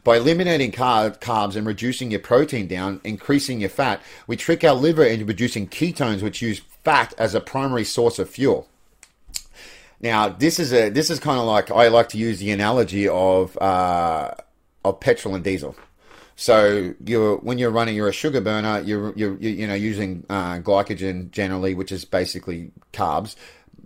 By 0.05 0.19
eliminating 0.19 0.71
car- 0.71 1.11
carbs 1.11 1.57
and 1.57 1.67
reducing 1.67 2.11
your 2.11 2.21
protein 2.21 2.69
down, 2.69 3.01
increasing 3.03 3.61
your 3.61 3.71
fat, 3.71 4.01
we 4.27 4.37
trick 4.37 4.63
our 4.63 4.75
liver 4.75 5.03
into 5.05 5.25
producing 5.25 5.67
ketones, 5.67 6.23
which 6.23 6.41
use 6.41 6.61
fat 6.85 7.15
as 7.19 7.35
a 7.35 7.41
primary 7.41 7.85
source 7.85 8.19
of 8.19 8.31
fuel. 8.31 8.69
Now, 10.01 10.29
this 10.29 10.61
is 10.61 10.73
a 10.73 10.91
this 10.91 11.11
is 11.11 11.19
kind 11.19 11.41
of 11.41 11.47
like 11.47 11.71
I 11.71 11.89
like 11.89 12.11
to 12.11 12.19
use 12.19 12.39
the 12.39 12.51
analogy 12.53 13.09
of 13.09 13.57
uh, 13.59 14.33
of 14.85 15.01
petrol 15.01 15.35
and 15.35 15.43
diesel. 15.43 15.75
So 16.37 16.95
you're 17.05 17.39
when 17.39 17.59
you're 17.59 17.71
running, 17.71 17.97
you're 17.97 18.09
a 18.09 18.13
sugar 18.13 18.41
burner. 18.41 18.81
You're 18.85 19.13
you're, 19.17 19.37
you 19.39 19.67
know 19.67 19.75
using 19.75 20.25
uh, 20.29 20.59
glycogen 20.59 21.33
generally, 21.33 21.75
which 21.75 21.91
is 21.91 22.05
basically 22.05 22.71
carbs, 22.93 23.35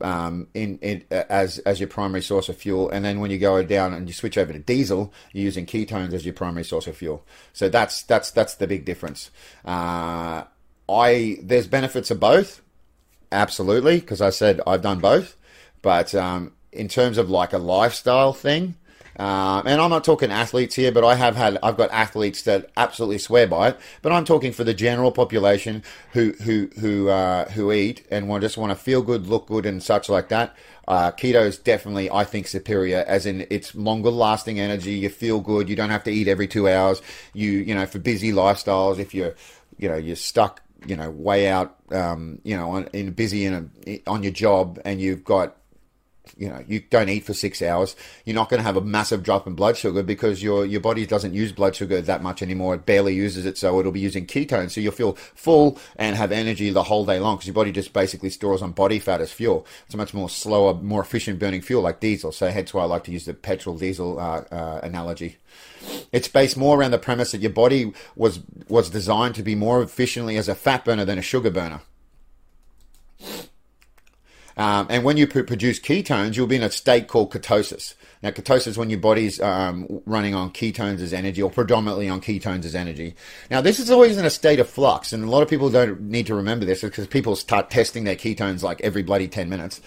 um, 0.03 0.49
in, 0.55 0.79
in, 0.79 1.05
as 1.11 1.59
as 1.61 1.81
your 1.81 1.89
primary 1.89 2.23
source 2.23 2.49
of 2.49 2.57
fuel, 2.57 2.91
and 2.91 3.05
then 3.05 3.21
when 3.21 3.31
you 3.31 3.39
go 3.39 3.63
down 3.63 3.95
and 3.95 4.07
you 4.09 4.13
switch 4.13 4.37
over 4.37 4.53
to 4.53 4.59
diesel, 4.59 5.13
you're 5.33 5.45
using 5.45 5.67
ketones 5.67 6.13
as 6.13 6.25
your 6.25 6.35
primary 6.35 6.65
source 6.65 6.87
of 6.87 6.97
fuel. 6.97 7.25
So 7.53 7.69
that's 7.69 8.03
that's 8.03 8.31
that's 8.31 8.55
the 8.55 8.67
big 8.67 8.85
difference. 8.85 9.31
Uh, 9.65 10.45
I 10.89 11.39
there's 11.43 11.67
benefits 11.67 12.11
of 12.11 12.21
both, 12.21 12.63
absolutely, 13.31 14.01
because 14.01 14.21
I 14.21 14.31
said 14.31 14.61
I've 14.67 14.83
done 14.83 14.99
both, 15.01 15.37
but 15.81 16.15
um, 16.15 16.53
in 16.73 16.89
terms 16.89 17.19
of 17.19 17.31
like 17.31 17.53
a 17.53 17.59
lifestyle 17.59 18.33
thing, 18.33 18.75
um, 19.19 19.67
and 19.67 19.81
I'm 19.81 19.91
not 19.91 20.05
talking 20.05 20.31
athletes 20.31 20.75
here, 20.75 20.93
but 20.93 21.05
I 21.05 21.15
have 21.15 21.37
had 21.37 21.59
I've 21.63 21.77
got 21.77 21.91
athletes 21.91 22.43
that 22.43 22.71
absolutely 22.77 23.19
swear 23.19 23.47
by 23.47 23.69
it. 23.69 23.81
But 24.01 24.13
I'm 24.13 24.25
talking 24.25 24.53
for 24.53 24.65
the 24.65 24.75
general 24.75 25.13
population 25.13 25.83
who 26.13 26.33
who 26.43 26.71
who 26.81 27.09
uh, 27.09 27.51
who 27.51 27.73
eat 27.73 28.07
and 28.11 28.29
want, 28.29 28.43
just 28.43 28.57
want 28.57 28.71
to 28.71 28.77
feel 28.77 29.03
good, 29.03 29.27
look 29.27 29.47
good, 29.47 29.67
and 29.67 29.83
such 29.83 30.09
like 30.09 30.29
that. 30.29 30.57
Uh, 30.89 31.13
keto 31.13 31.47
is 31.47 31.59
definitely, 31.59 32.11
I 32.11 32.25
think, 32.25 32.49
superior. 32.49 33.05
As 33.07 33.25
in, 33.25 33.47
it's 33.51 33.75
longer 33.75 34.11
lasting 34.11 34.59
energy. 34.59 34.93
You 34.95 35.11
feel 35.11 35.41
good. 35.41 35.69
You 35.69 35.77
don't 35.77 35.91
have 35.91 36.05
to 36.05 36.11
eat 36.11 36.27
every 36.27 36.49
two 36.49 36.69
hours. 36.69 37.03
You 37.35 37.51
you 37.51 37.75
know 37.75 37.87
for 37.87 37.99
busy 37.99 38.33
lifestyles, 38.33 38.99
if 38.99 39.15
you're 39.15 39.35
you 39.79 39.89
know 39.89 39.97
you're 39.97 40.17
stuck 40.17 40.63
you 40.87 40.97
know 40.97 41.11
way 41.11 41.49
out 41.49 41.77
um, 41.93 42.41
you 42.45 42.57
know 42.57 42.71
on, 42.71 42.89
in 42.93 43.13
busy 43.13 43.45
in 43.45 43.71
a, 43.87 44.03
on 44.07 44.23
your 44.23 44.33
job 44.33 44.81
and 44.85 45.01
you've 45.01 45.25
got 45.25 45.57
you 46.37 46.49
know 46.49 46.65
you 46.67 46.81
don't 46.81 47.09
eat 47.09 47.25
for 47.25 47.35
six 47.35 47.61
hours, 47.63 47.97
you're 48.25 48.35
not 48.35 48.49
going 48.49 48.59
to 48.59 48.65
have 48.65 48.77
a 48.77 48.81
massive 48.81 49.23
drop 49.23 49.47
in 49.47 49.55
blood 49.55 49.77
sugar 49.77 50.03
because 50.03 50.43
your 50.43 50.65
your 50.65 50.81
body 50.81 51.07
doesn't 51.07 51.35
use 51.35 51.53
blood 51.53 51.77
sugar 51.77 52.01
that 52.01 52.23
much 52.23 52.43
anymore. 52.43 52.75
It 52.75 52.87
barely 52.87 53.15
uses 53.15 53.47
it, 53.47 53.59
so 53.59 53.79
it'll 53.81 53.93
be 53.93 54.01
using 54.01 54.27
ketones. 54.27 54.73
So 54.73 54.81
you'll 54.81 54.93
feel 54.93 55.15
full 55.15 55.79
and 55.97 56.17
have 56.17 56.33
energy 56.33 56.71
the 56.71 56.85
whole 56.85 57.05
day 57.05 57.19
long 57.19 57.37
because 57.37 57.47
your 57.47 57.55
body 57.55 57.73
just 57.73 57.93
basically 57.93 58.31
stores 58.31 58.63
on 58.63 58.73
body 58.73 58.99
fat 58.99 59.21
as 59.21 59.33
fuel. 59.33 59.67
It's 59.87 59.95
a 59.95 59.99
much 59.99 60.15
more 60.15 60.29
slower, 60.29 60.75
more 60.75 61.03
efficient 61.03 61.39
burning 61.39 61.63
fuel 61.63 61.83
like 61.83 62.01
diesel. 62.01 62.33
So 62.33 62.49
hence 62.49 62.73
why 62.73 62.83
I 62.83 62.87
like 62.87 63.05
to 63.05 63.13
use 63.13 63.25
the 63.25 63.35
petrol 63.35 63.77
diesel 63.77 64.19
uh, 64.19 64.45
uh, 64.51 64.81
analogy. 64.83 65.37
It's 66.13 66.29
based 66.29 66.57
more 66.57 66.79
around 66.79 66.93
the 66.93 66.99
premise 66.99 67.33
that 67.33 67.41
your 67.41 67.51
body 67.51 67.93
was 68.17 68.41
was 68.69 68.91
designed 68.91 69.35
to 69.37 69.43
be 69.43 69.55
more 69.55 69.83
efficiently 69.83 70.37
as 70.37 70.49
a 70.49 70.55
fat 70.55 70.85
burner 70.85 71.05
than 71.05 71.19
a 71.19 71.23
sugar 71.23 71.51
burner. 71.51 71.81
Um, 74.57 74.87
and 74.91 75.05
when 75.05 75.17
you 75.17 75.27
produce 75.27 75.81
ketones, 75.81 76.37
you'll 76.37 76.47
be 76.47 76.57
in 76.57 76.63
a 76.63 76.71
state 76.71 77.09
called 77.09 77.33
ketosis. 77.33 77.95
Now, 78.23 78.31
ketosis 78.31 78.69
is 78.69 78.79
when 78.79 78.91
your 78.91 79.01
body's 79.01 79.41
um, 79.41 80.03
running 80.07 80.35
on 80.35 80.51
ketones 80.51 81.01
as 81.01 81.13
energy, 81.13 81.43
or 81.43 81.51
predominantly 81.51 82.09
on 82.09 82.21
ketones 82.21 82.65
as 82.65 82.75
energy. 82.75 83.15
Now, 83.51 83.61
this 83.61 83.81
is 83.81 83.91
always 83.91 84.17
in 84.17 84.25
a 84.25 84.31
state 84.31 84.61
of 84.61 84.69
flux, 84.69 85.13
and 85.13 85.25
a 85.25 85.31
lot 85.31 85.43
of 85.43 85.49
people 85.49 85.71
don't 85.71 86.03
need 86.03 86.27
to 86.27 86.35
remember 86.35 86.65
this 86.65 86.83
because 86.83 87.07
people 87.07 87.35
start 87.35 87.71
testing 87.71 88.05
their 88.05 88.17
ketones 88.17 88.63
like 88.63 88.81
every 88.83 89.03
bloody 89.03 89.29
10 89.29 89.49
minutes 89.49 89.81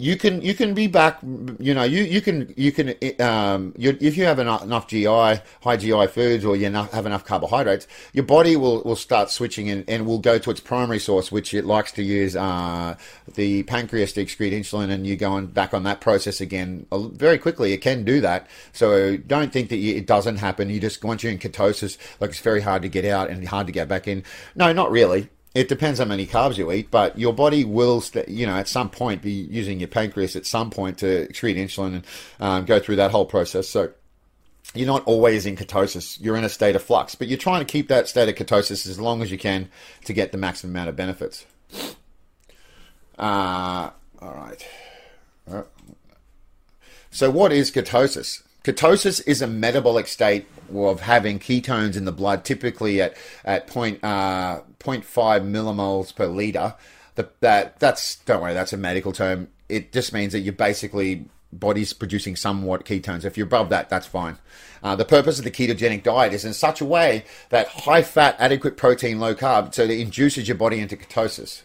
you 0.00 0.16
can 0.16 0.40
you 0.40 0.54
can 0.54 0.72
be 0.72 0.86
back 0.86 1.18
you 1.58 1.74
know 1.74 1.82
you 1.82 2.02
you 2.02 2.22
can 2.22 2.52
you 2.56 2.72
can 2.72 2.94
um 3.20 3.74
you, 3.76 3.96
if 4.00 4.16
you 4.16 4.24
have 4.24 4.38
enough, 4.38 4.62
enough 4.62 4.88
GI 4.88 5.04
high 5.04 5.76
GI 5.76 6.06
foods 6.06 6.42
or 6.42 6.56
you 6.56 6.70
have 6.72 7.04
enough 7.04 7.24
carbohydrates 7.26 7.86
your 8.14 8.24
body 8.24 8.56
will 8.56 8.82
will 8.82 8.96
start 8.96 9.30
switching 9.30 9.68
and, 9.68 9.84
and 9.88 10.06
will 10.06 10.18
go 10.18 10.38
to 10.38 10.50
its 10.50 10.60
primary 10.60 10.98
source 10.98 11.30
which 11.30 11.52
it 11.52 11.66
likes 11.66 11.92
to 11.92 12.02
use 12.02 12.34
uh, 12.34 12.96
the 13.34 13.62
pancreas 13.64 14.14
to 14.14 14.24
excrete 14.24 14.52
insulin 14.52 14.90
and 14.90 15.06
you 15.06 15.16
go 15.16 15.32
on 15.32 15.46
back 15.46 15.74
on 15.74 15.82
that 15.82 16.00
process 16.00 16.40
again 16.40 16.86
very 16.92 17.36
quickly. 17.36 17.74
It 17.74 17.82
can 17.82 18.02
do 18.02 18.22
that. 18.22 18.46
So 18.72 19.18
don't 19.18 19.52
think 19.52 19.68
that 19.68 19.76
you, 19.76 19.96
it 19.96 20.06
doesn't 20.06 20.36
happen. 20.36 20.70
You 20.70 20.80
just 20.80 21.04
once 21.04 21.22
you're 21.22 21.32
in 21.32 21.38
ketosis 21.38 21.98
like 22.20 22.30
it's 22.30 22.40
very 22.40 22.62
hard 22.62 22.80
to 22.82 22.88
get 22.88 23.04
out 23.04 23.28
and 23.28 23.46
hard 23.46 23.66
to 23.66 23.72
get 23.72 23.86
back 23.86 24.08
in. 24.08 24.24
No 24.54 24.72
not 24.72 24.90
really 24.90 25.28
it 25.54 25.68
depends 25.68 25.98
how 25.98 26.04
many 26.04 26.26
carbs 26.26 26.56
you 26.56 26.70
eat, 26.70 26.90
but 26.90 27.18
your 27.18 27.32
body 27.32 27.64
will, 27.64 28.02
you 28.28 28.46
know, 28.46 28.54
at 28.54 28.68
some 28.68 28.88
point 28.88 29.20
be 29.22 29.32
using 29.32 29.80
your 29.80 29.88
pancreas 29.88 30.36
at 30.36 30.46
some 30.46 30.70
point 30.70 30.98
to 30.98 31.26
excrete 31.26 31.56
insulin 31.56 31.94
and 31.94 32.06
um, 32.38 32.64
go 32.64 32.78
through 32.78 32.96
that 32.96 33.10
whole 33.10 33.26
process. 33.26 33.68
So 33.68 33.90
you're 34.74 34.86
not 34.86 35.04
always 35.06 35.46
in 35.46 35.56
ketosis. 35.56 36.18
You're 36.20 36.36
in 36.36 36.44
a 36.44 36.48
state 36.48 36.76
of 36.76 36.82
flux, 36.82 37.16
but 37.16 37.26
you're 37.26 37.38
trying 37.38 37.60
to 37.60 37.70
keep 37.70 37.88
that 37.88 38.08
state 38.08 38.28
of 38.28 38.34
ketosis 38.36 38.86
as 38.86 39.00
long 39.00 39.22
as 39.22 39.32
you 39.32 39.38
can 39.38 39.68
to 40.04 40.12
get 40.12 40.30
the 40.30 40.38
maximum 40.38 40.76
amount 40.76 40.88
of 40.88 40.96
benefits. 40.96 41.44
Uh, 43.18 43.90
all 44.22 44.34
right. 44.34 44.66
Uh, 45.50 45.62
so 47.10 47.28
what 47.28 47.52
is 47.52 47.72
ketosis? 47.72 48.42
Ketosis 48.64 49.26
is 49.26 49.40
a 49.40 49.46
metabolic 49.46 50.06
state 50.06 50.46
of 50.74 51.00
having 51.00 51.38
ketones 51.38 51.96
in 51.96 52.04
the 52.04 52.12
blood, 52.12 52.44
typically 52.44 53.00
at 53.00 53.16
at 53.44 53.66
point, 53.66 54.02
uh, 54.04 54.60
0.5 54.78 55.04
millimoles 55.50 56.14
per 56.14 56.26
liter. 56.26 56.74
That, 57.14 57.40
that 57.40 57.80
that's 57.80 58.16
don't 58.16 58.42
worry, 58.42 58.54
that's 58.54 58.72
a 58.72 58.76
medical 58.76 59.12
term. 59.12 59.48
It 59.68 59.92
just 59.92 60.12
means 60.12 60.32
that 60.32 60.40
you're 60.40 60.52
basically 60.52 61.26
body's 61.52 61.92
producing 61.92 62.36
somewhat 62.36 62.84
ketones. 62.84 63.24
If 63.24 63.36
you're 63.36 63.46
above 63.46 63.70
that, 63.70 63.88
that's 63.88 64.06
fine. 64.06 64.38
Uh, 64.82 64.94
the 64.96 65.04
purpose 65.04 65.38
of 65.38 65.44
the 65.44 65.50
ketogenic 65.50 66.02
diet 66.02 66.32
is 66.32 66.44
in 66.44 66.52
such 66.52 66.80
a 66.80 66.84
way 66.84 67.24
that 67.48 67.68
high 67.68 68.02
fat, 68.02 68.36
adequate 68.38 68.76
protein, 68.76 69.18
low 69.18 69.34
carb, 69.34 69.74
so 69.74 69.82
it 69.82 69.90
induces 69.90 70.48
your 70.48 70.56
body 70.56 70.80
into 70.80 70.96
ketosis. 70.96 71.62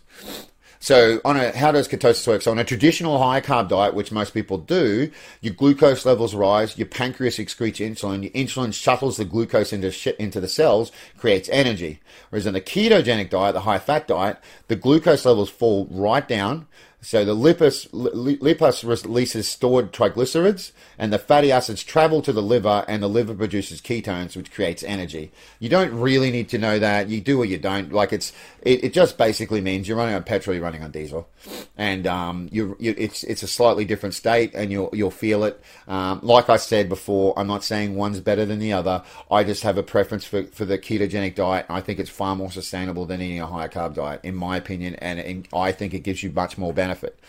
So, 0.85 1.19
on 1.25 1.35
a 1.35 1.51
how 1.57 1.71
does 1.71 1.87
ketosis 1.87 2.27
work? 2.27 2.43
So, 2.43 2.51
on 2.51 2.59
a 2.59 2.63
traditional 2.63 3.17
high 3.17 3.41
carb 3.41 3.69
diet, 3.69 3.95
which 3.95 4.11
most 4.11 4.35
people 4.35 4.59
do, 4.59 5.09
your 5.41 5.55
glucose 5.55 6.05
levels 6.05 6.35
rise, 6.35 6.77
your 6.77 6.85
pancreas 6.85 7.39
excretes 7.39 7.83
insulin, 7.83 8.21
your 8.21 8.31
insulin 8.33 8.71
shuttles 8.71 9.17
the 9.17 9.25
glucose 9.25 9.73
into 9.73 10.21
into 10.21 10.39
the 10.39 10.47
cells, 10.47 10.91
creates 11.17 11.49
energy. 11.51 12.01
Whereas 12.29 12.45
in 12.45 12.55
a 12.55 12.59
ketogenic 12.59 13.31
diet, 13.31 13.55
the 13.55 13.61
high 13.61 13.79
fat 13.79 14.07
diet, 14.07 14.37
the 14.67 14.75
glucose 14.75 15.25
levels 15.25 15.49
fall 15.49 15.87
right 15.89 16.27
down. 16.27 16.67
So 17.05 17.23
the 17.23 17.35
lipus 17.35 18.83
releases 18.83 19.47
stored 19.47 19.93
triglycerides, 19.93 20.71
and 20.97 21.13
the 21.13 21.19
fatty 21.19 21.51
acids 21.51 21.83
travel 21.83 22.23
to 22.23 22.33
the 22.33 22.41
liver, 22.41 22.83
and 22.87 23.03
the 23.03 23.07
liver 23.07 23.35
produces 23.35 23.79
ketones, 23.79 24.35
which 24.35 24.51
creates 24.51 24.81
energy. 24.81 25.31
You 25.59 25.69
don't 25.69 25.93
really 25.93 26.31
need 26.31 26.49
to 26.49 26.57
know 26.57 26.79
that. 26.79 27.07
You 27.07 27.21
do 27.21 27.37
or 27.39 27.45
you 27.45 27.59
don't. 27.59 27.93
Like 27.93 28.11
it's, 28.11 28.33
it, 28.63 28.85
it 28.85 28.93
just 28.93 29.19
basically 29.19 29.61
means 29.61 29.87
you're 29.87 29.97
running 29.97 30.15
on 30.15 30.23
petrol, 30.23 30.55
you're 30.55 30.63
running 30.63 30.83
on 30.83 30.89
diesel, 30.89 31.29
and 31.77 32.07
um, 32.07 32.49
you, 32.51 32.75
you, 32.79 32.95
it's 32.97 33.23
it's 33.23 33.43
a 33.43 33.47
slightly 33.47 33.85
different 33.85 34.15
state, 34.15 34.55
and 34.55 34.71
you'll 34.71 34.89
you'll 34.91 35.11
feel 35.11 35.43
it. 35.43 35.61
Um, 35.87 36.21
like 36.23 36.49
I 36.49 36.57
said 36.57 36.89
before, 36.89 37.37
I'm 37.37 37.45
not 37.45 37.63
saying 37.63 37.93
one's 37.93 38.19
better 38.19 38.47
than 38.47 38.57
the 38.57 38.73
other. 38.73 39.03
I 39.29 39.43
just 39.43 39.61
have 39.61 39.77
a 39.77 39.83
preference 39.83 40.25
for, 40.25 40.45
for 40.45 40.65
the 40.65 40.79
ketogenic 40.79 41.35
diet. 41.35 41.67
I 41.69 41.81
think 41.81 41.99
it's 41.99 42.09
far 42.09 42.35
more 42.35 42.49
sustainable 42.49 43.05
than 43.05 43.21
eating 43.21 43.41
a 43.41 43.45
higher 43.45 43.69
carb 43.69 43.93
diet, 43.93 44.21
in 44.23 44.33
my 44.33 44.57
opinion, 44.57 44.95
and, 44.95 45.19
and 45.19 45.47
I 45.53 45.71
think 45.71 45.93
it 45.93 45.99
gives 45.99 46.23
you 46.23 46.31
much 46.31 46.57
more 46.57 46.73
benefit 46.73 46.94
benefit. 46.95 47.19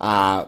Uh, 0.00 0.46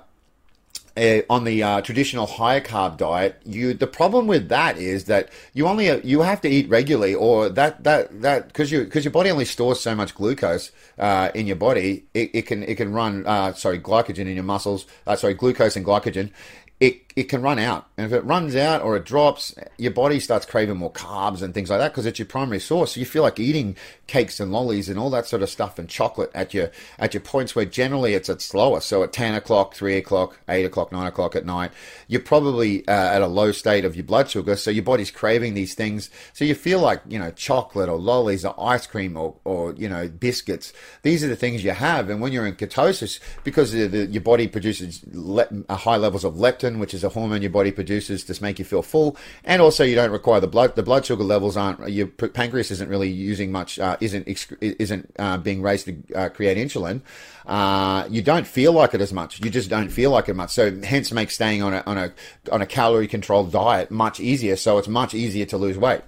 on 1.31 1.45
the 1.45 1.63
uh, 1.63 1.81
traditional 1.81 2.27
higher 2.27 2.61
carb 2.61 2.99
diet, 2.99 3.41
you 3.47 3.73
the 3.73 3.87
problem 3.87 4.27
with 4.27 4.51
that 4.51 4.77
is 4.77 5.05
that 5.05 5.31
you 5.55 5.67
only 5.67 5.89
uh, 5.89 5.99
you 6.05 6.21
have 6.21 6.41
to 6.43 6.49
eat 6.49 6.69
regularly, 6.69 7.15
or 7.15 7.49
that 7.49 7.83
that 7.85 8.21
that 8.21 8.49
because 8.49 8.71
you 8.71 8.85
because 8.85 9.03
your 9.03 9.13
body 9.13 9.31
only 9.31 9.47
stores 9.47 9.81
so 9.81 9.95
much 9.95 10.15
glucose 10.15 10.71
uh, 10.99 11.31
in 11.35 11.47
your 11.47 11.57
body, 11.57 12.05
it, 12.13 12.31
it, 12.35 12.43
can 12.43 12.63
it 12.63 12.77
can 12.77 12.93
run 12.93 13.27
uh, 13.27 13.55
sorry 13.55 13.79
glycogen 13.79 14.27
in 14.27 14.35
your 14.35 14.45
muscles, 14.45 14.85
sorry 15.17 15.33
glucose 15.33 15.77
and 15.77 15.87
glycogen, 15.87 16.31
it, 16.79 17.01
it 17.17 17.25
can 17.25 17.43
run 17.43 17.59
out. 17.59 17.87
And 17.97 18.07
if 18.07 18.13
it 18.13 18.25
runs 18.25 18.57
out 18.57 18.83
or 18.83 18.97
it 18.97 19.05
drops, 19.05 19.55
your 19.77 19.93
body 19.93 20.21
starts 20.21 20.47
craving 20.47 20.77
more 20.77 20.93
carbs 20.93 21.43
and 21.43 21.53
things 21.53 21.71
like 21.71 21.79
that 21.79 21.93
because 21.93 22.07
it's 22.07 22.19
your 22.19 22.27
primary 22.27 22.61
source. 22.61 22.93
So 22.93 23.01
you 23.01 23.07
feel 23.07 23.23
like 23.23 23.39
eating 23.39 23.77
cakes 24.07 24.41
and 24.41 24.53
lollies 24.53 24.89
and 24.89 24.99
all 24.99 25.11
that 25.11 25.27
sort 25.27 25.43
of 25.43 25.51
stuff 25.51 25.79
and 25.79 25.89
chocolate 25.89 26.31
at 26.35 26.53
your 26.55 26.71
at 26.99 27.15
your 27.15 27.21
points 27.21 27.55
where 27.55 27.65
generally 27.65 28.15
it's 28.15 28.29
at 28.29 28.41
slower. 28.41 28.81
So 28.81 29.03
at 29.03 29.13
10 29.13 29.35
o'clock, 29.35 29.75
3 29.75 29.97
o'clock, 29.97 30.39
8 30.49 30.65
o'clock, 30.65 30.93
9 30.93 31.07
o'clock 31.07 31.37
at 31.37 31.47
night, 31.47 31.73
you're 32.09 32.21
probably 32.21 32.87
uh, 32.89 32.93
at 32.93 33.23
a 33.23 33.27
low 33.27 33.53
state 33.53 33.85
of 33.85 33.97
your 33.97 34.05
blood 34.05 34.31
sugar. 34.31 34.57
So 34.57 34.71
your 34.71 34.85
body's 34.85 35.11
craving 35.11 35.55
these 35.55 35.75
things. 35.75 36.11
So 36.33 36.45
you 36.45 36.55
feel 36.55 36.81
like, 36.81 37.03
you 37.09 37.19
know, 37.19 37.31
chocolate 37.31 37.89
or 37.89 37.99
lollies 37.99 38.45
or 38.45 38.55
ice 38.59 38.87
cream 38.87 39.17
or, 39.17 39.37
or 39.45 39.75
you 39.75 39.89
know, 39.89 40.09
biscuits. 40.09 40.73
These 41.03 41.25
are 41.25 41.29
the 41.29 41.37
things 41.37 41.65
you 41.65 41.73
have. 41.73 42.11
And 42.11 42.21
when 42.21 42.33
you're 42.33 42.47
in 42.47 42.57
ketosis, 42.57 43.21
because 43.45 43.73
the, 43.73 43.87
the, 43.87 44.07
your 44.07 44.23
body 44.23 44.49
produces 44.49 45.03
le- 45.13 45.49
high 45.71 45.97
levels 45.97 46.25
of 46.25 46.35
leptin, 46.35 46.79
which 46.79 46.95
is 46.95 47.02
a 47.05 47.09
hormone 47.11 47.43
your 47.43 47.51
body 47.51 47.71
produces 47.71 48.25
to 48.25 48.43
make 48.43 48.59
you 48.59 48.65
feel 48.65 48.83
full, 48.83 49.17
and 49.45 49.63
also 49.63 49.85
you 49.85 49.95
don't 49.95 50.11
require 50.11 50.41
the 50.41 50.47
blood. 50.47 50.77
The 50.77 50.83
blood 50.83 51.07
sugar 51.07 51.25
levels 51.25 51.57
aren't. 51.57 51.89
Your 51.91 52.07
pancreas 52.07 52.71
isn't 52.71 52.89
really 52.89 53.11
using 53.11 53.53
much. 53.53 53.79
Uh, 53.79 53.97
isn't 54.01 54.29
isn't 54.61 55.15
uh, 55.19 55.39
being 55.39 55.63
raised 55.63 55.87
to 55.87 56.03
uh, 56.15 56.29
create 56.29 56.59
insulin. 56.59 57.03
Uh, 57.47 58.07
you 58.09 58.23
don't 58.23 58.47
feel 58.47 58.73
like 58.73 58.95
it 58.95 59.01
as 59.01 59.13
much. 59.13 59.41
You 59.41 59.51
just 59.51 59.69
don't 59.69 59.89
feel 59.89 60.11
like 60.11 60.29
it 60.29 60.35
much. 60.35 60.51
So 60.51 60.81
hence 60.83 61.13
makes 61.13 61.35
staying 61.35 61.63
on 61.63 61.75
a 61.75 61.83
on 61.87 61.99
a 61.99 62.13
on 62.51 62.63
a 62.63 62.67
calorie 62.67 63.09
controlled 63.09 63.53
diet 63.53 63.91
much 63.91 64.21
easier. 64.21 64.57
So 64.57 64.79
it's 64.79 64.89
much 64.89 65.15
easier 65.15 65.47
to 65.47 65.57
lose 65.57 65.79
weight. 65.79 66.03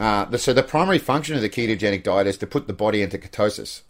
Uh, 0.00 0.36
so 0.36 0.52
the 0.52 0.62
primary 0.62 0.98
function 0.98 1.36
of 1.36 1.42
the 1.42 1.48
ketogenic 1.48 2.02
diet 2.02 2.26
is 2.26 2.36
to 2.38 2.46
put 2.46 2.66
the 2.66 2.72
body 2.72 3.00
into 3.00 3.16
ketosis 3.16 3.82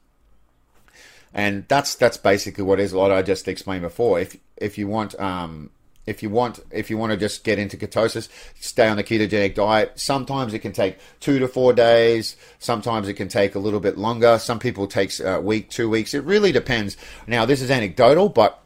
and 1.35 1.67
that's 1.69 1.97
that's 1.97 2.17
basically 2.17 2.65
what 2.65 2.81
is 2.81 2.93
a 2.93 2.99
lot 2.99 3.11
I 3.11 3.23
just 3.23 3.49
explained 3.49 3.83
before. 3.83 4.21
If 4.21 4.37
if 4.57 4.79
you 4.79 4.87
want 4.87 5.19
um, 5.21 5.71
if 6.07 6.23
you 6.23 6.31
want 6.31 6.61
if 6.71 6.91
you 6.91 6.97
want 6.97 7.11
to 7.11 7.17
just 7.17 7.43
get 7.43 7.59
into 7.59 7.77
ketosis, 7.77 8.29
stay 8.61 8.89
on 8.89 8.97
the 8.97 9.05
ketogenic 9.05 9.55
diet. 9.55 9.93
Sometimes 9.97 10.55
it 10.55 10.61
can 10.61 10.73
take 10.73 10.99
two 11.19 11.41
to 11.41 11.49
four 11.49 11.73
days. 11.73 12.37
Sometimes 12.61 13.09
it 13.09 13.15
can 13.15 13.29
take 13.29 13.57
a 13.57 13.59
little 13.59 13.81
bit 13.81 13.99
longer. 13.99 14.39
Some 14.39 14.61
people 14.61 14.87
takes 14.87 15.19
a 15.19 15.41
week, 15.41 15.71
two 15.71 15.91
weeks. 15.91 16.15
It 16.15 16.23
really 16.25 16.53
depends. 16.53 16.97
Now 17.27 17.45
this 17.45 17.61
is 17.61 17.71
anecdotal, 17.71 18.29
but 18.29 18.61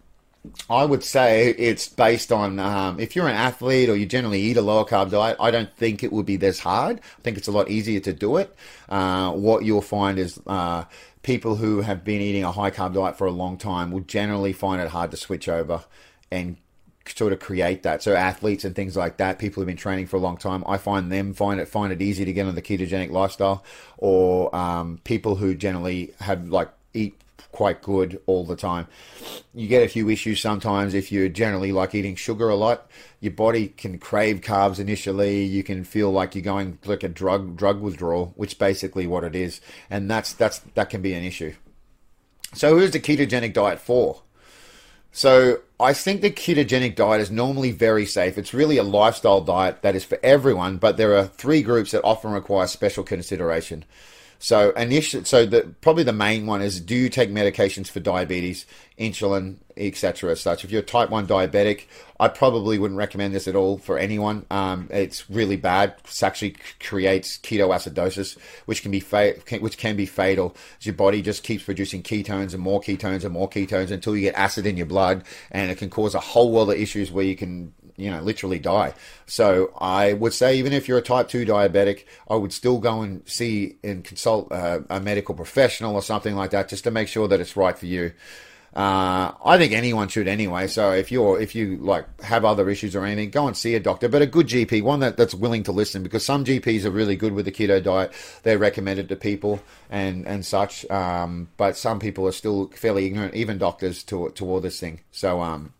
I 0.70 0.84
would 0.84 1.02
say 1.02 1.50
it's 1.50 1.88
based 1.88 2.32
on 2.32 2.58
um, 2.58 3.00
if 3.00 3.16
you're 3.16 3.28
an 3.28 3.34
athlete 3.34 3.88
or 3.88 3.96
you 3.96 4.06
generally 4.06 4.40
eat 4.40 4.56
a 4.56 4.62
lower 4.62 4.84
carb 4.84 5.10
diet. 5.10 5.36
I 5.40 5.50
don't 5.50 5.72
think 5.76 6.02
it 6.02 6.12
would 6.12 6.26
be 6.26 6.36
this 6.36 6.60
hard. 6.60 7.00
I 7.00 7.22
think 7.22 7.38
it's 7.38 7.48
a 7.48 7.52
lot 7.52 7.70
easier 7.70 8.00
to 8.00 8.12
do 8.12 8.36
it. 8.36 8.54
Uh, 8.88 9.32
what 9.32 9.64
you'll 9.64 9.82
find 9.82 10.18
is 10.18 10.40
uh, 10.46 10.84
people 11.28 11.56
who 11.56 11.82
have 11.82 12.04
been 12.04 12.22
eating 12.22 12.42
a 12.42 12.50
high 12.50 12.70
carb 12.70 12.94
diet 12.94 13.14
for 13.14 13.26
a 13.26 13.30
long 13.30 13.58
time 13.58 13.90
will 13.90 14.00
generally 14.00 14.50
find 14.50 14.80
it 14.80 14.88
hard 14.88 15.10
to 15.10 15.16
switch 15.18 15.46
over 15.46 15.84
and 16.30 16.56
sort 17.06 17.34
of 17.34 17.38
create 17.38 17.82
that. 17.82 18.02
So 18.02 18.14
athletes 18.16 18.64
and 18.64 18.74
things 18.74 18.96
like 18.96 19.18
that, 19.18 19.38
people 19.38 19.60
who've 19.60 19.66
been 19.66 19.76
training 19.76 20.06
for 20.06 20.16
a 20.16 20.20
long 20.20 20.38
time, 20.38 20.64
I 20.66 20.78
find 20.78 21.12
them 21.12 21.34
find 21.34 21.60
it 21.60 21.68
find 21.68 21.92
it 21.92 22.00
easy 22.00 22.24
to 22.24 22.32
get 22.32 22.46
on 22.46 22.54
the 22.54 22.62
ketogenic 22.62 23.10
lifestyle, 23.10 23.62
or 23.98 24.56
um, 24.56 25.00
people 25.04 25.34
who 25.34 25.54
generally 25.54 26.14
have 26.20 26.48
like 26.48 26.70
eat 26.94 27.20
quite 27.52 27.82
good 27.82 28.20
all 28.26 28.44
the 28.44 28.56
time. 28.56 28.86
You 29.54 29.68
get 29.68 29.82
a 29.82 29.88
few 29.88 30.08
issues 30.08 30.40
sometimes 30.40 30.94
if 30.94 31.10
you're 31.10 31.28
generally 31.28 31.72
like 31.72 31.94
eating 31.94 32.14
sugar 32.14 32.48
a 32.48 32.54
lot. 32.54 32.90
Your 33.20 33.32
body 33.32 33.68
can 33.68 33.98
crave 33.98 34.40
carbs 34.40 34.78
initially. 34.78 35.44
You 35.44 35.62
can 35.62 35.84
feel 35.84 36.10
like 36.10 36.34
you're 36.34 36.42
going 36.42 36.78
like 36.84 37.02
a 37.02 37.08
drug 37.08 37.56
drug 37.56 37.80
withdrawal, 37.80 38.32
which 38.36 38.58
basically 38.58 39.06
what 39.06 39.24
it 39.24 39.34
is, 39.34 39.60
and 39.90 40.10
that's 40.10 40.32
that's 40.32 40.60
that 40.74 40.90
can 40.90 41.02
be 41.02 41.14
an 41.14 41.24
issue. 41.24 41.54
So, 42.54 42.78
who's 42.78 42.92
the 42.92 43.00
ketogenic 43.00 43.52
diet 43.52 43.78
for? 43.78 44.22
So 45.12 45.60
I 45.80 45.94
think 45.94 46.20
the 46.20 46.30
ketogenic 46.30 46.94
diet 46.94 47.20
is 47.20 47.30
normally 47.30 47.72
very 47.72 48.06
safe. 48.06 48.38
It's 48.38 48.54
really 48.54 48.76
a 48.76 48.82
lifestyle 48.82 49.40
diet 49.40 49.82
that 49.82 49.96
is 49.96 50.04
for 50.04 50.18
everyone, 50.22 50.76
but 50.76 50.96
there 50.96 51.16
are 51.16 51.24
three 51.24 51.62
groups 51.62 51.92
that 51.92 52.04
often 52.04 52.30
require 52.30 52.66
special 52.66 53.04
consideration. 53.04 53.84
So 54.38 54.70
initially, 54.70 55.24
so 55.24 55.46
the 55.46 55.74
probably 55.80 56.04
the 56.04 56.12
main 56.12 56.46
one 56.46 56.62
is: 56.62 56.80
do 56.80 56.94
you 56.94 57.08
take 57.08 57.30
medications 57.30 57.88
for 57.88 57.98
diabetes, 57.98 58.66
insulin, 58.98 59.56
etc. 59.76 60.30
As 60.30 60.40
such, 60.40 60.64
if 60.64 60.70
you're 60.70 60.82
type 60.82 61.10
one 61.10 61.26
diabetic, 61.26 61.86
I 62.20 62.28
probably 62.28 62.78
wouldn't 62.78 62.98
recommend 62.98 63.34
this 63.34 63.48
at 63.48 63.56
all 63.56 63.78
for 63.78 63.98
anyone. 63.98 64.46
Um, 64.50 64.88
it's 64.90 65.28
really 65.28 65.56
bad. 65.56 65.94
It 66.04 66.22
actually 66.22 66.56
creates 66.78 67.38
ketoacidosis, 67.38 68.38
which 68.66 68.82
can 68.82 68.92
be 68.92 69.00
fa- 69.00 69.34
which 69.58 69.76
can 69.76 69.96
be 69.96 70.06
fatal. 70.06 70.54
Your 70.82 70.94
body 70.94 71.20
just 71.20 71.42
keeps 71.42 71.64
producing 71.64 72.04
ketones 72.04 72.54
and 72.54 72.62
more 72.62 72.80
ketones 72.80 73.24
and 73.24 73.32
more 73.32 73.50
ketones 73.50 73.90
until 73.90 74.16
you 74.16 74.22
get 74.22 74.34
acid 74.34 74.66
in 74.66 74.76
your 74.76 74.86
blood, 74.86 75.24
and 75.50 75.70
it 75.70 75.78
can 75.78 75.90
cause 75.90 76.14
a 76.14 76.20
whole 76.20 76.52
world 76.52 76.70
of 76.70 76.78
issues 76.78 77.10
where 77.10 77.24
you 77.24 77.36
can 77.36 77.72
you 77.98 78.10
know, 78.10 78.20
literally 78.22 78.58
die. 78.58 78.94
So 79.26 79.72
I 79.78 80.14
would 80.14 80.32
say, 80.32 80.56
even 80.58 80.72
if 80.72 80.88
you're 80.88 80.98
a 80.98 81.02
type 81.02 81.28
2 81.28 81.44
diabetic, 81.44 82.04
I 82.30 82.36
would 82.36 82.52
still 82.52 82.78
go 82.78 83.02
and 83.02 83.28
see 83.28 83.76
and 83.82 84.04
consult 84.04 84.50
uh, 84.52 84.80
a 84.88 85.00
medical 85.00 85.34
professional 85.34 85.94
or 85.94 86.02
something 86.02 86.34
like 86.34 86.50
that 86.50 86.68
just 86.68 86.84
to 86.84 86.90
make 86.90 87.08
sure 87.08 87.28
that 87.28 87.40
it's 87.40 87.56
right 87.56 87.76
for 87.76 87.86
you. 87.86 88.12
Uh, 88.74 89.32
I 89.44 89.56
think 89.56 89.72
anyone 89.72 90.08
should 90.08 90.28
anyway. 90.28 90.66
So 90.66 90.92
if 90.92 91.10
you're 91.10 91.40
if 91.40 91.54
you 91.54 91.78
like 91.78 92.20
have 92.22 92.44
other 92.44 92.68
issues 92.68 92.94
or 92.94 93.04
anything, 93.04 93.30
go 93.30 93.46
and 93.46 93.56
see 93.56 93.74
a 93.74 93.80
doctor, 93.80 94.08
but 94.08 94.22
a 94.22 94.26
good 94.26 94.46
GP, 94.46 94.82
one 94.82 95.00
that, 95.00 95.16
that's 95.16 95.34
willing 95.34 95.62
to 95.64 95.72
listen, 95.72 96.02
because 96.02 96.24
some 96.24 96.44
GPs 96.44 96.84
are 96.84 96.90
really 96.90 97.16
good 97.16 97.32
with 97.32 97.46
the 97.46 97.52
keto 97.52 97.82
diet. 97.82 98.12
They 98.42 98.56
recommend 98.56 99.00
it 99.00 99.08
to 99.08 99.16
people 99.16 99.60
and 99.90 100.26
and 100.28 100.44
such. 100.44 100.88
Um, 100.90 101.48
but 101.56 101.76
some 101.76 101.98
people 101.98 102.28
are 102.28 102.32
still 102.32 102.68
fairly 102.68 103.06
ignorant, 103.06 103.34
even 103.34 103.58
doctors, 103.58 104.02
to 104.04 104.30
toward 104.30 104.62
this 104.62 104.78
thing. 104.78 105.00
So 105.10 105.40
um, 105.40 105.72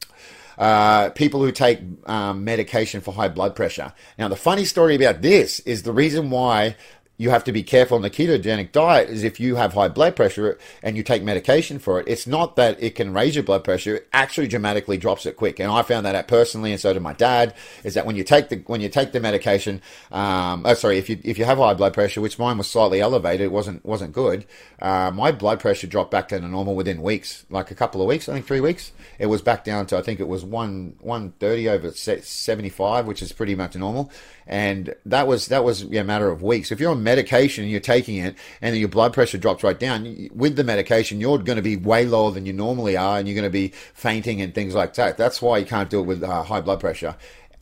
uh, 0.59 1.11
people 1.11 1.41
who 1.41 1.53
take 1.53 1.81
um, 2.07 2.45
medication 2.45 3.01
for 3.01 3.15
high 3.15 3.29
blood 3.29 3.55
pressure. 3.55 3.93
Now, 4.19 4.29
the 4.29 4.37
funny 4.37 4.65
story 4.65 4.97
about 4.97 5.23
this 5.23 5.61
is 5.61 5.85
the 5.85 5.93
reason 5.93 6.31
why 6.31 6.77
you 7.19 7.31
have 7.31 7.43
to 7.45 7.53
be 7.53 7.65
careful 7.65 7.97
on 7.97 8.03
the 8.03 8.11
ketogenic 8.11 8.71
diet 8.71 9.11
is 9.11 9.25
if 9.25 9.41
you 9.41 9.57
have 9.57 9.75
high 9.75 9.89
blood 9.89 10.15
pressure 10.15 10.57
and 10.85 10.97
you 10.97 11.03
take 11.03 11.23
medication 11.23 11.81
for 11.81 12.01
it, 12.01 12.07
it's 12.07 12.29
not 12.29 12.55
that 12.55 12.81
it 12.81 12.95
can 12.95 13.13
raise 13.13 13.35
your 13.35 13.43
blood 13.43 13.65
pressure, 13.65 13.97
it 13.97 14.09
actually 14.13 14.47
dramatically 14.47 14.97
drops 14.97 15.27
it 15.27 15.37
quick. 15.37 15.59
And 15.59 15.71
I 15.71 15.83
found 15.83 16.07
that 16.07 16.15
out 16.15 16.29
personally, 16.29 16.71
and 16.71 16.81
so 16.81 16.93
did 16.93 17.03
my 17.03 17.13
dad, 17.13 17.55
is 17.83 17.95
that 17.95 18.07
when 18.07 18.15
you 18.15 18.23
take 18.23 18.49
the 18.49 18.63
when 18.67 18.81
you 18.81 18.89
take 18.89 19.11
the 19.11 19.21
medication, 19.21 19.83
um, 20.13 20.63
oh 20.65 20.75
sorry, 20.75 20.97
if 20.97 21.11
you 21.11 21.19
if 21.25 21.39
you 21.39 21.45
have 21.45 21.59
high 21.59 21.75
blood 21.75 21.93
pressure, 21.93 22.21
which 22.21 22.39
mine 22.39 22.57
was 22.57 22.71
slightly 22.71 23.01
elevated, 23.01 23.47
it 23.47 23.53
wasn't 23.53 23.85
wasn't 23.85 24.13
good. 24.13 24.47
Uh, 24.81 25.11
my 25.13 25.33
blood 25.33 25.59
pressure 25.59 25.89
dropped 25.89 26.13
back 26.13 26.29
to 26.29 26.39
the 26.39 26.47
normal 26.47 26.77
within 26.77 27.03
weeks, 27.03 27.45
like 27.51 27.73
a 27.73 27.75
couple 27.75 28.01
of 28.01 28.07
weeks, 28.07 28.29
I 28.29 28.35
think 28.35 28.47
three 28.47 28.61
weeks. 28.61 28.93
It 29.19 29.27
was 29.27 29.43
back 29.43 29.65
down 29.65 29.87
to 29.87 29.99
I 29.99 30.03
think 30.03 30.21
it 30.21 30.29
was 30.29 30.45
one 30.45 30.95
one 31.01 31.33
thirty 31.41 31.69
over 31.69 31.91
seventy 31.91 32.69
five, 32.69 33.07
which 33.07 33.23
is 33.23 33.33
pretty 33.33 33.57
much 33.57 33.75
normal 33.75 34.13
and 34.49 34.95
that 35.05 35.27
was 35.27 35.49
that 35.49 35.63
was 35.63 35.83
a 35.83 36.03
matter 36.03 36.31
of 36.31 36.43
weeks. 36.43 36.73
If 36.73 36.81
you're 36.81 36.91
on 36.91 37.03
medication 37.03 37.65
and 37.65 37.71
you're 37.71 37.81
taking 37.81 38.17
it, 38.17 38.35
and 38.63 38.77
your 38.77 38.89
blood 38.89 39.13
pressure 39.13 39.39
drops 39.39 39.63
right 39.63 39.79
down 39.79 40.31
with 40.35 40.57
the 40.57 40.65
medication, 40.65 41.21
you're 41.21 41.39
going 41.39 41.57
to 41.57 41.63
be 41.63 41.77
way 41.77 42.07
lower 42.07 42.31
than 42.31 42.47
you 42.47 42.53
normally 42.55 42.97
are, 42.97 43.19
and 43.19 43.29
you're 43.29 43.37
going 43.37 43.45
to 43.45 43.51
be 43.51 43.69
fainting 43.95 44.41
and 44.41 44.55
things 44.55 44.75
like 44.75 44.95
that. 44.95 45.19
That's 45.19 45.43
why 45.43 45.59
you 45.59 45.67
can't 45.67 45.91
do 45.91 46.01
it 46.01 46.05
with 46.05 46.23
uh, 46.23 46.43
high 46.43 46.63
blood 46.63 46.81
pressure. 46.81 47.15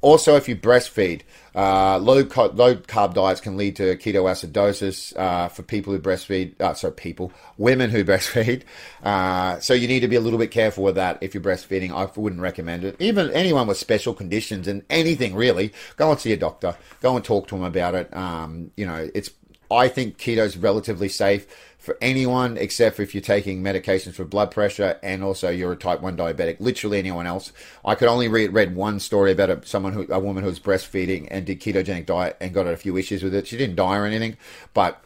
Also, 0.07 0.37
if 0.37 0.49
you 0.49 0.55
breastfeed, 0.55 1.23
uh, 1.57 1.99
low 1.99 2.19
low 2.19 2.77
carb 2.77 3.13
diets 3.13 3.41
can 3.41 3.57
lead 3.57 3.75
to 3.75 3.97
ketoacidosis 3.97 5.17
uh, 5.17 5.49
for 5.49 5.65
people 5.65 5.93
who 5.93 5.99
breastfeed. 5.99 6.61
Uh, 6.61 6.75
sorry, 6.75 6.95
people, 6.95 7.33
women 7.59 7.91
who 7.91 8.05
breastfeed. 8.13 8.63
Uh, 9.03 9.59
so 9.59 9.75
you 9.75 9.89
need 9.89 9.99
to 9.99 10.07
be 10.07 10.15
a 10.15 10.21
little 10.21 10.39
bit 10.39 10.53
careful 10.53 10.85
with 10.85 10.95
that 10.95 11.19
if 11.23 11.35
you're 11.35 11.43
breastfeeding. 11.43 11.91
I 11.91 12.09
wouldn't 12.15 12.41
recommend 12.41 12.85
it. 12.85 12.95
Even 13.01 13.33
anyone 13.33 13.67
with 13.67 13.79
special 13.79 14.15
conditions 14.15 14.69
and 14.69 14.85
anything 14.91 15.35
really, 15.35 15.73
go 15.97 16.13
and 16.13 16.21
see 16.21 16.33
a 16.33 16.37
doctor. 16.37 16.77
Go 17.03 17.17
and 17.17 17.25
talk 17.25 17.49
to 17.49 17.57
them 17.57 17.65
about 17.65 17.97
it. 17.97 18.17
Um, 18.17 18.71
you 18.77 18.87
know, 18.87 19.11
it's. 19.13 19.31
I 19.71 19.89
think 19.89 20.19
keto 20.19 20.45
is 20.45 20.57
relatively 20.57 21.09
safe 21.09 21.47
for 21.79 21.97
anyone 22.01 22.57
except 22.57 22.99
if 22.99 23.15
you're 23.15 23.21
taking 23.21 23.63
medications 23.63 24.15
for 24.15 24.25
blood 24.25 24.51
pressure 24.51 24.99
and 25.03 25.23
also 25.23 25.51
you're 25.51 25.73
a 25.73 25.77
type 25.77 26.01
1 26.01 26.17
diabetic 26.17 26.57
literally 26.59 26.99
anyone 26.99 27.27
else. 27.27 27.53
I 27.85 27.95
could 27.95 28.09
only 28.09 28.29
read, 28.29 28.53
read 28.53 28.75
one 28.75 28.99
story 28.99 29.33
about 29.33 29.51
a, 29.51 29.67
someone 29.67 29.93
who 29.93 30.07
a 30.11 30.19
woman 30.19 30.43
who 30.43 30.49
was 30.49 30.59
breastfeeding 30.59 31.29
and 31.31 31.47
did 31.47 31.61
ketogenic 31.61 32.07
diet 32.07 32.37
and 32.41 32.53
got 32.53 32.67
a 32.67 32.77
few 32.77 32.97
issues 32.97 33.23
with 33.23 33.35
it. 33.35 33.47
She 33.47 33.57
didn't 33.57 33.77
die 33.77 33.97
or 33.97 34.05
anything 34.05 34.37
but 34.75 35.01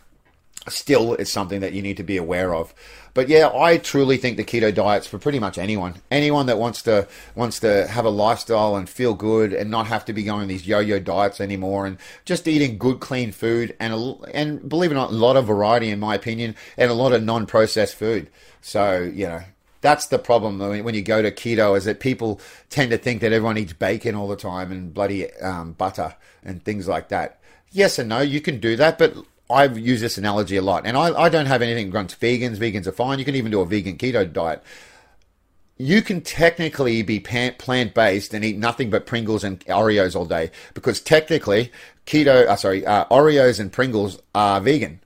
still 0.68 1.14
it's 1.14 1.30
something 1.30 1.61
that 1.61 1.72
you 1.72 1.82
need 1.82 1.96
to 1.96 2.02
be 2.02 2.16
aware 2.16 2.54
of 2.54 2.74
but 3.14 3.28
yeah, 3.28 3.50
I 3.52 3.76
truly 3.78 4.16
think 4.16 4.36
the 4.36 4.44
keto 4.44 4.74
diet's 4.74 5.06
for 5.06 5.18
pretty 5.18 5.38
much 5.38 5.58
anyone. 5.58 5.94
Anyone 6.11 6.46
that 6.46 6.58
wants 6.58 6.82
to 6.82 7.08
wants 7.34 7.61
to 7.61 7.86
have 7.86 8.04
a 8.04 8.11
lifestyle 8.11 8.76
and 8.76 8.88
feel 8.88 9.14
good 9.14 9.52
and 9.52 9.70
not 9.70 9.86
have 9.86 10.04
to 10.06 10.12
be 10.12 10.22
going 10.22 10.48
these 10.48 10.66
yo-yo 10.66 11.00
diets 11.00 11.40
anymore 11.40 11.86
and 11.86 11.98
just 12.24 12.46
eating 12.46 12.78
good 12.78 13.00
clean 13.00 13.32
food 13.32 13.76
and 13.80 13.92
a, 13.92 14.14
and 14.32 14.68
believe 14.68 14.90
it 14.90 14.94
or 14.94 14.96
not 14.96 15.11
a 15.11 15.14
lot 15.14 15.36
of 15.36 15.46
variety 15.46 15.90
in 15.90 15.98
my 15.98 16.14
opinion 16.14 16.54
and 16.76 16.90
a 16.90 16.94
lot 16.94 17.12
of 17.12 17.22
non-processed 17.22 17.94
food. 17.94 18.30
So, 18.61 19.00
you 19.02 19.26
know, 19.26 19.42
that's 19.80 20.06
the 20.06 20.18
problem 20.18 20.58
when 20.58 20.94
you 20.94 21.02
go 21.02 21.22
to 21.22 21.30
keto 21.30 21.76
is 21.76 21.86
that 21.86 22.00
people 22.00 22.40
tend 22.68 22.90
to 22.90 22.98
think 22.98 23.20
that 23.22 23.32
everyone 23.32 23.58
eats 23.58 23.72
bacon 23.72 24.14
all 24.14 24.28
the 24.28 24.36
time 24.36 24.70
and 24.70 24.92
bloody 24.92 25.32
um, 25.36 25.72
butter 25.72 26.14
and 26.42 26.62
things 26.64 26.86
like 26.86 27.08
that. 27.08 27.40
Yes 27.72 27.98
and 27.98 28.08
no, 28.08 28.20
you 28.20 28.40
can 28.40 28.58
do 28.58 28.76
that, 28.76 28.98
but 28.98 29.16
I've 29.51 29.78
used 29.78 30.03
this 30.03 30.16
analogy 30.18 30.57
a 30.57 30.62
lot, 30.62 30.86
and 30.86 30.96
I, 30.96 31.12
I 31.12 31.28
don't 31.28 31.46
have 31.46 31.62
anything 31.62 31.88
against 31.88 32.20
vegans. 32.20 32.57
Vegans 32.57 32.86
are 32.86 32.92
fine. 32.92 33.18
You 33.18 33.24
can 33.24 33.34
even 33.34 33.51
do 33.51 33.61
a 33.61 33.66
vegan 33.66 33.96
keto 33.96 34.30
diet. 34.30 34.62
You 35.76 36.03
can 36.03 36.20
technically 36.20 37.03
be 37.03 37.20
plant 37.20 37.94
based 37.94 38.34
and 38.34 38.44
eat 38.44 38.59
nothing 38.59 38.90
but 38.90 39.07
Pringles 39.07 39.44
and 39.44 39.61
Oreos 39.66 40.14
all 40.14 40.26
day 40.26 40.51
because 40.74 41.01
technically 41.01 41.72
keto, 42.07 42.46
uh, 42.46 42.57
sorry, 42.57 42.84
uh, 42.84 43.07
Oreos 43.07 43.59
and 43.59 43.72
Pringles 43.72 44.20
are 44.34 44.61
vegan. 44.61 45.01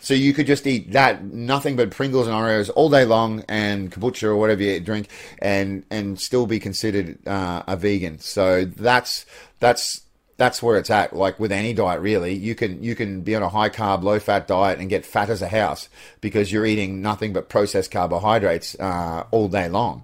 So 0.00 0.14
you 0.14 0.32
could 0.32 0.46
just 0.46 0.66
eat 0.66 0.92
that, 0.92 1.22
nothing 1.22 1.76
but 1.76 1.90
Pringles 1.90 2.26
and 2.26 2.34
Oreos 2.34 2.70
all 2.74 2.88
day 2.88 3.04
long, 3.04 3.44
and 3.48 3.92
kombucha 3.92 4.24
or 4.24 4.36
whatever 4.36 4.62
you 4.62 4.80
drink, 4.80 5.08
and 5.40 5.84
and 5.90 6.18
still 6.18 6.46
be 6.46 6.58
considered 6.58 7.18
uh, 7.26 7.62
a 7.66 7.76
vegan. 7.76 8.18
So 8.18 8.64
that's 8.64 9.26
that's 9.60 10.02
that's 10.40 10.62
where 10.62 10.78
it's 10.78 10.88
at. 10.88 11.14
Like 11.14 11.38
with 11.38 11.52
any 11.52 11.74
diet, 11.74 12.00
really, 12.00 12.32
you 12.32 12.54
can 12.54 12.82
you 12.82 12.94
can 12.94 13.20
be 13.20 13.36
on 13.36 13.42
a 13.42 13.50
high 13.50 13.68
carb, 13.68 14.02
low 14.02 14.18
fat 14.18 14.48
diet 14.48 14.78
and 14.78 14.88
get 14.88 15.04
fat 15.04 15.28
as 15.28 15.42
a 15.42 15.48
house 15.48 15.90
because 16.22 16.50
you're 16.50 16.64
eating 16.64 17.02
nothing 17.02 17.34
but 17.34 17.50
processed 17.50 17.90
carbohydrates 17.90 18.74
uh, 18.80 19.26
all 19.32 19.48
day 19.48 19.68
long. 19.68 20.02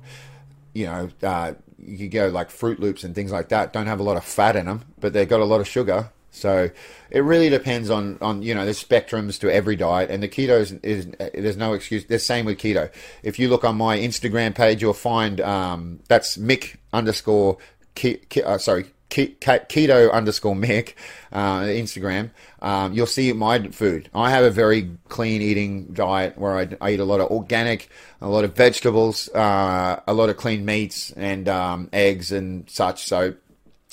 You 0.74 0.87
know, 0.87 1.09
uh, 1.22 1.55
you 1.78 1.97
could 1.97 2.11
go 2.11 2.28
like 2.28 2.51
Froot 2.51 2.80
Loops 2.80 3.03
and 3.03 3.14
things 3.14 3.32
like 3.32 3.49
that. 3.49 3.72
Don't 3.72 3.87
have 3.87 3.99
a 3.99 4.03
lot 4.03 4.18
of 4.18 4.24
fat 4.24 4.57
in 4.57 4.66
them, 4.66 4.82
but 5.01 5.14
they've 5.14 5.26
got 5.26 5.41
a 5.41 5.47
lot 5.47 5.62
of 5.62 5.66
sugar. 5.66 6.11
So 6.32 6.68
it 7.11 7.20
really 7.20 7.49
depends 7.49 7.89
on, 7.89 8.18
on 8.20 8.43
you 8.43 8.55
know 8.55 8.66
there's 8.66 8.84
spectrums 8.84 9.41
to 9.41 9.51
every 9.51 9.74
diet, 9.74 10.11
and 10.11 10.22
the 10.22 10.28
keto 10.28 10.61
is, 10.61 10.72
is 10.82 11.07
there's 11.32 11.57
no 11.57 11.72
excuse. 11.72 12.05
The 12.05 12.18
same 12.18 12.45
with 12.45 12.59
keto. 12.59 12.91
If 13.22 13.39
you 13.39 13.49
look 13.49 13.64
on 13.64 13.76
my 13.76 13.97
Instagram 13.97 14.55
page, 14.55 14.82
you'll 14.82 14.93
find 14.93 15.41
um, 15.41 16.01
that's 16.09 16.37
Mick 16.37 16.76
underscore 16.93 17.57
Ke, 17.95 18.28
Ke, 18.28 18.45
uh, 18.45 18.59
sorry 18.59 18.84
keto 19.11 20.12
underscore 20.12 20.54
Mick 20.54 20.94
uh, 21.32 21.61
Instagram, 21.61 22.30
um, 22.61 22.92
you'll 22.92 23.07
see 23.07 23.32
my 23.32 23.68
food. 23.68 24.11
I 24.14 24.30
have 24.30 24.44
a 24.44 24.50
very 24.50 24.90
clean 25.09 25.42
eating 25.42 25.92
diet 25.92 26.38
where 26.38 26.59
I, 26.59 26.68
I 26.80 26.92
eat 26.92 27.00
a 27.00 27.04
lot 27.04 27.20
of 27.20 27.30
organic, 27.30 27.88
a 28.20 28.28
lot 28.28 28.44
of 28.44 28.54
vegetables, 28.54 29.28
uh, 29.30 30.00
a 30.07 30.14
lot 30.14 30.28
of 30.28 30.36
clean 30.36 30.64
meats 30.64 31.12
and 31.12 31.48
um, 31.48 31.88
eggs 31.92 32.32
and 32.32 32.68
such. 32.68 33.04
So 33.04 33.34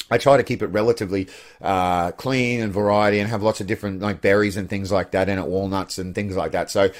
I 0.09 0.18
try 0.18 0.38
to 0.38 0.43
keep 0.43 0.61
it 0.61 0.68
relatively 0.68 1.28
uh, 1.61 2.11
clean 2.11 2.61
and 2.61 2.74
variety 2.74 3.20
and 3.20 3.30
have 3.30 3.43
lots 3.43 3.61
of 3.61 3.68
different 3.68 4.01
like 4.01 4.22
berries 4.22 4.57
and 4.57 4.70
things 4.70 4.91
like 4.91 5.11
that 5.11 5.30
in 5.30 5.39
it, 5.39 5.45
walnuts 5.45 5.97
and 5.97 6.14
things 6.14 6.36
like 6.36 6.51
that. 6.53 6.70
So 6.70 6.91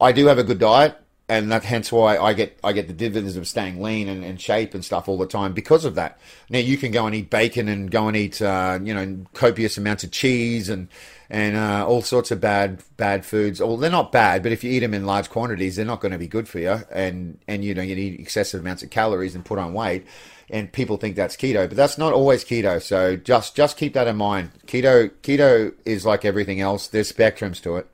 I 0.00 0.12
do 0.12 0.26
have 0.26 0.38
a 0.38 0.44
good 0.44 0.58
diet 0.58 1.01
and 1.32 1.50
that 1.50 1.64
hence 1.64 1.90
why 1.90 2.18
I 2.18 2.34
get 2.34 2.58
I 2.62 2.74
get 2.74 2.88
the 2.88 2.92
dividends 2.92 3.36
of 3.38 3.48
staying 3.48 3.80
lean 3.80 4.06
and, 4.06 4.22
and, 4.22 4.38
shape 4.38 4.74
and 4.74 4.84
stuff 4.84 5.08
all 5.08 5.16
the 5.16 5.26
time 5.26 5.54
because 5.54 5.86
of 5.86 5.94
that. 5.94 6.18
Now 6.50 6.58
you 6.58 6.76
can 6.76 6.92
go 6.92 7.06
and 7.06 7.14
eat 7.14 7.30
bacon 7.30 7.68
and 7.68 7.90
go 7.90 8.06
and 8.06 8.16
eat 8.16 8.42
uh, 8.42 8.78
you 8.82 8.92
know 8.92 9.24
copious 9.32 9.78
amounts 9.78 10.04
of 10.04 10.10
cheese 10.10 10.68
and 10.68 10.88
and 11.30 11.56
uh, 11.56 11.86
all 11.86 12.02
sorts 12.02 12.30
of 12.30 12.40
bad 12.42 12.82
bad 12.98 13.24
foods. 13.24 13.60
Well, 13.60 13.78
they're 13.78 13.90
not 13.90 14.12
bad, 14.12 14.42
but 14.42 14.52
if 14.52 14.62
you 14.62 14.70
eat 14.70 14.80
them 14.80 14.92
in 14.92 15.06
large 15.06 15.30
quantities, 15.30 15.76
they're 15.76 15.86
not 15.86 16.02
going 16.02 16.12
to 16.12 16.18
be 16.18 16.28
good 16.28 16.48
for 16.48 16.58
you. 16.58 16.82
And 16.92 17.38
and 17.48 17.64
you 17.64 17.74
know 17.74 17.82
you 17.82 17.96
eat 17.96 18.20
excessive 18.20 18.60
amounts 18.60 18.82
of 18.82 18.90
calories 18.90 19.34
and 19.34 19.42
put 19.44 19.58
on 19.58 19.72
weight. 19.72 20.06
And 20.50 20.70
people 20.70 20.98
think 20.98 21.16
that's 21.16 21.34
keto, 21.34 21.66
but 21.66 21.78
that's 21.78 21.96
not 21.96 22.12
always 22.12 22.44
keto. 22.44 22.82
So 22.82 23.16
just 23.16 23.56
just 23.56 23.78
keep 23.78 23.94
that 23.94 24.06
in 24.06 24.16
mind. 24.16 24.50
Keto 24.66 25.10
keto 25.22 25.72
is 25.86 26.04
like 26.04 26.26
everything 26.26 26.60
else. 26.60 26.88
There's 26.88 27.10
spectrums 27.10 27.62
to 27.62 27.76
it. 27.76 27.88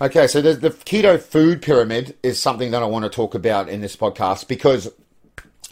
Okay, 0.00 0.28
so 0.28 0.40
the, 0.40 0.54
the 0.54 0.70
keto 0.70 1.20
food 1.20 1.60
pyramid 1.60 2.16
is 2.22 2.40
something 2.40 2.70
that 2.70 2.84
I 2.84 2.86
want 2.86 3.04
to 3.04 3.08
talk 3.08 3.34
about 3.34 3.68
in 3.68 3.80
this 3.80 3.96
podcast 3.96 4.46
because 4.46 4.92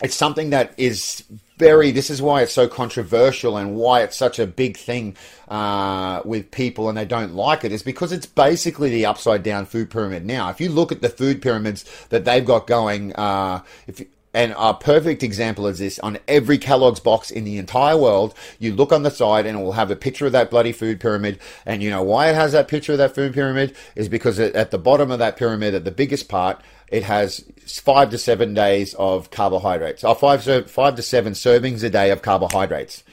it's 0.03 0.17
something 0.17 0.51
that 0.51 0.75
is 0.77 1.23
very 1.59 1.93
this 1.93 2.11
is 2.11 2.21
why 2.21 2.43
it's 2.43 2.53
so 2.53 2.67
controversial 2.67 3.57
and 3.57 3.77
why 3.77 4.03
it's 4.03 4.17
such 4.17 4.41
a 4.41 4.47
big 4.47 4.77
thing 4.77 5.17
uh, 5.47 6.23
with 6.25 6.51
people 6.51 6.89
and 6.89 6.99
they 6.99 7.05
don't 7.05 7.35
like 7.35 7.65
it 7.65 7.71
is 7.71 7.85
because 7.85 8.11
it's 8.11 8.27
basically 8.27 8.91
the 8.91 9.07
upside 9.07 9.45
down 9.45 9.65
food 9.65 9.91
pyramid. 9.91 10.27
Now 10.27 10.51
if 10.51 10.61
you 10.61 10.71
look 10.71 10.91
at 10.91 11.03
the 11.03 11.09
food 11.09 11.41
pyramids 11.41 11.85
that 12.09 12.25
they've 12.25 12.45
got 12.45 12.67
going 12.67 13.15
uh, 13.15 13.63
if 13.87 14.05
And 14.37 14.55
a 14.59 14.75
perfect 14.75 15.23
example 15.23 15.67
is 15.67 15.79
this 15.79 15.99
on 16.01 16.19
every 16.29 16.59
Kellogg's 16.59 17.01
box 17.01 17.31
in 17.31 17.45
the 17.45 17.57
entire 17.57 17.97
world, 17.97 18.35
you 18.59 18.75
look 18.75 18.93
on 18.93 19.03
the 19.03 19.11
side 19.11 19.47
and 19.47 19.59
it 19.59 19.63
will 19.63 19.73
have 19.73 19.91
a 19.91 19.97
picture 19.97 20.27
of 20.27 20.33
that 20.33 20.51
bloody 20.51 20.73
food 20.73 21.01
pyramid. 21.01 21.39
And 21.65 21.83
you 21.83 21.89
know 21.89 22.03
why 22.03 22.29
it 22.29 22.35
has 22.35 22.53
that 22.53 22.69
picture 22.69 22.93
of 22.93 22.99
that 22.99 23.15
food 23.15 23.33
pyramid? 23.33 23.75
Is 23.95 24.11
because 24.11 24.39
at 24.39 24.71
the 24.73 24.79
bottom 24.79 25.11
of 25.11 25.21
that 25.21 25.39
pyramid, 25.39 25.75
at 25.75 25.87
the 25.87 25.91
biggest 25.91 26.29
part, 26.29 26.61
it 26.89 27.03
has 27.05 27.47
five 27.67 28.11
to 28.11 28.19
seven 28.19 28.53
days 28.53 28.93
of 28.99 29.31
carbohydrates, 29.31 30.05
or 30.05 30.15
five, 30.15 30.45
five 30.71 30.97
to 30.97 31.03
seven 31.03 31.33
servings 31.33 31.83
a 31.83 31.89
day 31.89 32.11
of 32.11 32.21
carbohydrates. 32.21 33.05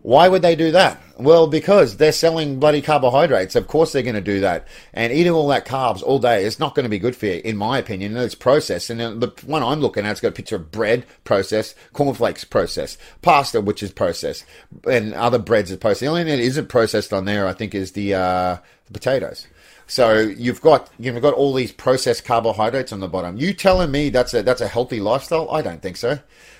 Why 0.00 0.28
would 0.28 0.42
they 0.42 0.54
do 0.54 0.70
that? 0.72 1.00
Well, 1.18 1.46
because 1.46 1.96
they're 1.96 2.12
selling 2.12 2.60
bloody 2.60 2.82
carbohydrates. 2.82 3.56
Of 3.56 3.66
course 3.66 3.92
they're 3.92 4.02
going 4.02 4.14
to 4.14 4.20
do 4.20 4.40
that. 4.40 4.66
And 4.92 5.12
eating 5.12 5.32
all 5.32 5.48
that 5.48 5.66
carbs 5.66 6.02
all 6.02 6.18
day 6.18 6.44
is 6.44 6.60
not 6.60 6.74
going 6.74 6.84
to 6.84 6.90
be 6.90 6.98
good 6.98 7.16
for 7.16 7.26
you, 7.26 7.40
in 7.44 7.56
my 7.56 7.78
opinion. 7.78 8.16
It's 8.16 8.34
processed. 8.34 8.90
And 8.90 9.00
the 9.00 9.32
one 9.44 9.62
I'm 9.62 9.80
looking 9.80 10.04
at, 10.04 10.12
it's 10.12 10.20
got 10.20 10.28
a 10.28 10.32
picture 10.32 10.56
of 10.56 10.70
bread 10.70 11.06
processed, 11.24 11.74
cornflakes 11.92 12.44
processed, 12.44 12.98
pasta, 13.22 13.60
which 13.60 13.82
is 13.82 13.90
processed, 13.90 14.44
and 14.88 15.14
other 15.14 15.38
breads 15.38 15.72
are 15.72 15.76
processed. 15.76 16.00
The 16.00 16.06
only 16.06 16.24
thing 16.24 16.36
that 16.36 16.44
isn't 16.44 16.68
processed 16.68 17.12
on 17.12 17.24
there, 17.24 17.46
I 17.46 17.52
think, 17.52 17.74
is 17.74 17.92
the, 17.92 18.14
uh, 18.14 18.56
the 18.86 18.92
potatoes. 18.92 19.46
So 19.88 20.18
you've 20.18 20.60
got 20.60 20.90
you've 20.98 21.22
got 21.22 21.34
all 21.34 21.54
these 21.54 21.70
processed 21.70 22.24
carbohydrates 22.24 22.92
on 22.92 22.98
the 22.98 23.06
bottom. 23.08 23.36
You 23.36 23.54
telling 23.54 23.92
me 23.92 24.10
that's 24.10 24.34
a 24.34 24.42
that's 24.42 24.60
a 24.60 24.66
healthy 24.66 24.98
lifestyle? 24.98 25.48
I 25.48 25.62
don't 25.62 25.80
think 25.80 25.96
so 25.96 26.18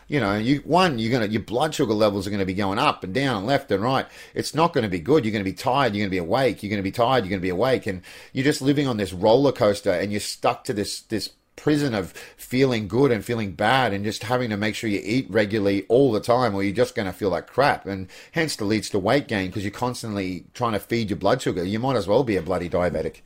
you 0.09 0.20
know, 0.20 0.36
you 0.36 0.59
one, 0.59 0.98
you're 0.98 1.12
gonna 1.12 1.26
your 1.26 1.42
blood 1.42 1.74
sugar 1.74 1.94
levels 1.94 2.26
are 2.26 2.30
gonna 2.30 2.46
be 2.46 2.54
going 2.54 2.78
up 2.78 3.02
and 3.02 3.12
down, 3.12 3.38
and 3.38 3.46
left 3.46 3.70
and 3.70 3.82
right. 3.82 4.07
It's 4.34 4.54
not 4.54 4.72
gonna 4.72 4.88
be 4.88 5.00
good. 5.00 5.24
You're 5.24 5.32
gonna 5.32 5.44
be 5.44 5.52
tired. 5.52 5.94
You're 5.94 6.04
gonna 6.04 6.11
be 6.11 6.18
awake. 6.18 6.62
You're 6.62 6.70
gonna 6.70 6.82
be 6.82 6.92
tired. 6.92 7.24
You're 7.24 7.30
gonna 7.30 7.40
be 7.40 7.48
awake, 7.48 7.86
and 7.86 8.02
you're 8.32 8.44
just 8.44 8.62
living 8.62 8.86
on 8.86 8.96
this 8.96 9.12
roller 9.12 9.52
coaster, 9.52 9.92
and 9.92 10.12
you're 10.12 10.20
stuck 10.20 10.64
to 10.64 10.72
this 10.72 11.00
this 11.02 11.30
prison 11.57 11.94
of 11.94 12.12
feeling 12.36 12.86
good 12.86 13.11
and 13.11 13.24
feeling 13.24 13.52
bad 13.52 13.92
and 13.92 14.04
just 14.04 14.24
having 14.24 14.50
to 14.50 14.57
make 14.57 14.74
sure 14.74 14.90
you 14.90 15.00
eat 15.02 15.26
regularly 15.30 15.84
all 15.88 16.12
the 16.12 16.20
time 16.20 16.54
or 16.54 16.62
you're 16.62 16.74
just 16.74 16.94
going 16.94 17.07
to 17.07 17.12
feel 17.12 17.30
like 17.30 17.46
crap 17.46 17.86
and 17.86 18.09
hence 18.32 18.57
the 18.57 18.64
leads 18.64 18.90
to 18.90 18.98
weight 18.98 19.26
gain 19.26 19.46
because 19.46 19.64
you're 19.64 19.70
constantly 19.70 20.44
trying 20.52 20.74
to 20.74 20.78
feed 20.78 21.09
your 21.11 21.16
blood 21.16 21.40
sugar 21.40 21.64
you 21.64 21.78
might 21.78 21.96
as 21.96 22.07
well 22.07 22.22
be 22.22 22.36
a 22.36 22.42
bloody 22.42 22.68
diabetic 22.68 23.22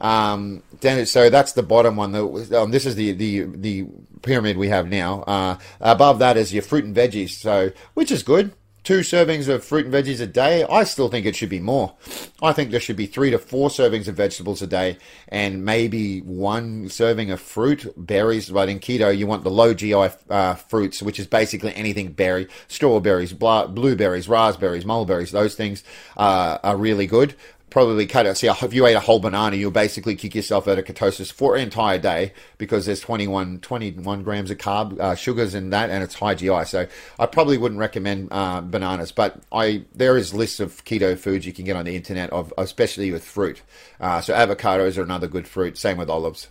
um, 0.00 0.62
then, 0.80 1.06
so 1.06 1.30
that's 1.30 1.52
the 1.52 1.62
bottom 1.62 1.96
one. 1.96 2.12
The, 2.12 2.60
um, 2.60 2.70
this 2.70 2.86
is 2.86 2.94
the, 2.94 3.12
the, 3.12 3.42
the 3.42 3.86
pyramid 4.22 4.56
we 4.56 4.68
have 4.68 4.88
now. 4.88 5.22
Uh, 5.22 5.58
above 5.80 6.18
that 6.18 6.36
is 6.36 6.52
your 6.52 6.62
fruit 6.62 6.84
and 6.84 6.94
veggies. 6.94 7.30
So, 7.30 7.72
which 7.94 8.10
is 8.10 8.22
good. 8.22 8.52
Two 8.82 9.00
servings 9.00 9.48
of 9.48 9.64
fruit 9.64 9.86
and 9.86 9.94
veggies 9.94 10.20
a 10.20 10.26
day. 10.26 10.62
I 10.64 10.84
still 10.84 11.08
think 11.08 11.24
it 11.24 11.34
should 11.34 11.48
be 11.48 11.58
more. 11.58 11.94
I 12.42 12.52
think 12.52 12.70
there 12.70 12.80
should 12.80 12.98
be 12.98 13.06
three 13.06 13.30
to 13.30 13.38
four 13.38 13.70
servings 13.70 14.08
of 14.08 14.16
vegetables 14.16 14.60
a 14.60 14.66
day 14.66 14.98
and 15.28 15.64
maybe 15.64 16.20
one 16.20 16.90
serving 16.90 17.30
of 17.30 17.40
fruit, 17.40 17.90
berries. 17.96 18.50
But 18.50 18.68
in 18.68 18.80
keto, 18.80 19.16
you 19.16 19.26
want 19.26 19.42
the 19.42 19.50
low 19.50 19.72
GI 19.72 20.10
uh, 20.28 20.56
fruits, 20.56 21.02
which 21.02 21.18
is 21.18 21.26
basically 21.26 21.74
anything 21.74 22.12
berry, 22.12 22.46
strawberries, 22.68 23.32
blueberries, 23.32 24.28
raspberries, 24.28 24.84
mulberries. 24.84 25.30
Those 25.30 25.54
things 25.54 25.82
uh, 26.18 26.58
are 26.62 26.76
really 26.76 27.06
good 27.06 27.34
probably 27.74 28.06
cut 28.06 28.24
it. 28.24 28.36
See, 28.36 28.46
if 28.46 28.72
you 28.72 28.86
ate 28.86 28.94
a 28.94 29.00
whole 29.00 29.18
banana, 29.18 29.56
you'll 29.56 29.72
basically 29.72 30.14
kick 30.14 30.36
yourself 30.36 30.68
out 30.68 30.78
of 30.78 30.84
ketosis 30.84 31.32
for 31.32 31.56
an 31.56 31.62
entire 31.62 31.98
day 31.98 32.32
because 32.56 32.86
there's 32.86 33.00
21, 33.00 33.58
21 33.58 34.22
grams 34.22 34.52
of 34.52 34.58
carb 34.58 34.96
uh, 35.00 35.16
sugars 35.16 35.56
in 35.56 35.70
that, 35.70 35.90
and 35.90 36.04
it's 36.04 36.14
high 36.14 36.36
GI. 36.36 36.66
So 36.66 36.86
I 37.18 37.26
probably 37.26 37.58
wouldn't 37.58 37.80
recommend 37.80 38.28
uh, 38.30 38.60
bananas, 38.60 39.10
but 39.10 39.42
I 39.50 39.86
there 39.92 40.16
is 40.16 40.32
lists 40.32 40.60
of 40.60 40.84
keto 40.84 41.18
foods 41.18 41.46
you 41.46 41.52
can 41.52 41.64
get 41.64 41.74
on 41.74 41.84
the 41.84 41.96
internet 41.96 42.30
of, 42.30 42.54
especially 42.56 43.10
with 43.10 43.24
fruit. 43.24 43.60
Uh, 44.00 44.20
so 44.20 44.32
avocados 44.32 44.96
are 44.96 45.02
another 45.02 45.26
good 45.26 45.48
fruit. 45.48 45.76
Same 45.76 45.98
with 45.98 46.08
olives. 46.08 46.46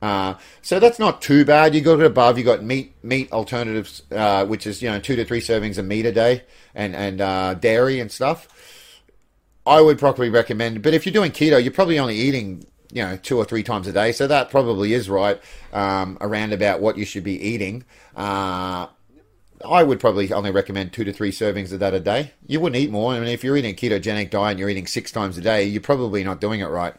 Uh, 0.00 0.34
so 0.62 0.78
that's 0.78 1.00
not 1.00 1.20
too 1.20 1.44
bad. 1.44 1.74
You 1.74 1.80
got 1.80 1.98
it 1.98 2.06
above. 2.06 2.38
You 2.38 2.44
got 2.44 2.62
meat 2.62 2.94
meat 3.02 3.32
alternatives, 3.32 4.02
uh, 4.12 4.46
which 4.46 4.68
is 4.68 4.82
you 4.82 4.88
know 4.88 5.00
two 5.00 5.16
to 5.16 5.24
three 5.24 5.40
servings 5.40 5.78
of 5.78 5.84
meat 5.84 6.06
a 6.06 6.12
day, 6.12 6.44
and 6.76 6.94
and 6.94 7.20
uh, 7.20 7.54
dairy 7.54 7.98
and 7.98 8.12
stuff. 8.12 8.46
I 9.66 9.80
would 9.80 9.98
probably 9.98 10.28
recommend, 10.28 10.82
but 10.82 10.94
if 10.94 11.06
you're 11.06 11.12
doing 11.12 11.32
keto, 11.32 11.62
you're 11.62 11.72
probably 11.72 11.98
only 11.98 12.16
eating, 12.16 12.66
you 12.92 13.02
know, 13.02 13.16
two 13.16 13.38
or 13.38 13.44
three 13.44 13.62
times 13.62 13.86
a 13.86 13.92
day. 13.92 14.12
So 14.12 14.26
that 14.26 14.50
probably 14.50 14.92
is 14.92 15.08
right 15.08 15.40
um, 15.72 16.18
around 16.20 16.52
about 16.52 16.80
what 16.80 16.98
you 16.98 17.04
should 17.04 17.24
be 17.24 17.40
eating. 17.40 17.84
Uh, 18.14 18.88
I 19.64 19.82
would 19.82 20.00
probably 20.00 20.30
only 20.32 20.50
recommend 20.50 20.92
two 20.92 21.04
to 21.04 21.12
three 21.12 21.32
servings 21.32 21.72
of 21.72 21.80
that 21.80 21.94
a 21.94 22.00
day. 22.00 22.32
You 22.46 22.60
wouldn't 22.60 22.80
eat 22.80 22.90
more. 22.90 23.14
I 23.14 23.20
mean, 23.20 23.28
if 23.28 23.42
you're 23.42 23.56
eating 23.56 23.72
a 23.72 23.74
ketogenic 23.74 24.30
diet 24.30 24.52
and 24.52 24.58
you're 24.58 24.68
eating 24.68 24.86
six 24.86 25.10
times 25.10 25.38
a 25.38 25.40
day, 25.40 25.64
you're 25.64 25.80
probably 25.80 26.22
not 26.24 26.40
doing 26.40 26.60
it 26.60 26.66
right. 26.66 26.94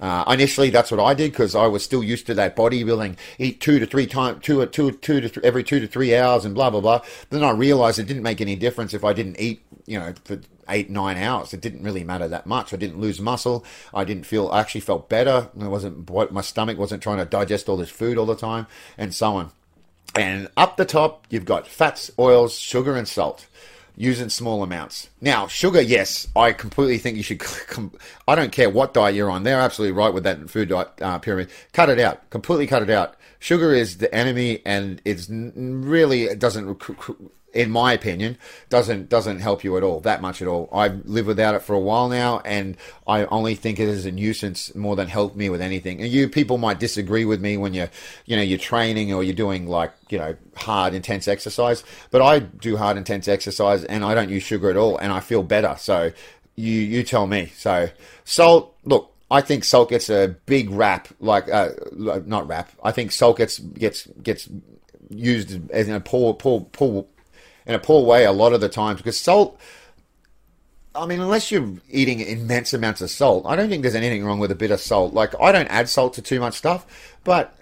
Uh, 0.00 0.24
initially, 0.28 0.70
that's 0.70 0.90
what 0.90 1.00
I 1.00 1.14
did 1.14 1.32
because 1.32 1.54
I 1.54 1.66
was 1.66 1.82
still 1.82 2.04
used 2.04 2.26
to 2.26 2.34
that 2.34 2.54
bodybuilding, 2.54 3.16
eat 3.38 3.60
two 3.60 3.78
to 3.80 3.86
three 3.86 4.06
times, 4.06 4.42
two, 4.42 4.64
two, 4.66 4.92
two 4.92 5.20
to 5.20 5.28
th- 5.28 5.44
every 5.44 5.64
two 5.64 5.80
to 5.80 5.88
three 5.88 6.16
hours, 6.16 6.44
and 6.44 6.54
blah 6.54 6.70
blah 6.70 6.80
blah. 6.80 7.00
Then 7.30 7.42
I 7.42 7.50
realized 7.50 7.98
it 7.98 8.06
didn't 8.06 8.22
make 8.22 8.40
any 8.40 8.54
difference 8.54 8.94
if 8.94 9.04
I 9.04 9.12
didn't 9.12 9.40
eat, 9.40 9.60
you 9.86 9.98
know, 9.98 10.14
for 10.24 10.38
eight 10.68 10.90
nine 10.90 11.16
hours. 11.16 11.52
It 11.52 11.60
didn't 11.60 11.82
really 11.82 12.04
matter 12.04 12.28
that 12.28 12.46
much. 12.46 12.72
I 12.72 12.76
didn't 12.76 13.00
lose 13.00 13.20
muscle. 13.20 13.64
I 13.92 14.04
didn't 14.04 14.24
feel. 14.24 14.48
I 14.48 14.60
actually 14.60 14.82
felt 14.82 15.08
better. 15.08 15.48
I 15.60 15.68
wasn't. 15.68 16.10
My 16.32 16.40
stomach 16.40 16.78
wasn't 16.78 17.02
trying 17.02 17.18
to 17.18 17.24
digest 17.24 17.68
all 17.68 17.76
this 17.76 17.90
food 17.90 18.18
all 18.18 18.26
the 18.26 18.36
time, 18.36 18.66
and 18.96 19.14
so 19.14 19.36
on. 19.36 19.50
And 20.14 20.48
up 20.56 20.76
the 20.76 20.84
top, 20.84 21.26
you've 21.30 21.44
got 21.44 21.66
fats, 21.66 22.10
oils, 22.18 22.58
sugar, 22.58 22.96
and 22.96 23.06
salt 23.06 23.46
Using 24.00 24.28
small 24.28 24.62
amounts. 24.62 25.10
Now, 25.20 25.48
sugar, 25.48 25.80
yes, 25.80 26.28
I 26.36 26.52
completely 26.52 26.98
think 26.98 27.16
you 27.16 27.24
should. 27.24 27.42
I 28.28 28.36
don't 28.36 28.52
care 28.52 28.70
what 28.70 28.94
diet 28.94 29.16
you're 29.16 29.28
on. 29.28 29.42
They're 29.42 29.58
absolutely 29.58 29.98
right 29.98 30.14
with 30.14 30.22
that 30.22 30.48
food 30.48 30.68
diet 30.68 30.90
uh, 31.02 31.18
pyramid. 31.18 31.50
Cut 31.72 31.88
it 31.88 31.98
out. 31.98 32.30
Completely 32.30 32.68
cut 32.68 32.84
it 32.84 32.90
out. 32.90 33.16
Sugar 33.40 33.74
is 33.74 33.98
the 33.98 34.14
enemy, 34.14 34.62
and 34.64 35.02
it's 35.04 35.28
really 35.28 36.26
it 36.26 36.38
doesn't 36.38 36.80
in 37.52 37.70
my 37.70 37.92
opinion, 37.92 38.36
doesn't 38.68 39.08
doesn't 39.08 39.40
help 39.40 39.64
you 39.64 39.76
at 39.76 39.82
all, 39.82 40.00
that 40.00 40.20
much 40.20 40.42
at 40.42 40.48
all. 40.48 40.68
I've 40.72 41.06
lived 41.06 41.26
without 41.26 41.54
it 41.54 41.62
for 41.62 41.74
a 41.74 41.80
while 41.80 42.08
now, 42.08 42.40
and 42.44 42.76
I 43.06 43.24
only 43.26 43.54
think 43.54 43.80
it 43.80 43.88
is 43.88 44.04
a 44.04 44.12
nuisance 44.12 44.74
more 44.74 44.96
than 44.96 45.08
help 45.08 45.34
me 45.34 45.48
with 45.48 45.62
anything. 45.62 46.00
And 46.00 46.10
you 46.10 46.28
people 46.28 46.58
might 46.58 46.78
disagree 46.78 47.24
with 47.24 47.40
me 47.40 47.56
when 47.56 47.72
you're, 47.72 47.90
you 48.26 48.36
know, 48.36 48.42
you're 48.42 48.58
training 48.58 49.12
or 49.12 49.22
you're 49.24 49.34
doing 49.34 49.66
like, 49.66 49.92
you 50.10 50.18
know, 50.18 50.36
hard 50.56 50.92
intense 50.92 51.26
exercise. 51.26 51.82
But 52.10 52.20
I 52.20 52.40
do 52.40 52.76
hard 52.76 52.96
intense 52.96 53.28
exercise, 53.28 53.82
and 53.84 54.04
I 54.04 54.14
don't 54.14 54.28
use 54.28 54.42
sugar 54.42 54.68
at 54.68 54.76
all, 54.76 54.98
and 54.98 55.10
I 55.12 55.20
feel 55.20 55.42
better. 55.42 55.76
So 55.78 56.12
you 56.54 56.74
you 56.74 57.02
tell 57.02 57.26
me. 57.26 57.52
So 57.56 57.88
salt, 58.24 58.74
look. 58.84 59.14
I 59.30 59.42
think 59.42 59.64
salt 59.64 59.90
gets 59.90 60.08
a 60.08 60.36
big 60.46 60.70
rap, 60.70 61.08
like 61.20 61.50
uh, 61.50 61.70
not 61.92 62.48
rap. 62.48 62.70
I 62.82 62.92
think 62.92 63.12
salt 63.12 63.36
gets 63.36 63.58
gets 63.58 64.06
gets 64.22 64.48
used 65.10 65.70
as 65.70 65.88
in 65.88 65.94
a 65.94 66.00
poor 66.00 66.32
poor 66.32 66.62
poor 66.72 67.06
in 67.68 67.74
a 67.74 67.78
poor 67.78 68.04
way 68.04 68.24
a 68.24 68.32
lot 68.32 68.52
of 68.52 68.60
the 68.60 68.68
times 68.68 68.98
because 68.98 69.20
salt. 69.20 69.60
I 70.94 71.06
mean, 71.06 71.20
unless 71.20 71.52
you're 71.52 71.74
eating 71.88 72.20
immense 72.20 72.72
amounts 72.72 73.02
of 73.02 73.10
salt, 73.10 73.44
I 73.46 73.54
don't 73.54 73.68
think 73.68 73.82
there's 73.82 73.94
anything 73.94 74.24
wrong 74.24 74.40
with 74.40 74.50
a 74.50 74.56
bit 74.56 74.72
of 74.72 74.80
salt. 74.80 75.14
Like, 75.14 75.32
I 75.40 75.52
don't 75.52 75.68
add 75.68 75.88
salt 75.88 76.14
to 76.14 76.22
too 76.22 76.40
much 76.40 76.54
stuff, 76.54 77.14
but 77.22 77.54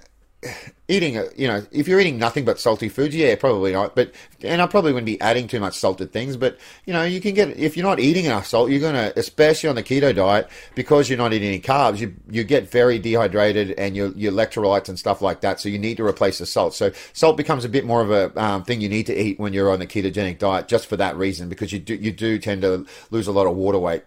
eating, 0.88 1.14
you 1.36 1.48
know, 1.48 1.64
if 1.72 1.88
you're 1.88 1.98
eating 1.98 2.18
nothing 2.18 2.44
but 2.44 2.60
salty 2.60 2.88
foods, 2.88 3.14
yeah, 3.14 3.34
probably 3.34 3.72
not. 3.72 3.96
But 3.96 4.12
and 4.42 4.62
I 4.62 4.66
probably 4.66 4.92
wouldn't 4.92 5.06
be 5.06 5.20
adding 5.20 5.48
too 5.48 5.58
much 5.60 5.76
salted 5.76 6.12
things. 6.12 6.36
But 6.36 6.58
you 6.84 6.92
know, 6.92 7.02
you 7.02 7.20
can 7.20 7.34
get 7.34 7.56
if 7.58 7.76
you're 7.76 7.86
not 7.86 7.98
eating 7.98 8.26
enough 8.26 8.46
salt, 8.46 8.70
you're 8.70 8.80
gonna, 8.80 9.12
especially 9.16 9.68
on 9.68 9.74
the 9.74 9.82
keto 9.82 10.14
diet, 10.14 10.48
because 10.74 11.08
you're 11.08 11.18
not 11.18 11.32
eating 11.32 11.48
any 11.48 11.60
carbs, 11.60 11.98
you 11.98 12.14
you 12.30 12.44
get 12.44 12.70
very 12.70 12.98
dehydrated 12.98 13.72
and 13.72 13.96
your 13.96 14.08
your 14.12 14.32
electrolytes 14.32 14.88
and 14.88 14.98
stuff 14.98 15.22
like 15.22 15.40
that. 15.40 15.60
So 15.60 15.68
you 15.68 15.78
need 15.78 15.96
to 15.96 16.04
replace 16.04 16.38
the 16.38 16.46
salt. 16.46 16.74
So 16.74 16.92
salt 17.12 17.36
becomes 17.36 17.64
a 17.64 17.68
bit 17.68 17.84
more 17.84 18.02
of 18.02 18.10
a 18.10 18.40
um, 18.40 18.62
thing 18.64 18.80
you 18.80 18.88
need 18.88 19.06
to 19.06 19.18
eat 19.18 19.40
when 19.40 19.52
you're 19.52 19.70
on 19.70 19.78
the 19.78 19.86
ketogenic 19.86 20.38
diet, 20.38 20.68
just 20.68 20.86
for 20.86 20.96
that 20.96 21.16
reason, 21.16 21.48
because 21.48 21.72
you 21.72 21.78
do 21.78 21.94
you 21.94 22.12
do 22.12 22.38
tend 22.38 22.62
to 22.62 22.86
lose 23.10 23.26
a 23.26 23.32
lot 23.32 23.46
of 23.46 23.56
water 23.56 23.78
weight, 23.78 24.04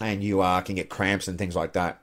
and 0.00 0.22
you 0.22 0.40
uh, 0.42 0.60
can 0.60 0.74
get 0.74 0.90
cramps 0.90 1.28
and 1.28 1.38
things 1.38 1.56
like 1.56 1.72
that. 1.72 2.02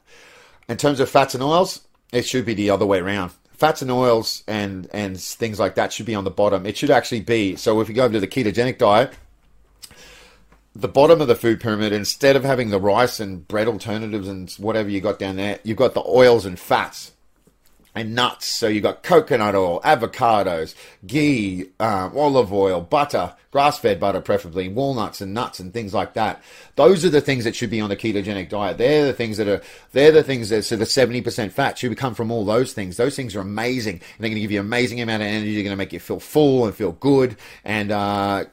In 0.67 0.77
terms 0.77 0.99
of 0.99 1.09
fats 1.09 1.33
and 1.33 1.43
oils, 1.43 1.81
it 2.13 2.25
should 2.25 2.45
be 2.45 2.53
the 2.53 2.69
other 2.69 2.85
way 2.85 2.99
around 2.99 3.31
fats 3.61 3.83
and 3.83 3.91
oils 3.91 4.43
and 4.47 4.89
and 4.91 5.21
things 5.21 5.59
like 5.59 5.75
that 5.75 5.93
should 5.93 6.07
be 6.07 6.15
on 6.15 6.23
the 6.23 6.31
bottom. 6.31 6.65
It 6.65 6.75
should 6.75 6.89
actually 6.89 7.21
be 7.21 7.55
so. 7.55 7.79
If 7.79 7.89
you 7.89 7.93
go 7.93 8.09
to 8.09 8.19
the 8.19 8.27
ketogenic 8.27 8.79
diet, 8.79 9.13
the 10.75 10.87
bottom 10.87 11.21
of 11.21 11.27
the 11.27 11.35
food 11.35 11.61
pyramid, 11.61 11.93
instead 11.93 12.35
of 12.35 12.43
having 12.43 12.71
the 12.71 12.79
rice 12.79 13.19
and 13.19 13.47
bread 13.47 13.67
alternatives 13.67 14.27
and 14.27 14.51
whatever 14.53 14.89
you 14.89 14.99
got 14.99 15.19
down 15.19 15.35
there, 15.35 15.59
you've 15.63 15.77
got 15.77 15.93
the 15.93 16.03
oils 16.07 16.43
and 16.43 16.59
fats 16.59 17.11
and 17.93 18.15
nuts. 18.15 18.47
So 18.47 18.67
you 18.67 18.81
got 18.81 19.03
coconut 19.03 19.55
oil, 19.55 19.81
avocados, 19.81 20.75
ghee, 21.05 21.65
um, 21.79 22.15
olive 22.17 22.53
oil, 22.53 22.81
butter, 22.81 23.35
grass-fed 23.51 23.99
butter 23.99 24.21
preferably, 24.21 24.69
walnuts 24.69 25.19
and 25.21 25.33
nuts 25.33 25.59
and 25.59 25.73
things 25.73 25.93
like 25.93 26.13
that. 26.13 26.41
Those 26.75 27.03
are 27.03 27.09
the 27.09 27.21
things 27.21 27.43
that 27.43 27.55
should 27.55 27.69
be 27.69 27.81
on 27.81 27.89
the 27.89 27.97
ketogenic 27.97 28.49
diet. 28.49 28.77
They're 28.77 29.05
the 29.05 29.13
things 29.13 29.37
that 29.37 29.47
are, 29.47 29.61
they're 29.91 30.11
the 30.11 30.23
things 30.23 30.49
that, 30.49 30.63
so 30.63 30.77
the 30.77 30.85
70% 30.85 31.51
fat 31.51 31.77
should 31.77 31.95
come 31.97 32.15
from 32.15 32.31
all 32.31 32.45
those 32.45 32.73
things. 32.73 32.97
Those 32.97 33.15
things 33.15 33.35
are 33.35 33.41
amazing. 33.41 33.95
And 33.95 34.19
they're 34.19 34.29
going 34.29 34.35
to 34.35 34.41
give 34.41 34.51
you 34.51 34.61
an 34.61 34.65
amazing 34.65 35.01
amount 35.01 35.23
of 35.23 35.27
energy. 35.27 35.53
They're 35.53 35.63
going 35.63 35.73
to 35.73 35.77
make 35.77 35.93
you 35.93 35.99
feel 35.99 36.19
full 36.19 36.65
and 36.65 36.73
feel 36.73 36.93
good 36.93 37.35
and, 37.65 37.91
uh, 37.91 38.45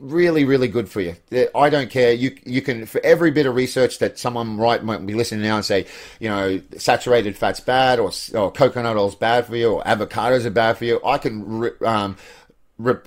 really, 0.00 0.44
really 0.44 0.68
good 0.68 0.88
for 0.88 1.00
you. 1.00 1.16
I 1.54 1.70
don't 1.70 1.90
care. 1.90 2.12
You 2.12 2.36
you 2.44 2.62
can 2.62 2.86
for 2.86 3.00
every 3.04 3.30
bit 3.30 3.46
of 3.46 3.54
research 3.54 3.98
that 3.98 4.18
someone 4.18 4.56
might 4.56 4.84
might 4.84 5.04
be 5.06 5.14
listening 5.14 5.42
now 5.42 5.56
and 5.56 5.64
say, 5.64 5.86
you 6.20 6.28
know, 6.28 6.60
saturated 6.76 7.36
fat's 7.36 7.60
bad, 7.60 7.98
or 7.98 8.10
or 8.34 8.50
coconut 8.50 8.96
oil's 8.96 9.16
bad 9.16 9.46
for 9.46 9.56
you, 9.56 9.72
or 9.72 9.82
avocados 9.84 10.44
are 10.44 10.50
bad 10.50 10.78
for 10.78 10.84
you. 10.84 11.00
I 11.04 11.18
can 11.18 11.70
um, 11.84 12.16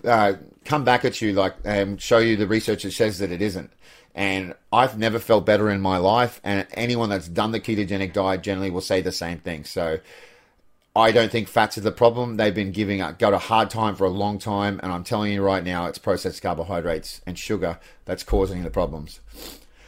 uh, 0.05 0.34
come 0.65 0.84
back 0.84 1.05
at 1.05 1.21
you 1.21 1.34
like 1.34 1.55
and 1.63 2.01
show 2.01 2.17
you 2.17 2.36
the 2.36 2.47
research 2.47 2.84
that 2.84 2.91
says 2.91 3.19
that 3.19 3.32
it 3.32 3.41
isn't. 3.41 3.71
And 4.13 4.55
I've 4.73 4.97
never 4.97 5.19
felt 5.19 5.45
better 5.45 5.69
in 5.69 5.79
my 5.79 5.97
life. 5.97 6.41
And 6.43 6.67
anyone 6.73 7.09
that's 7.09 7.29
done 7.29 7.51
the 7.51 7.61
ketogenic 7.61 8.11
diet 8.11 8.43
generally 8.43 8.69
will 8.69 8.82
say 8.82 9.01
the 9.01 9.11
same 9.11 9.38
thing. 9.39 9.63
So 9.63 9.99
I 10.95 11.11
don't 11.11 11.31
think 11.31 11.47
fats 11.47 11.77
are 11.77 11.81
the 11.81 11.91
problem. 11.91 12.35
They've 12.35 12.53
been 12.53 12.71
giving 12.71 12.99
up, 12.99 13.17
got 13.17 13.33
a 13.33 13.37
hard 13.37 13.69
time 13.69 13.95
for 13.95 14.05
a 14.05 14.09
long 14.09 14.39
time, 14.39 14.79
and 14.83 14.91
I'm 14.91 15.05
telling 15.05 15.31
you 15.31 15.41
right 15.41 15.63
now, 15.63 15.85
it's 15.85 15.97
processed 15.97 16.41
carbohydrates 16.41 17.21
and 17.25 17.39
sugar 17.39 17.79
that's 18.03 18.23
causing 18.23 18.63
the 18.63 18.69
problems. 18.69 19.21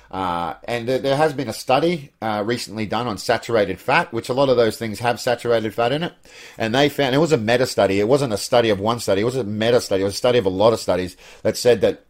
Uh, 0.10 0.54
and 0.66 0.88
there 0.88 1.18
has 1.18 1.34
been 1.34 1.50
a 1.50 1.54
study 1.54 2.12
uh, 2.22 2.44
recently 2.46 2.86
done 2.86 3.08
on 3.08 3.18
saturated 3.18 3.80
fat, 3.80 4.14
which 4.14 4.30
a 4.30 4.34
lot 4.34 4.48
of 4.48 4.56
those 4.56 4.78
things 4.78 5.00
have 5.00 5.20
saturated 5.20 5.74
fat 5.74 5.92
in 5.92 6.04
it. 6.04 6.14
And 6.58 6.74
they 6.74 6.88
found 6.88 7.16
it 7.16 7.18
was 7.18 7.32
a 7.32 7.38
meta 7.38 7.66
study. 7.66 8.00
It 8.00 8.08
wasn't 8.08 8.32
a 8.32 8.38
study 8.38 8.70
of 8.70 8.80
one 8.80 9.00
study. 9.00 9.22
It 9.22 9.26
was 9.26 9.36
a 9.36 9.44
meta 9.44 9.82
study. 9.82 10.04
It 10.04 10.06
was 10.06 10.14
a 10.14 10.18
study 10.18 10.38
of 10.38 10.46
a 10.46 10.50
lot 10.50 10.72
of 10.72 10.80
studies 10.80 11.18
that 11.42 11.58
said 11.58 11.82
that 11.82 12.04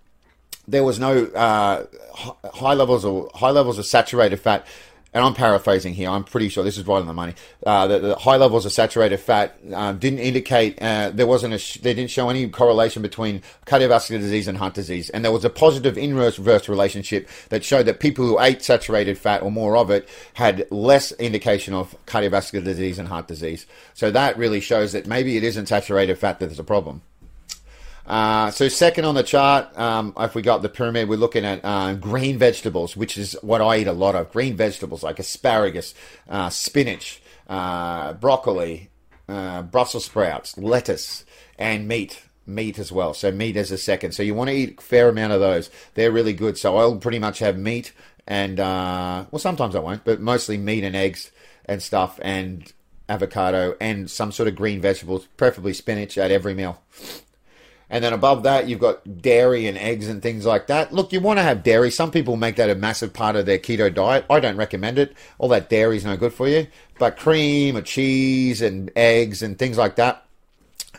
there 0.67 0.83
was 0.83 0.99
no 0.99 1.25
uh, 1.27 1.85
high 2.53 2.73
levels 2.73 3.05
or 3.05 3.31
high 3.33 3.51
levels 3.51 3.79
of 3.79 3.85
saturated 3.85 4.37
fat 4.37 4.67
and 5.13 5.23
I'm 5.23 5.33
paraphrasing 5.33 5.93
here, 5.93 6.09
I'm 6.09 6.23
pretty 6.23 6.49
sure 6.49 6.63
this 6.63 6.77
is 6.77 6.87
right 6.87 6.99
on 6.99 7.07
the 7.07 7.13
money. 7.13 7.35
Uh, 7.65 7.87
the, 7.87 7.99
the, 7.99 8.15
high 8.15 8.37
levels 8.37 8.65
of 8.65 8.71
saturated 8.71 9.17
fat 9.17 9.57
uh, 9.73 9.93
didn't 9.93 10.19
indicate 10.19 10.81
uh, 10.81 11.11
there 11.13 11.27
wasn't 11.27 11.53
a 11.53 11.81
they 11.81 11.93
didn't 11.93 12.09
show 12.09 12.29
any 12.29 12.47
correlation 12.49 13.01
between 13.01 13.41
cardiovascular 13.65 14.19
disease 14.19 14.47
and 14.47 14.57
heart 14.57 14.73
disease, 14.73 15.09
and 15.09 15.23
there 15.23 15.31
was 15.31 15.45
a 15.45 15.49
positive 15.49 15.97
inverse 15.97 16.39
relationship 16.69 17.29
that 17.49 17.63
showed 17.63 17.85
that 17.85 17.99
people 17.99 18.25
who 18.25 18.39
ate 18.39 18.63
saturated 18.63 19.17
fat 19.17 19.41
or 19.41 19.51
more 19.51 19.77
of 19.77 19.89
it 19.91 20.07
had 20.33 20.65
less 20.71 21.11
indication 21.13 21.73
of 21.73 21.95
cardiovascular 22.05 22.63
disease 22.63 22.99
and 22.99 23.07
heart 23.07 23.27
disease. 23.27 23.65
So 23.93 24.11
that 24.11 24.37
really 24.37 24.61
shows 24.61 24.93
that 24.93 25.07
maybe 25.07 25.37
it 25.37 25.43
isn't 25.43 25.67
saturated 25.67 26.17
fat 26.17 26.39
that 26.39 26.51
is 26.51 26.59
a 26.59 26.63
problem. 26.63 27.01
Uh, 28.05 28.51
so 28.51 28.67
second 28.67 29.05
on 29.05 29.15
the 29.15 29.23
chart, 29.23 29.77
um, 29.77 30.13
if 30.17 30.35
we 30.35 30.41
got 30.41 30.61
the 30.61 30.69
pyramid, 30.69 31.07
we're 31.07 31.17
looking 31.17 31.45
at 31.45 31.61
uh, 31.63 31.93
green 31.93 32.37
vegetables, 32.37 32.97
which 32.97 33.17
is 33.17 33.37
what 33.41 33.61
I 33.61 33.77
eat 33.77 33.87
a 33.87 33.93
lot 33.93 34.15
of. 34.15 34.31
Green 34.31 34.55
vegetables 34.55 35.03
like 35.03 35.19
asparagus, 35.19 35.93
uh, 36.27 36.49
spinach, 36.49 37.21
uh, 37.47 38.13
broccoli, 38.13 38.89
uh, 39.29 39.61
Brussels 39.61 40.05
sprouts, 40.05 40.57
lettuce, 40.57 41.23
and 41.57 41.87
meat. 41.87 42.21
Meat 42.45 42.77
as 42.77 42.91
well. 42.91 43.13
So 43.13 43.31
meat 43.31 43.55
as 43.55 43.71
a 43.71 43.77
second. 43.77 44.11
So 44.11 44.21
you 44.21 44.35
want 44.35 44.49
to 44.49 44.55
eat 44.55 44.79
a 44.79 44.81
fair 44.81 45.07
amount 45.07 45.31
of 45.31 45.39
those. 45.39 45.69
They're 45.93 46.11
really 46.11 46.33
good. 46.33 46.57
So 46.57 46.75
I'll 46.75 46.97
pretty 46.97 47.19
much 47.19 47.39
have 47.39 47.57
meat 47.57 47.93
and 48.27 48.57
well, 48.57 49.37
sometimes 49.37 49.75
I 49.75 49.79
won't, 49.79 50.03
but 50.03 50.19
mostly 50.19 50.57
meat 50.57 50.83
and 50.83 50.95
eggs 50.95 51.31
and 51.65 51.81
stuff, 51.81 52.19
and 52.21 52.71
avocado 53.07 53.75
and 53.79 54.09
some 54.09 54.31
sort 54.31 54.47
of 54.47 54.55
green 54.55 54.81
vegetables, 54.81 55.27
preferably 55.37 55.73
spinach 55.73 56.17
at 56.17 56.31
every 56.31 56.53
meal. 56.53 56.81
And 57.93 58.03
then 58.03 58.11
above 58.11 58.41
that, 58.41 58.67
you've 58.67 58.79
got 58.79 59.21
dairy 59.21 59.67
and 59.67 59.77
eggs 59.77 60.07
and 60.07 60.19
things 60.19 60.47
like 60.47 60.65
that. 60.65 60.91
Look, 60.91 61.13
you 61.13 61.21
want 61.21 61.37
to 61.37 61.43
have 61.43 61.61
dairy. 61.61 61.91
Some 61.91 62.09
people 62.09 62.37
make 62.37 62.55
that 62.55 62.71
a 62.71 62.73
massive 62.73 63.13
part 63.13 63.35
of 63.35 63.45
their 63.45 63.59
keto 63.59 63.93
diet. 63.93 64.25
I 64.31 64.39
don't 64.39 64.57
recommend 64.57 64.97
it. 64.97 65.15
All 65.37 65.47
that 65.49 65.69
dairy 65.69 65.97
is 65.97 66.03
no 66.03 66.17
good 66.17 66.33
for 66.33 66.47
you. 66.47 66.65
But 66.97 67.17
cream 67.17 67.77
or 67.77 67.83
cheese 67.83 68.63
and 68.63 68.89
eggs 68.95 69.43
and 69.43 69.59
things 69.59 69.77
like 69.77 69.97
that, 69.97 70.25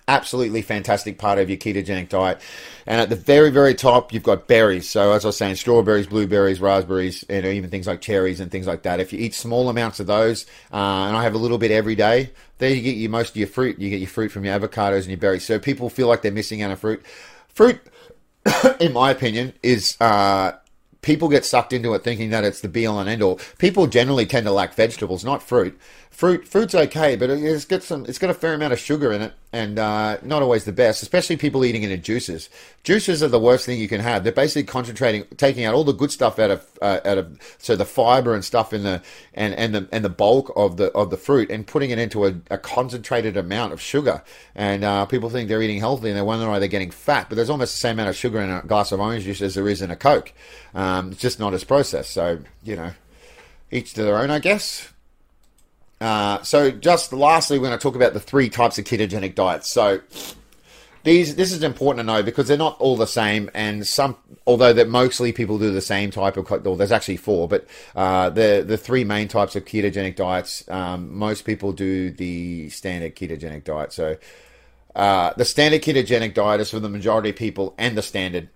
absolutely 0.07 0.63
fantastic 0.63 1.19
part 1.19 1.39
of 1.39 1.49
your 1.49 1.57
ketogenic 1.57 2.09
diet. 2.09 2.41
And 2.87 3.01
at 3.01 3.09
the 3.09 3.17
very, 3.17 3.51
very 3.51 3.75
top, 3.75 4.13
you've 4.13 4.23
got 4.23 4.47
berries. 4.47 4.89
So 4.89 5.13
as 5.13 5.25
I 5.25 5.29
was 5.29 5.37
saying, 5.37 5.57
strawberries, 5.57 6.07
blueberries, 6.07 6.61
raspberries, 6.61 7.25
and 7.29 7.47
even 7.47 7.71
things 7.71 7.87
like 7.87 8.01
cherries 8.01 8.41
and 8.41 8.51
things 8.51 8.67
like 8.67 8.83
that. 8.83 9.01
If 9.01 9.13
you 9.13 9.19
eat 9.19 9.35
small 9.35 9.69
amounts 9.69 10.01
of 10.01 10.07
those, 10.07 10.45
uh, 10.73 10.77
and 10.77 11.17
I 11.17 11.23
have 11.23 11.35
a 11.35 11.39
little 11.39 11.59
bit 11.59 11.71
every 11.71 11.95
day, 11.95 12.31
there 12.59 12.71
you 12.71 12.83
get 12.83 12.97
your 12.97 13.11
most 13.11 13.31
of 13.31 13.37
your 13.37 13.49
fruit. 13.49 13.79
You 13.79 13.91
get 13.91 14.01
your 14.01 14.09
fruit 14.09 14.31
from 14.31 14.45
your 14.45 14.59
avocados 14.59 15.01
and 15.01 15.09
your 15.09 15.19
berries. 15.19 15.45
So 15.45 15.59
people 15.59 15.89
feel 15.89 16.09
like 16.09 16.23
they're 16.23 16.33
missing 16.33 16.63
out 16.63 16.71
on 16.71 16.77
fruit. 16.77 17.03
Fruit, 17.49 17.81
in 18.81 18.93
my 18.93 19.11
opinion, 19.11 19.55
is 19.63 19.97
uh, 20.01 20.53
people 21.01 21.29
get 21.29 21.45
sucked 21.45 21.73
into 21.73 21.95
it 21.95 22.05
thinking 22.05 22.31
that 22.31 22.45
it's 22.45 22.61
the 22.61 22.69
be 22.69 22.87
all 22.87 23.01
and 23.01 23.09
end 23.09 23.23
all. 23.23 23.41
People 23.59 23.87
generally 23.87 24.27
tend 24.27 24.45
to 24.47 24.53
lack 24.53 24.75
vegetables, 24.75 25.25
not 25.25 25.43
fruit 25.43 25.79
fruit 26.15 26.47
fruit's 26.47 26.77
okay, 26.77 27.17
but 27.17 27.29
it's 27.29 27.65
got 27.65 27.83
some 27.83 28.07
it's 28.07 28.19
got 28.19 28.31
a 28.31 28.35
fair 28.35 28.55
amount 28.55 28.73
of 28.73 28.79
sugar 28.79 29.13
in 29.13 29.21
it, 29.21 29.35
and 29.53 29.81
uh, 29.81 30.17
not 30.23 30.43
always 30.43 30.65
the 30.65 30.73
best. 30.73 31.03
Especially 31.03 31.37
people 31.37 31.65
eating 31.65 31.83
it 31.83 31.91
in 31.91 32.03
juices. 32.03 32.49
Juices 32.85 33.21
are 33.21 33.29
the 33.29 33.41
worst 33.41 33.67
thing 33.67 33.81
you 33.81 33.89
can 33.89 34.01
have. 34.01 34.23
They're 34.23 34.33
basically 34.33 34.63
concentrating, 34.63 35.25
taking 35.37 35.65
out 35.65 35.75
all 35.75 35.83
the 35.83 35.93
good 35.93 36.13
stuff 36.13 36.39
out 36.39 36.53
of 36.53 36.67
uh, 36.81 37.01
out 37.05 37.19
of 37.19 37.39
so 37.59 37.75
the 37.75 37.85
fiber 37.85 38.33
and 38.33 38.45
stuff 38.45 38.73
in 38.73 38.85
the 38.85 39.03
and 39.35 39.55
and 39.55 39.75
the 39.75 39.89
and 39.91 40.05
the 40.05 40.09
bulk 40.09 40.53
of 40.55 40.77
the 40.77 40.93
of 40.93 41.11
the 41.11 41.17
fruit, 41.17 41.51
and 41.51 41.67
putting 41.67 41.91
it 41.91 41.99
into 41.99 42.25
a, 42.27 42.35
a 42.49 42.59
concentrated 42.59 43.37
amount 43.37 43.73
of 43.73 43.81
sugar. 43.81 44.23
And 44.55 44.85
uh, 44.85 45.07
people 45.07 45.31
think 45.31 45.49
they're 45.49 45.63
eating 45.63 45.81
healthy, 45.81 46.09
and 46.11 46.17
they 46.17 46.23
wonder 46.23 46.49
why 46.49 46.61
they're 46.61 46.69
getting 46.69 46.93
fat. 46.93 47.29
But 47.29 47.35
there's 47.35 47.51
almost 47.51 47.75
the 47.75 47.81
same 47.81 47.97
amount 47.97 48.11
of 48.11 48.17
sugar 48.17 48.41
in 48.41 48.51
a 48.51 48.63
glass 48.63 48.93
of 48.93 49.01
orange 49.01 49.25
juice 49.25 49.43
as 49.43 49.57
there 49.57 49.69
is 49.69 49.83
in 49.83 49.91
a 49.91 49.97
Coke. 49.97 50.33
Um, 50.75 51.11
it's 51.11 51.21
just 51.21 51.41
not 51.41 51.55
as 51.55 51.65
processed. 51.65 52.13
So 52.13 52.39
you 52.63 52.77
know, 52.77 52.93
each 53.73 53.95
to 53.95 54.05
their 54.05 54.19
own, 54.19 54.31
I 54.31 54.39
guess. 54.39 54.94
Uh, 56.01 56.43
so, 56.43 56.71
just 56.71 57.13
lastly, 57.13 57.59
we're 57.59 57.69
going 57.69 57.79
to 57.79 57.83
talk 57.83 57.95
about 57.95 58.13
the 58.13 58.21
three 58.21 58.49
types 58.49 58.79
of 58.79 58.85
ketogenic 58.85 59.35
diets. 59.35 59.71
So, 59.71 60.01
these 61.05 61.37
this 61.37 61.53
is 61.53 61.63
important 61.63 62.01
to 62.01 62.13
know 62.13 62.23
because 62.23 62.49
they're 62.49 62.57
not 62.57 62.81
all 62.81 62.97
the 62.97 63.07
same, 63.07 63.51
and 63.55 63.87
some 63.87 64.17
although 64.47 64.73
that 64.73 64.89
mostly 64.89 65.33
people 65.33 65.59
do 65.59 65.71
the 65.71 65.81
same 65.81 66.11
type 66.11 66.37
of 66.37 66.51
well, 66.51 66.77
there's 66.77 66.93
actually 66.93 67.19
four, 67.19 67.47
but 67.47 67.67
uh, 67.95 68.31
the 68.31 68.65
the 68.67 68.77
three 68.77 69.05
main 69.05 69.29
types 69.29 69.55
of 69.55 69.65
ketogenic 69.65 70.17
diets, 70.17 70.69
um, 70.71 71.15
most 71.17 71.43
people 71.43 71.73
do 71.73 72.11
the 72.11 72.69
standard 72.71 73.15
ketogenic 73.17 73.65
diet. 73.65 73.93
So. 73.93 74.17
Uh, 74.97 75.33
the 75.37 75.45
standard 75.45 75.83
ketogenic 75.83 76.35
diet 76.35 76.61
is 76.61 76.71
for 76.71 76.79
the 76.79 76.89
majority 76.89 77.31
of 77.31 77.35
people, 77.35 77.75
and 77.79 77.99
the 77.99 78.03
standard 78.03 78.49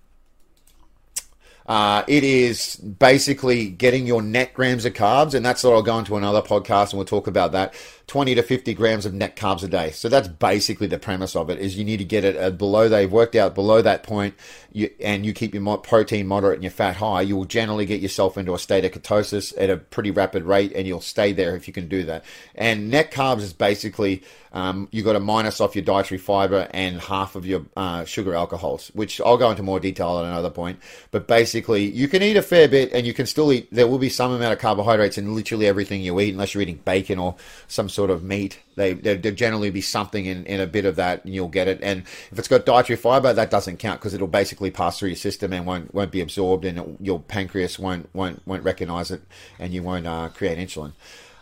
uh, 1.69 2.03
it 2.09 2.25
is 2.25 2.77
basically 2.77 3.69
getting 3.69 4.07
your 4.07 4.23
net 4.23 4.55
grams 4.55 4.87
of 4.87 4.95
carbs, 4.95 5.35
and 5.35 5.45
that's 5.45 5.63
what 5.63 5.75
I'll 5.75 5.83
go 5.83 5.99
into 5.99 6.17
another 6.17 6.41
podcast 6.41 6.91
and 6.91 6.95
we'll 6.95 7.05
talk 7.05 7.27
about 7.27 7.53
that. 7.53 7.75
20 8.09 8.35
to 8.37 8.43
50 8.43 8.73
grams 8.73 9.05
of 9.05 9.13
net 9.13 9.37
carbs 9.37 9.63
a 9.63 9.69
day. 9.69 9.91
So 9.91 10.09
that's 10.09 10.29
basically 10.29 10.87
the 10.87 10.99
premise 10.99 11.37
of 11.37 11.51
it 11.51 11.59
is 11.59 11.77
you 11.77 11.85
need 11.85 11.99
to 11.99 12.05
get 12.05 12.25
it 12.25 12.57
below, 12.57 12.89
they've 12.89 13.11
worked 13.11 13.37
out 13.37 13.55
below 13.55 13.83
that 13.83 14.03
point 14.03 14.35
you, 14.73 14.91
and 15.01 15.27
you 15.27 15.35
keep 15.35 15.55
your 15.55 15.79
protein 15.79 16.27
moderate 16.27 16.55
and 16.55 16.63
your 16.63 16.73
fat 16.73 16.97
high, 16.97 17.21
you 17.21 17.37
will 17.37 17.45
generally 17.45 17.85
get 17.85 18.01
yourself 18.01 18.39
into 18.39 18.55
a 18.55 18.59
state 18.59 18.87
of 18.87 18.93
ketosis 18.93 19.53
at 19.59 19.69
a 19.69 19.77
pretty 19.77 20.11
rapid 20.11 20.45
rate 20.45 20.73
and 20.75 20.87
you'll 20.87 21.03
stay 21.03 21.33
there 21.33 21.55
if 21.55 21.69
you 21.69 21.75
can 21.75 21.87
do 21.87 22.03
that. 22.05 22.25
And 22.55 22.91
net 22.91 23.13
carbs 23.13 23.43
is 23.43 23.53
basically 23.53 24.23
um, 24.53 24.89
you 24.91 25.03
got 25.03 25.13
to 25.13 25.21
minus 25.21 25.61
off 25.61 25.77
your 25.77 25.85
dietary 25.85 26.19
fiber 26.19 26.69
and 26.71 27.01
half 27.01 27.37
of 27.37 27.45
your 27.45 27.67
uh, 27.77 28.05
sugar 28.05 28.35
alcohols, 28.35 28.89
which 28.95 29.21
I'll 29.21 29.37
go 29.37 29.51
into 29.51 29.63
more 29.63 29.81
detail 29.81 30.19
at 30.19 30.25
another 30.25 30.51
point. 30.51 30.81
But 31.11 31.29
basically, 31.29 31.85
you 31.85 32.09
can 32.09 32.23
eat 32.23 32.37
a 32.37 32.43
fair 32.43 32.69
bit 32.69 32.93
and 32.93 33.07
you 33.07 33.13
can 33.13 33.27
still 33.27 33.53
eat, 33.53 33.69
there 33.71 33.87
will 33.87 33.99
be 33.99 34.09
some 34.09 34.33
amount 34.33 34.53
of 34.53 34.59
carbohydrates 34.59 35.19
in 35.19 35.35
literally 35.35 35.67
everything 35.67 36.01
you 36.01 36.19
eat, 36.21 36.33
unless 36.33 36.55
you're 36.55 36.63
eating 36.63 36.81
bacon 36.85 37.19
or 37.19 37.37
some 37.67 37.89
sort 37.99 38.11
of 38.11 38.23
meat. 38.23 38.61
They, 38.77 38.93
there 38.93 39.33
generally 39.33 39.71
be 39.71 39.81
something 39.81 40.25
in, 40.25 40.47
in 40.47 40.61
a 40.61 40.69
bit 40.69 40.85
of 40.85 40.95
that 40.95 41.25
and 41.25 41.35
you'll 41.35 41.49
get 41.49 41.67
it. 41.67 41.81
And 41.83 42.03
if 42.31 42.39
it's 42.39 42.47
got 42.47 42.65
dietary 42.65 42.97
fiber, 42.97 43.33
that 43.33 43.51
doesn't 43.51 43.79
count 43.79 43.99
because 43.99 44.15
it'll 44.15 44.29
basically 44.29 44.71
pass 44.71 45.01
through 45.01 45.09
your 45.09 45.17
system 45.17 45.53
and 45.53 45.67
won't, 45.67 45.93
won't 45.93 46.13
be 46.13 46.21
absorbed 46.21 46.65
and 46.65 46.79
it, 46.79 46.87
your 47.01 47.19
pancreas 47.19 47.77
won't, 47.77 48.09
won't, 48.15 48.41
won't 48.47 48.63
recognize 48.63 49.11
it 49.11 49.21
and 49.59 49.75
you 49.75 49.83
won't 49.83 50.07
uh, 50.07 50.29
create 50.29 50.59
insulin. 50.59 50.93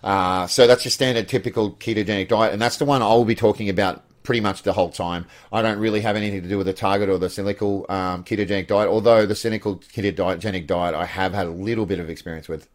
Uh, 0.03 0.47
so 0.47 0.67
that's 0.67 0.83
your 0.83 0.93
standard 0.93 1.29
typical 1.29 1.73
ketogenic 1.73 2.29
diet, 2.29 2.55
and 2.55 2.63
that's 2.63 2.79
the 2.79 2.87
one 2.87 3.03
I'll 3.03 3.27
be 3.27 3.35
talking 3.35 3.69
about 3.69 4.03
pretty 4.23 4.41
much 4.41 4.63
the 4.63 4.73
whole 4.73 4.91
time. 4.91 5.27
I 5.53 5.61
don't 5.61 5.79
really 5.79 6.01
have 6.01 6.17
anything 6.17 6.43
to 6.43 6.49
do 6.49 6.57
with 6.57 6.67
the 6.67 6.73
target 6.73 7.11
or 7.11 7.19
the 7.19 7.29
cyclical 7.29 7.85
um, 7.91 8.25
ketogenic 8.25 8.67
diet, 8.67 8.89
although 8.89 9.27
the 9.27 9.35
cyclical 9.35 9.77
ketogenic 9.77 10.67
diet 10.67 10.95
I 10.95 11.05
have 11.05 11.35
had 11.35 11.47
a 11.47 11.51
little 11.51 11.85
bit 11.85 11.99
of 11.99 12.09
experience 12.09 12.49
with. 12.49 12.67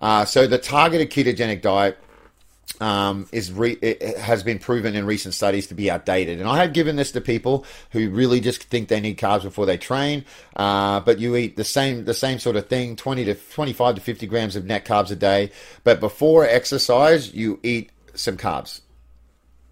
Uh, 0.00 0.24
so 0.24 0.48
the 0.48 0.58
targeted 0.58 1.10
ketogenic 1.10 1.62
diet 1.62 1.98
um, 2.80 3.28
is 3.32 3.52
re- 3.52 3.78
has 4.18 4.42
been 4.42 4.58
proven 4.58 4.94
in 4.94 5.06
recent 5.06 5.34
studies 5.34 5.66
to 5.68 5.74
be 5.74 5.90
outdated. 5.90 6.40
And 6.40 6.48
I 6.48 6.58
have 6.58 6.72
given 6.72 6.96
this 6.96 7.12
to 7.12 7.20
people 7.20 7.64
who 7.90 8.10
really 8.10 8.40
just 8.40 8.64
think 8.64 8.88
they 8.88 9.00
need 9.00 9.18
carbs 9.18 9.42
before 9.42 9.66
they 9.66 9.76
train. 9.76 10.24
Uh, 10.56 11.00
but 11.00 11.18
you 11.18 11.36
eat 11.36 11.56
the 11.56 11.64
same 11.64 12.04
the 12.04 12.14
same 12.14 12.38
sort 12.38 12.56
of 12.56 12.68
thing, 12.68 12.96
twenty 12.96 13.24
to 13.24 13.34
twenty 13.34 13.72
five 13.72 13.94
to 13.94 14.00
fifty 14.00 14.26
grams 14.26 14.56
of 14.56 14.64
net 14.64 14.84
carbs 14.84 15.10
a 15.10 15.16
day. 15.16 15.50
But 15.84 16.00
before 16.00 16.46
exercise, 16.46 17.32
you 17.32 17.60
eat 17.62 17.90
some 18.14 18.36
carbs. 18.36 18.80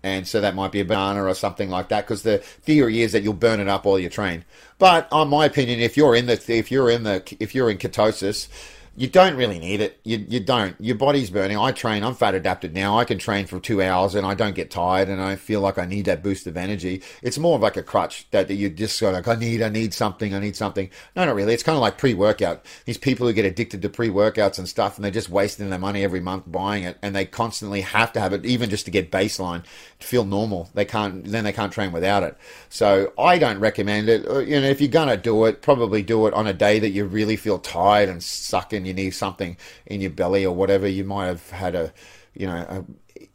And 0.02 0.26
so 0.26 0.40
that 0.40 0.54
might 0.54 0.72
be 0.72 0.80
a 0.80 0.84
banana 0.86 1.24
or 1.24 1.34
something 1.34 1.68
like 1.68 1.90
that, 1.90 2.06
because 2.06 2.22
the 2.22 2.38
theory 2.38 3.02
is 3.02 3.12
that 3.12 3.22
you'll 3.22 3.34
burn 3.34 3.60
it 3.60 3.68
up 3.68 3.84
while 3.84 3.98
you 3.98 4.08
train. 4.08 4.46
But 4.78 5.06
on 5.12 5.28
my 5.28 5.44
opinion, 5.44 5.80
if 5.80 5.98
you're 5.98 6.16
in 6.16 6.24
the 6.24 6.42
if 6.48 6.70
you're 6.70 6.88
in 6.88 7.02
the 7.02 7.36
if 7.38 7.54
you're 7.54 7.70
in 7.70 7.76
ketosis, 7.76 8.48
you 8.96 9.06
don't 9.06 9.36
really 9.36 9.58
need 9.58 9.80
it. 9.80 10.00
You, 10.04 10.24
you 10.28 10.40
don't. 10.40 10.74
Your 10.80 10.96
body's 10.96 11.30
burning. 11.30 11.56
I 11.56 11.72
train. 11.72 12.02
I'm 12.02 12.14
fat 12.14 12.34
adapted 12.34 12.74
now. 12.74 12.98
I 12.98 13.04
can 13.04 13.18
train 13.18 13.46
for 13.46 13.60
two 13.60 13.80
hours 13.80 14.14
and 14.14 14.26
I 14.26 14.34
don't 14.34 14.54
get 14.54 14.70
tired 14.70 15.08
and 15.08 15.22
I 15.22 15.36
feel 15.36 15.60
like 15.60 15.78
I 15.78 15.86
need 15.86 16.06
that 16.06 16.22
boost 16.22 16.46
of 16.46 16.56
energy. 16.56 17.02
It's 17.22 17.38
more 17.38 17.54
of 17.54 17.62
like 17.62 17.76
a 17.76 17.82
crutch 17.82 18.28
that, 18.32 18.48
that 18.48 18.54
you 18.54 18.68
just 18.68 19.00
go 19.00 19.10
like, 19.10 19.28
I 19.28 19.36
need, 19.36 19.62
I 19.62 19.68
need 19.68 19.94
something, 19.94 20.34
I 20.34 20.40
need 20.40 20.56
something. 20.56 20.90
No, 21.14 21.24
not 21.24 21.36
really. 21.36 21.54
It's 21.54 21.62
kind 21.62 21.76
of 21.76 21.82
like 21.82 21.98
pre-workout. 21.98 22.64
These 22.84 22.98
people 22.98 23.26
who 23.26 23.32
get 23.32 23.44
addicted 23.44 23.80
to 23.82 23.88
pre-workouts 23.88 24.58
and 24.58 24.68
stuff 24.68 24.96
and 24.96 25.04
they're 25.04 25.12
just 25.12 25.30
wasting 25.30 25.70
their 25.70 25.78
money 25.78 26.02
every 26.02 26.20
month 26.20 26.44
buying 26.48 26.82
it 26.82 26.98
and 27.00 27.14
they 27.14 27.24
constantly 27.24 27.82
have 27.82 28.12
to 28.14 28.20
have 28.20 28.32
it 28.32 28.44
even 28.44 28.70
just 28.70 28.86
to 28.86 28.90
get 28.90 29.12
baseline 29.12 29.62
to 30.00 30.06
feel 30.06 30.24
normal. 30.24 30.68
They 30.74 30.84
can't, 30.84 31.24
then 31.24 31.44
they 31.44 31.52
can't 31.52 31.72
train 31.72 31.92
without 31.92 32.24
it. 32.24 32.36
So 32.68 33.12
I 33.16 33.38
don't 33.38 33.60
recommend 33.60 34.08
it. 34.08 34.28
Uh, 34.28 34.40
you 34.40 34.60
know, 34.60 34.66
if 34.66 34.80
you're 34.80 34.88
going 34.88 35.08
to 35.08 35.16
do 35.16 35.44
it, 35.44 35.62
probably 35.62 36.02
do 36.02 36.26
it 36.26 36.34
on 36.34 36.48
a 36.48 36.52
day 36.52 36.80
that 36.80 36.90
you 36.90 37.04
really 37.04 37.36
feel 37.36 37.58
tired 37.60 38.08
and 38.08 38.22
sucking 38.22 38.79
you 38.86 38.94
need 38.94 39.10
something 39.10 39.56
in 39.86 40.00
your 40.00 40.10
belly 40.10 40.44
or 40.44 40.54
whatever. 40.54 40.86
You 40.86 41.04
might 41.04 41.26
have 41.26 41.50
had 41.50 41.74
a, 41.74 41.92
you 42.34 42.46
know, 42.46 42.56
a 42.56 42.84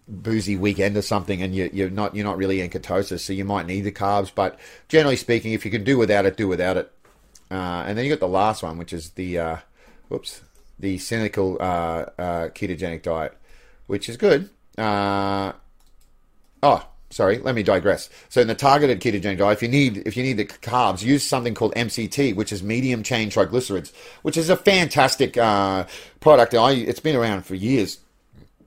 boozy 0.07 0.55
weekend 0.55 0.97
or 0.97 1.01
something, 1.01 1.41
and 1.41 1.55
you, 1.55 1.69
you're 1.73 1.89
not 1.89 2.15
you're 2.15 2.25
not 2.25 2.37
really 2.37 2.61
in 2.61 2.69
ketosis, 2.69 3.19
so 3.19 3.33
you 3.33 3.45
might 3.45 3.65
need 3.65 3.81
the 3.81 3.91
carbs. 3.91 4.31
But 4.33 4.59
generally 4.87 5.15
speaking, 5.15 5.53
if 5.53 5.65
you 5.65 5.71
can 5.71 5.83
do 5.83 5.97
without 5.97 6.25
it, 6.25 6.37
do 6.37 6.47
without 6.47 6.77
it. 6.77 6.91
Uh, 7.51 7.83
and 7.85 7.97
then 7.97 8.05
you 8.05 8.11
got 8.11 8.19
the 8.19 8.27
last 8.27 8.63
one, 8.63 8.77
which 8.77 8.91
is 8.91 9.11
the, 9.11 9.37
uh, 9.37 9.57
whoops, 10.09 10.41
the 10.79 10.97
cynical 10.97 11.57
uh, 11.59 12.05
uh 12.17 12.49
ketogenic 12.49 13.03
diet, 13.03 13.37
which 13.87 14.09
is 14.09 14.17
good. 14.17 14.49
Uh, 14.77 15.53
oh, 16.63 16.87
sorry, 17.15 17.37
let 17.37 17.55
me 17.55 17.63
digress. 17.63 18.09
So 18.27 18.41
in 18.41 18.47
the 18.47 18.55
targeted 18.55 18.99
ketogenic 18.99 19.37
diet, 19.37 19.57
if 19.57 19.61
you 19.61 19.69
need 19.69 20.05
if 20.05 20.17
you 20.17 20.23
need 20.23 20.35
the 20.35 20.45
carbs, 20.45 21.01
use 21.01 21.23
something 21.23 21.53
called 21.53 21.73
MCT, 21.75 22.35
which 22.35 22.51
is 22.51 22.61
medium 22.61 23.03
chain 23.03 23.29
triglycerides, 23.29 23.93
which 24.21 24.35
is 24.35 24.49
a 24.49 24.57
fantastic 24.57 25.37
uh, 25.37 25.85
product. 26.19 26.53
I 26.53 26.71
it's 26.71 26.99
been 26.99 27.15
around 27.15 27.45
for 27.45 27.55
years. 27.55 27.99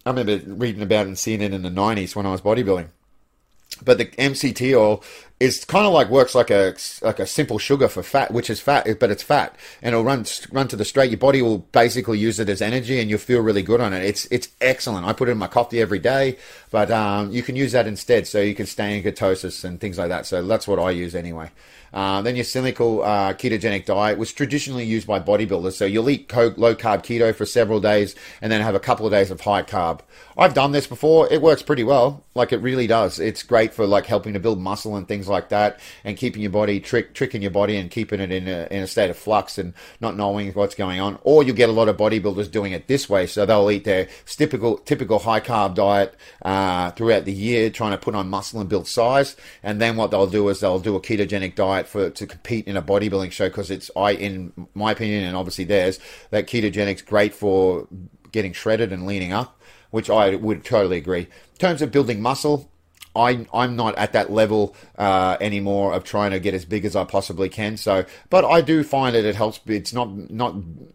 I 0.07 0.11
remember 0.11 0.41
reading 0.47 0.83
about 0.83 1.05
it 1.05 1.09
and 1.09 1.19
seeing 1.19 1.43
it 1.43 1.53
in 1.53 1.61
the 1.61 1.69
'90s 1.69 2.17
when 2.17 2.25
I 2.25 2.31
was 2.31 2.41
bodybuilding. 2.41 2.89
But 3.85 3.99
the 3.99 4.07
MCT 4.07 4.75
oil 4.75 5.05
is 5.41 5.65
kind 5.65 5.87
of 5.87 5.93
like 5.93 6.09
works 6.09 6.35
like 6.35 6.51
a 6.51 6.75
like 7.03 7.21
a 7.21 7.27
simple 7.27 7.59
sugar 7.59 7.89
for 7.89 8.03
fat, 8.03 8.33
which 8.33 8.51
is 8.51 8.61
fat, 8.61 8.87
but 8.99 9.11
it's 9.11 9.23
fat, 9.23 9.55
and 9.83 9.95
it'll 9.95 10.05
run 10.05 10.25
run 10.51 10.69
to 10.69 10.77
the 10.77 10.85
straight. 10.85 11.11
Your 11.11 11.19
body 11.19 11.43
will 11.43 11.59
basically 11.59 12.19
use 12.19 12.41
it 12.41 12.49
as 12.49 12.61
energy, 12.61 13.01
and 13.01 13.09
you'll 13.09 13.19
feel 13.19 13.41
really 13.41 13.63
good 13.63 13.81
on 13.81 13.93
it. 13.93 14.03
It's 14.03 14.27
it's 14.27 14.49
excellent. 14.61 15.07
I 15.07 15.13
put 15.13 15.29
it 15.29 15.33
in 15.33 15.39
my 15.39 15.47
coffee 15.47 15.81
every 15.81 16.01
day, 16.01 16.39
but 16.71 16.91
um, 16.91 17.31
you 17.31 17.43
can 17.43 17.57
use 17.57 17.73
that 17.73 17.87
instead, 17.87 18.27
so 18.27 18.41
you 18.41 18.55
can 18.55 18.67
stay 18.67 18.97
in 18.97 19.05
ketosis 19.05 19.65
and 19.65 19.81
things 19.81 19.99
like 19.99 20.09
that. 20.09 20.27
So 20.27 20.45
that's 20.47 20.67
what 20.67 20.79
I 20.79 20.91
use 20.91 21.15
anyway. 21.15 21.51
Uh, 21.93 22.21
then 22.23 22.37
your 22.37 22.45
cynical 22.45 23.03
uh, 23.03 23.33
ketogenic 23.33 23.85
diet 23.85 24.19
was 24.19 24.33
traditionally 24.33 24.85
used 24.85 25.07
by 25.07 25.21
bodybuilders. 25.21 25.73
So 25.73 25.85
you'll 25.85 26.11
eat 26.11 26.29
co- 26.29 26.55
low 26.57 26.75
carb 26.75 27.03
keto 27.03 27.35
for 27.35 27.47
several 27.47 27.81
days 27.81 28.15
and 28.43 28.53
then 28.53 28.61
have 28.61 28.75
a 28.75 28.81
couple 28.81 29.07
of 29.07 29.13
days 29.13 29.31
of 29.31 29.41
high 29.41 29.63
carb. 29.63 30.01
I've 30.37 30.55
done 30.55 30.73
this 30.73 30.87
before. 30.87 31.33
It 31.33 31.43
works 31.43 31.63
pretty 31.63 31.85
well. 31.85 32.25
Like 32.35 32.53
it 32.53 32.59
really 32.59 32.87
does. 32.87 33.19
It's 33.19 33.43
great 33.43 33.73
for 33.73 33.87
like 33.87 34.07
helping 34.07 34.35
to 34.35 34.41
build 34.41 34.61
muscle 34.61 34.97
and 34.97 35.09
things 35.09 35.28
like 35.29 35.51
that, 35.51 35.81
and 36.05 36.17
keeping 36.17 36.43
your 36.43 36.51
body 36.51 36.81
trick 36.81 37.15
tricking 37.15 37.43
your 37.43 37.51
body 37.51 37.77
and 37.77 37.91
keeping 37.91 38.21
it 38.21 38.33
in 38.33 38.49
a, 38.49 38.67
in 38.71 38.83
a 38.83 38.87
state 38.87 39.11
of 39.11 39.17
flux 39.17 39.59
and 39.59 39.75
not 40.01 40.17
knowing 40.17 40.53
what's 40.53 40.75
going 40.75 41.01
on. 41.01 41.19
Or 41.23 41.43
you 41.43 41.53
get 41.53 41.69
a 41.69 41.73
lot 41.73 41.89
of 41.89 41.97
bodybuilders 41.97 42.51
doing 42.51 42.73
it 42.73 42.87
this 42.87 43.09
way. 43.09 43.27
So 43.27 43.47
they'll 43.47 43.71
eat 43.71 43.85
their 43.85 44.09
typical 44.27 44.79
typical 44.79 45.19
high 45.19 45.41
carb 45.41 45.75
diet 45.75 46.15
uh, 46.43 46.91
throughout 46.93 47.25
the 47.25 47.33
year, 47.33 47.71
trying 47.71 47.93
to 47.93 47.99
put 47.99 48.15
on 48.15 48.29
muscle 48.29 48.61
and 48.61 48.69
build 48.69 48.87
size. 48.87 49.37
And 49.63 49.81
then 49.81 49.97
what 49.97 50.11
they'll 50.11 50.27
do 50.27 50.49
is 50.49 50.61
they'll 50.61 50.79
do 50.79 50.97
a 50.97 51.01
ketogenic 51.01 51.55
diet 51.55 51.87
for 51.87 52.11
to 52.11 52.27
compete 52.27 52.67
in 52.67 52.77
a 52.77 52.83
bodybuilding 52.83 53.33
show 53.33 53.49
because 53.49 53.71
it's 53.71 53.91
I 53.97 54.13
in 54.13 54.69
my 54.75 54.93
opinion 54.93 55.25
and 55.25 55.37
obviously 55.37 55.65
theirs 55.65 55.99
that 56.31 56.47
ketogenic's 56.47 57.03
great 57.03 57.35
for 57.35 57.87
getting 58.33 58.53
shredded 58.53 58.93
and 58.93 59.07
leaning 59.07 59.33
up 59.33 59.59
which 59.91 60.11
I 60.11 60.35
would 60.37 60.65
totally 60.65 60.99
agree. 60.99 61.23
In 61.23 61.59
terms 61.59 61.83
of 61.83 61.91
building 61.91 62.21
muscle, 62.21 62.71
I, 63.15 63.47
I'm 63.53 63.77
not 63.77 63.97
at 63.99 64.13
that 64.13 64.31
level 64.31 64.75
uh, 64.97 65.37
anymore 65.41 65.93
of 65.93 66.05
trying 66.05 66.31
to 66.31 66.41
get 66.41 66.55
as 66.55 66.65
big 66.65 66.85
as 66.85 66.95
I 66.95 67.05
possibly 67.05 67.49
can. 67.49 67.77
So, 67.77 68.05
but 68.31 68.45
I 68.45 68.61
do 68.61 68.83
find 68.83 69.15
that 69.15 69.25
it 69.25 69.35
helps. 69.35 69.61
It's 69.67 69.93
not 69.93 70.09
not 70.31 70.55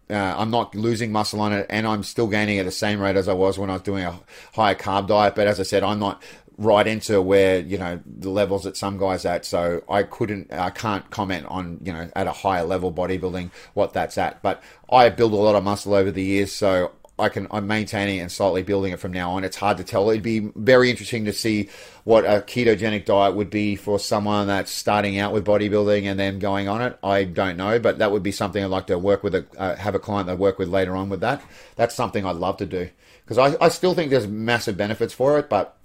uh, 0.10 0.14
I'm 0.14 0.52
not 0.52 0.76
losing 0.76 1.12
muscle 1.12 1.42
on 1.42 1.54
it, 1.54 1.66
and 1.70 1.88
I'm 1.88 2.04
still 2.04 2.28
gaining 2.28 2.60
at 2.60 2.66
the 2.66 2.72
same 2.72 3.00
rate 3.00 3.16
as 3.16 3.28
I 3.28 3.34
was 3.34 3.58
when 3.58 3.70
I 3.70 3.74
was 3.74 3.82
doing 3.82 4.06
a 4.06 4.20
higher 4.54 4.76
carb 4.76 5.08
diet. 5.08 5.36
But 5.36 5.48
as 5.48 5.60
I 5.60 5.64
said, 5.64 5.84
I'm 5.84 6.00
not 6.00 6.22
right 6.58 6.86
into 6.86 7.22
where 7.22 7.60
you 7.60 7.78
know 7.78 8.00
the 8.06 8.30
levels 8.30 8.64
that 8.64 8.78
some 8.78 8.98
guys 8.98 9.26
at. 9.26 9.46
So 9.46 9.84
I 9.90 10.04
couldn't, 10.04 10.52
I 10.54 10.70
can't 10.70 11.10
comment 11.10 11.46
on 11.48 11.80
you 11.84 11.94
know 11.94 12.10
at 12.16 12.28
a 12.28 12.32
higher 12.32 12.64
level 12.64 12.92
bodybuilding 12.92 13.52
what 13.74 13.94
that's 13.94 14.18
at. 14.18 14.42
But 14.42 14.62
I 14.90 15.10
built 15.10 15.34
a 15.34 15.38
lot 15.38 15.56
of 15.56 15.64
muscle 15.64 15.94
over 15.94 16.12
the 16.12 16.24
years, 16.24 16.52
so 16.52 16.92
I 17.20 17.30
can 17.30 17.48
I'm 17.52 17.68
maintaining 17.68 18.18
it 18.18 18.22
and 18.22 18.32
slightly 18.32 18.64
building 18.64 18.92
it 18.92 19.00
from 19.00 19.14
now 19.14 19.32
on. 19.32 19.44
It's 19.44 19.58
hard 19.58 19.78
to 19.78 19.84
tell. 19.84 20.10
It'd 20.10 20.24
be 20.24 20.52
very 20.56 20.90
interesting 20.90 21.26
to 21.26 21.34
see 21.34 21.70
what 22.04 22.26
a 22.26 22.42
ketogenic 22.42 23.06
diet 23.06 23.36
would 23.36 23.52
be 23.52 23.76
for 23.76 24.00
someone 24.00 24.48
that's 24.48 24.72
starting 24.72 25.20
out 25.20 25.32
with 25.32 25.46
bodybuilding 25.46 26.06
and 26.06 26.20
then 26.20 26.40
going 26.40 26.68
on 26.68 26.82
it. 26.82 26.98
I 27.04 27.24
don't 27.24 27.58
know, 27.58 27.78
but 27.78 28.00
that 28.00 28.12
would 28.12 28.24
be 28.24 28.32
something 28.32 28.64
I'd 28.64 28.70
like 28.72 28.88
to 28.88 28.98
work 28.98 29.24
with 29.24 29.36
a 29.36 29.46
uh, 29.58 29.76
have 29.76 29.94
a 29.94 30.00
client 30.00 30.28
that 30.28 30.34
I 30.34 30.36
work 30.36 30.58
with 30.58 30.70
later 30.70 30.96
on 30.96 31.10
with 31.10 31.22
that. 31.22 31.44
That's 31.76 31.94
something 31.94 32.26
I'd 32.26 32.38
love 32.38 32.58
to 32.58 32.66
do 32.66 32.90
because 33.24 33.38
I, 33.38 33.64
I 33.64 33.70
still 33.70 33.94
think 33.94 34.10
there's 34.10 34.28
massive 34.28 34.76
benefits 34.78 35.14
for 35.14 35.38
it, 35.38 35.50
but 35.50 35.78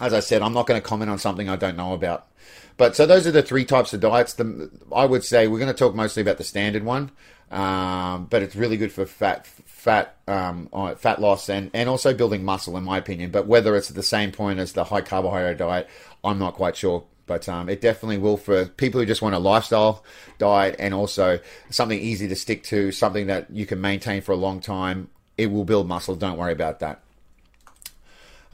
as 0.00 0.12
I 0.12 0.20
said, 0.20 0.42
I'm 0.42 0.52
not 0.52 0.66
going 0.66 0.80
to 0.80 0.86
comment 0.86 1.10
on 1.10 1.18
something 1.18 1.48
I 1.48 1.56
don't 1.56 1.76
know 1.76 1.92
about. 1.92 2.26
But 2.76 2.96
so 2.96 3.06
those 3.06 3.26
are 3.26 3.30
the 3.30 3.42
three 3.42 3.64
types 3.64 3.92
of 3.92 4.00
diets. 4.00 4.34
The, 4.34 4.70
I 4.94 5.04
would 5.04 5.24
say 5.24 5.46
we're 5.46 5.58
going 5.58 5.72
to 5.72 5.78
talk 5.78 5.94
mostly 5.94 6.22
about 6.22 6.38
the 6.38 6.44
standard 6.44 6.82
one, 6.82 7.10
um, 7.50 8.26
but 8.30 8.42
it's 8.42 8.56
really 8.56 8.76
good 8.76 8.92
for 8.92 9.06
fat 9.06 9.46
fat 9.82 10.14
um, 10.28 10.68
uh, 10.72 10.94
fat 10.94 11.20
loss 11.20 11.48
and, 11.48 11.68
and 11.74 11.88
also 11.88 12.14
building 12.14 12.44
muscle, 12.44 12.76
in 12.76 12.84
my 12.84 12.98
opinion. 12.98 13.32
But 13.32 13.48
whether 13.48 13.74
it's 13.74 13.90
at 13.90 13.96
the 13.96 14.02
same 14.04 14.30
point 14.30 14.60
as 14.60 14.74
the 14.74 14.84
high 14.84 15.00
carbohydrate 15.00 15.58
diet, 15.58 15.88
I'm 16.22 16.38
not 16.38 16.54
quite 16.54 16.76
sure. 16.76 17.02
But 17.26 17.48
um, 17.48 17.68
it 17.68 17.80
definitely 17.80 18.18
will 18.18 18.36
for 18.36 18.66
people 18.66 19.00
who 19.00 19.06
just 19.06 19.22
want 19.22 19.34
a 19.34 19.40
lifestyle 19.40 20.04
diet 20.38 20.76
and 20.78 20.94
also 20.94 21.40
something 21.70 21.98
easy 21.98 22.28
to 22.28 22.36
stick 22.36 22.62
to, 22.64 22.92
something 22.92 23.26
that 23.26 23.50
you 23.50 23.66
can 23.66 23.80
maintain 23.80 24.22
for 24.22 24.30
a 24.30 24.36
long 24.36 24.60
time. 24.60 25.08
It 25.36 25.50
will 25.50 25.64
build 25.64 25.88
muscle. 25.88 26.14
Don't 26.14 26.38
worry 26.38 26.52
about 26.52 26.78
that. 26.78 27.02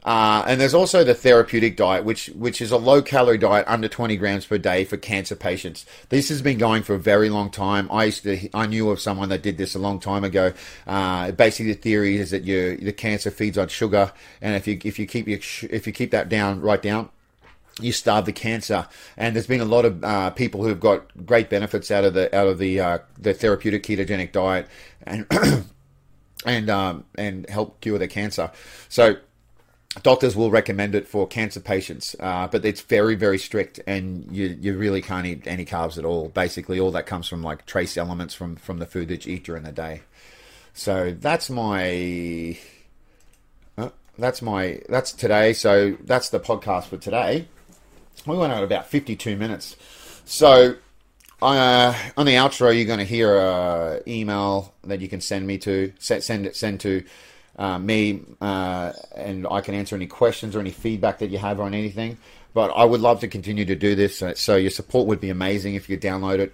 Uh, 0.03 0.43
and 0.47 0.61
there's 0.61 0.73
also 0.73 1.03
the 1.03 1.13
therapeutic 1.13 1.75
diet, 1.75 2.05
which 2.05 2.27
which 2.27 2.61
is 2.61 2.71
a 2.71 2.77
low 2.77 3.01
calorie 3.01 3.37
diet 3.37 3.65
under 3.67 3.87
20 3.87 4.15
grams 4.15 4.45
per 4.45 4.57
day 4.57 4.85
for 4.85 4.95
cancer 4.95 5.35
patients. 5.35 5.85
This 6.07 6.29
has 6.29 6.41
been 6.41 6.57
going 6.57 6.83
for 6.83 6.93
a 6.95 6.99
very 6.99 7.29
long 7.29 7.49
time. 7.49 7.89
I 7.91 8.05
used 8.05 8.23
to 8.23 8.49
I 8.53 8.65
knew 8.65 8.89
of 8.91 9.01
someone 9.01 9.29
that 9.29 9.41
did 9.41 9.57
this 9.57 9.75
a 9.75 9.79
long 9.79 9.99
time 9.99 10.23
ago. 10.23 10.53
Uh, 10.87 11.31
basically, 11.31 11.73
the 11.73 11.79
theory 11.79 12.17
is 12.17 12.31
that 12.31 12.43
you 12.43 12.77
the 12.77 12.93
cancer 12.93 13.29
feeds 13.29 13.57
on 13.57 13.67
sugar, 13.67 14.13
and 14.41 14.55
if 14.55 14.67
you 14.67 14.79
if 14.83 14.99
you 14.99 15.05
keep 15.05 15.27
your, 15.27 15.39
if 15.69 15.85
you 15.85 15.91
keep 15.91 16.11
that 16.11 16.29
down 16.29 16.61
right 16.61 16.81
down, 16.81 17.09
you 17.81 17.91
starve 17.91 18.25
the 18.25 18.31
cancer. 18.31 18.87
And 19.17 19.35
there's 19.35 19.47
been 19.47 19.61
a 19.61 19.65
lot 19.65 19.83
of 19.83 20.03
uh, 20.03 20.29
people 20.31 20.63
who've 20.63 20.79
got 20.79 21.25
great 21.25 21.49
benefits 21.49 21.91
out 21.91 22.05
of 22.05 22.13
the 22.13 22.33
out 22.33 22.47
of 22.47 22.57
the 22.57 22.79
uh, 22.79 22.97
the 23.17 23.33
therapeutic 23.33 23.83
ketogenic 23.83 24.31
diet, 24.31 24.67
and 25.03 25.25
and 26.45 26.69
um, 26.69 27.03
and 27.15 27.49
help 27.49 27.81
cure 27.81 27.97
their 27.97 28.07
cancer. 28.07 28.51
So 28.87 29.17
doctors 30.03 30.35
will 30.35 30.51
recommend 30.51 30.95
it 30.95 31.07
for 31.07 31.27
cancer 31.27 31.59
patients, 31.59 32.15
uh, 32.19 32.47
but 32.47 32.63
it's 32.63 32.81
very, 32.81 33.15
very 33.15 33.39
strict, 33.39 33.79
and 33.87 34.27
you 34.31 34.57
you 34.59 34.77
really 34.77 35.01
can't 35.01 35.25
eat 35.25 35.47
any 35.47 35.65
carbs 35.65 35.97
at 35.97 36.05
all. 36.05 36.29
Basically, 36.29 36.79
all 36.79 36.91
that 36.91 37.05
comes 37.05 37.27
from 37.27 37.41
like 37.41 37.65
trace 37.65 37.97
elements 37.97 38.33
from 38.33 38.55
from 38.55 38.79
the 38.79 38.85
food 38.85 39.07
that 39.09 39.25
you 39.25 39.35
eat 39.35 39.43
during 39.43 39.63
the 39.63 39.71
day. 39.71 40.01
So 40.73 41.15
that's 41.19 41.49
my 41.49 42.57
uh, 43.77 43.89
that's 44.17 44.41
my 44.41 44.81
that's 44.87 45.11
today. 45.11 45.53
So 45.53 45.97
that's 46.01 46.29
the 46.29 46.39
podcast 46.39 46.85
for 46.85 46.97
today. 46.97 47.47
We 48.27 48.37
went 48.37 48.53
out 48.53 48.63
about 48.63 48.87
fifty 48.87 49.15
two 49.15 49.35
minutes. 49.35 49.75
So. 50.25 50.75
Uh, 51.41 51.95
on 52.17 52.25
the 52.25 52.33
outro, 52.33 52.75
you're 52.75 52.83
going 52.83 52.99
to 52.99 53.05
hear 53.05 53.37
a 53.37 54.01
email 54.05 54.73
that 54.83 54.99
you 54.99 55.07
can 55.07 55.21
send 55.21 55.47
me 55.47 55.57
to 55.57 55.93
send 55.97 56.45
it 56.45 56.53
send 56.53 56.81
to 56.81 57.01
uh, 57.57 57.77
me, 57.79 58.21
uh, 58.41 58.93
and 59.15 59.47
I 59.49 59.61
can 59.61 59.75
answer 59.75 59.95
any 59.95 60.07
questions 60.07 60.55
or 60.55 60.59
any 60.59 60.71
feedback 60.71 61.19
that 61.19 61.29
you 61.29 61.37
have 61.37 61.59
on 61.59 61.73
anything. 61.73 62.17
But 62.53 62.69
I 62.69 62.83
would 62.83 63.01
love 63.01 63.19
to 63.19 63.27
continue 63.27 63.65
to 63.65 63.75
do 63.75 63.95
this. 63.95 64.23
So 64.35 64.55
your 64.55 64.71
support 64.71 65.07
would 65.07 65.21
be 65.21 65.29
amazing 65.29 65.75
if 65.75 65.89
you 65.89 65.97
download 65.97 66.39
it 66.39 66.53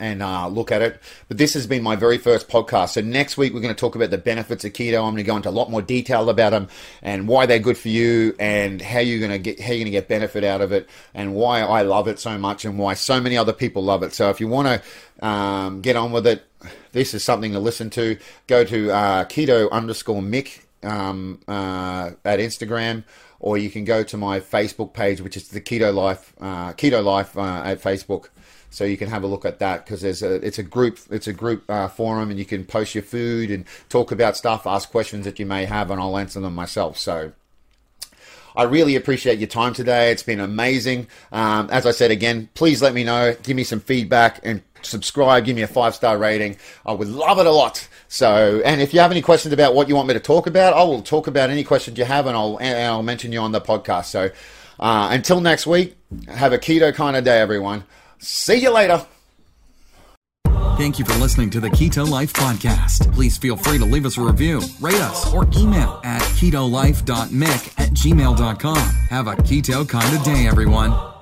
and 0.00 0.22
uh, 0.22 0.48
look 0.48 0.72
at 0.72 0.82
it. 0.82 1.00
But 1.28 1.38
this 1.38 1.54
has 1.54 1.66
been 1.66 1.82
my 1.82 1.96
very 1.96 2.18
first 2.18 2.48
podcast. 2.48 2.90
So 2.90 3.00
next 3.00 3.36
week 3.36 3.52
we're 3.52 3.60
going 3.60 3.74
to 3.74 3.78
talk 3.78 3.94
about 3.94 4.10
the 4.10 4.18
benefits 4.18 4.64
of 4.64 4.72
keto. 4.72 4.98
I'm 4.98 5.14
going 5.14 5.16
to 5.16 5.22
go 5.22 5.36
into 5.36 5.48
a 5.48 5.50
lot 5.50 5.70
more 5.70 5.82
detail 5.82 6.28
about 6.28 6.50
them 6.50 6.68
and 7.02 7.28
why 7.28 7.46
they're 7.46 7.58
good 7.58 7.78
for 7.78 7.88
you 7.88 8.34
and 8.38 8.80
how 8.80 9.00
you're 9.00 9.20
going 9.20 9.30
to 9.30 9.38
get 9.38 9.60
how 9.60 9.72
you're 9.72 9.78
going 9.78 9.86
to 9.86 9.90
get 9.90 10.08
benefit 10.08 10.44
out 10.44 10.60
of 10.60 10.72
it 10.72 10.88
and 11.14 11.34
why 11.34 11.60
I 11.60 11.82
love 11.82 12.08
it 12.08 12.18
so 12.18 12.38
much 12.38 12.64
and 12.64 12.78
why 12.78 12.94
so 12.94 13.20
many 13.20 13.36
other 13.36 13.52
people 13.52 13.82
love 13.84 14.02
it. 14.02 14.14
So 14.14 14.30
if 14.30 14.40
you 14.40 14.48
want 14.48 14.68
to 14.68 15.26
um, 15.26 15.80
get 15.80 15.96
on 15.96 16.12
with 16.12 16.26
it, 16.26 16.44
this 16.92 17.14
is 17.14 17.22
something 17.22 17.52
to 17.52 17.60
listen 17.60 17.90
to. 17.90 18.18
Go 18.46 18.64
to 18.64 18.90
uh, 18.90 19.24
keto 19.24 19.70
underscore 19.70 20.22
Mick 20.22 20.60
um, 20.84 21.40
uh, 21.48 22.10
at 22.24 22.38
Instagram, 22.38 23.04
or 23.40 23.58
you 23.58 23.70
can 23.70 23.84
go 23.84 24.02
to 24.02 24.16
my 24.16 24.40
Facebook 24.40 24.92
page, 24.92 25.20
which 25.20 25.36
is 25.36 25.48
the 25.48 25.60
Keto 25.60 25.92
Life 25.94 26.32
uh, 26.40 26.72
Keto 26.72 27.02
Life 27.02 27.36
uh, 27.36 27.62
at 27.64 27.80
Facebook. 27.80 28.28
So 28.74 28.84
you 28.84 28.96
can 28.96 29.08
have 29.08 29.22
a 29.22 29.26
look 29.26 29.44
at 29.44 29.60
that 29.60 29.84
because 29.84 30.00
there's 30.00 30.22
a 30.22 30.34
it's 30.46 30.58
a 30.58 30.62
group 30.62 30.98
it's 31.10 31.28
a 31.28 31.32
group 31.32 31.64
uh, 31.70 31.88
forum, 31.88 32.30
and 32.30 32.38
you 32.38 32.44
can 32.44 32.64
post 32.64 32.94
your 32.94 33.04
food 33.04 33.50
and 33.50 33.64
talk 33.88 34.10
about 34.10 34.36
stuff, 34.36 34.66
ask 34.66 34.90
questions 34.90 35.24
that 35.24 35.38
you 35.38 35.46
may 35.46 35.64
have, 35.64 35.90
and 35.90 36.00
I'll 36.00 36.18
answer 36.18 36.40
them 36.40 36.54
myself. 36.54 36.98
So. 36.98 37.32
I 38.56 38.62
really 38.62 38.94
appreciate 38.94 39.40
your 39.40 39.48
time 39.48 39.74
today. 39.74 40.12
It's 40.12 40.22
been 40.22 40.38
amazing. 40.38 41.08
Um, 41.32 41.68
as 41.72 41.86
I 41.86 41.90
said 41.90 42.12
again, 42.12 42.48
please 42.54 42.80
let 42.80 42.94
me 42.94 43.02
know. 43.02 43.34
Give 43.42 43.56
me 43.56 43.64
some 43.64 43.80
feedback 43.80 44.38
and 44.44 44.62
subscribe. 44.82 45.44
Give 45.44 45.56
me 45.56 45.62
a 45.62 45.66
five 45.66 45.94
star 45.94 46.16
rating. 46.18 46.56
I 46.86 46.92
would 46.92 47.08
love 47.08 47.40
it 47.40 47.46
a 47.46 47.50
lot. 47.50 47.88
So, 48.06 48.62
and 48.64 48.80
if 48.80 48.94
you 48.94 49.00
have 49.00 49.10
any 49.10 49.22
questions 49.22 49.52
about 49.52 49.74
what 49.74 49.88
you 49.88 49.96
want 49.96 50.06
me 50.06 50.14
to 50.14 50.20
talk 50.20 50.46
about, 50.46 50.72
I 50.72 50.84
will 50.84 51.02
talk 51.02 51.26
about 51.26 51.50
any 51.50 51.64
questions 51.64 51.98
you 51.98 52.04
have, 52.04 52.26
and 52.26 52.36
I'll 52.36 52.58
and 52.60 52.78
I'll 52.78 53.02
mention 53.02 53.32
you 53.32 53.40
on 53.40 53.50
the 53.50 53.60
podcast. 53.60 54.06
So, 54.06 54.30
uh, 54.78 55.08
until 55.10 55.40
next 55.40 55.66
week, 55.66 55.96
have 56.28 56.52
a 56.52 56.58
keto 56.58 56.94
kind 56.94 57.16
of 57.16 57.24
day, 57.24 57.40
everyone. 57.40 57.84
See 58.18 58.56
you 58.56 58.70
later. 58.70 59.04
Thank 60.76 60.98
you 60.98 61.04
for 61.04 61.14
listening 61.14 61.50
to 61.50 61.60
the 61.60 61.68
Keto 61.70 62.08
Life 62.08 62.32
Podcast. 62.32 63.12
Please 63.14 63.38
feel 63.38 63.56
free 63.56 63.78
to 63.78 63.84
leave 63.84 64.04
us 64.04 64.18
a 64.18 64.20
review, 64.22 64.60
rate 64.80 64.94
us, 64.96 65.32
or 65.32 65.46
email 65.56 66.00
at 66.02 66.20
ketolife.mick 66.22 67.80
at 67.80 67.90
gmail.com. 67.90 68.76
Have 68.76 69.28
a 69.28 69.34
keto 69.36 69.88
kind 69.88 70.16
of 70.16 70.24
day, 70.24 70.48
everyone. 70.48 71.13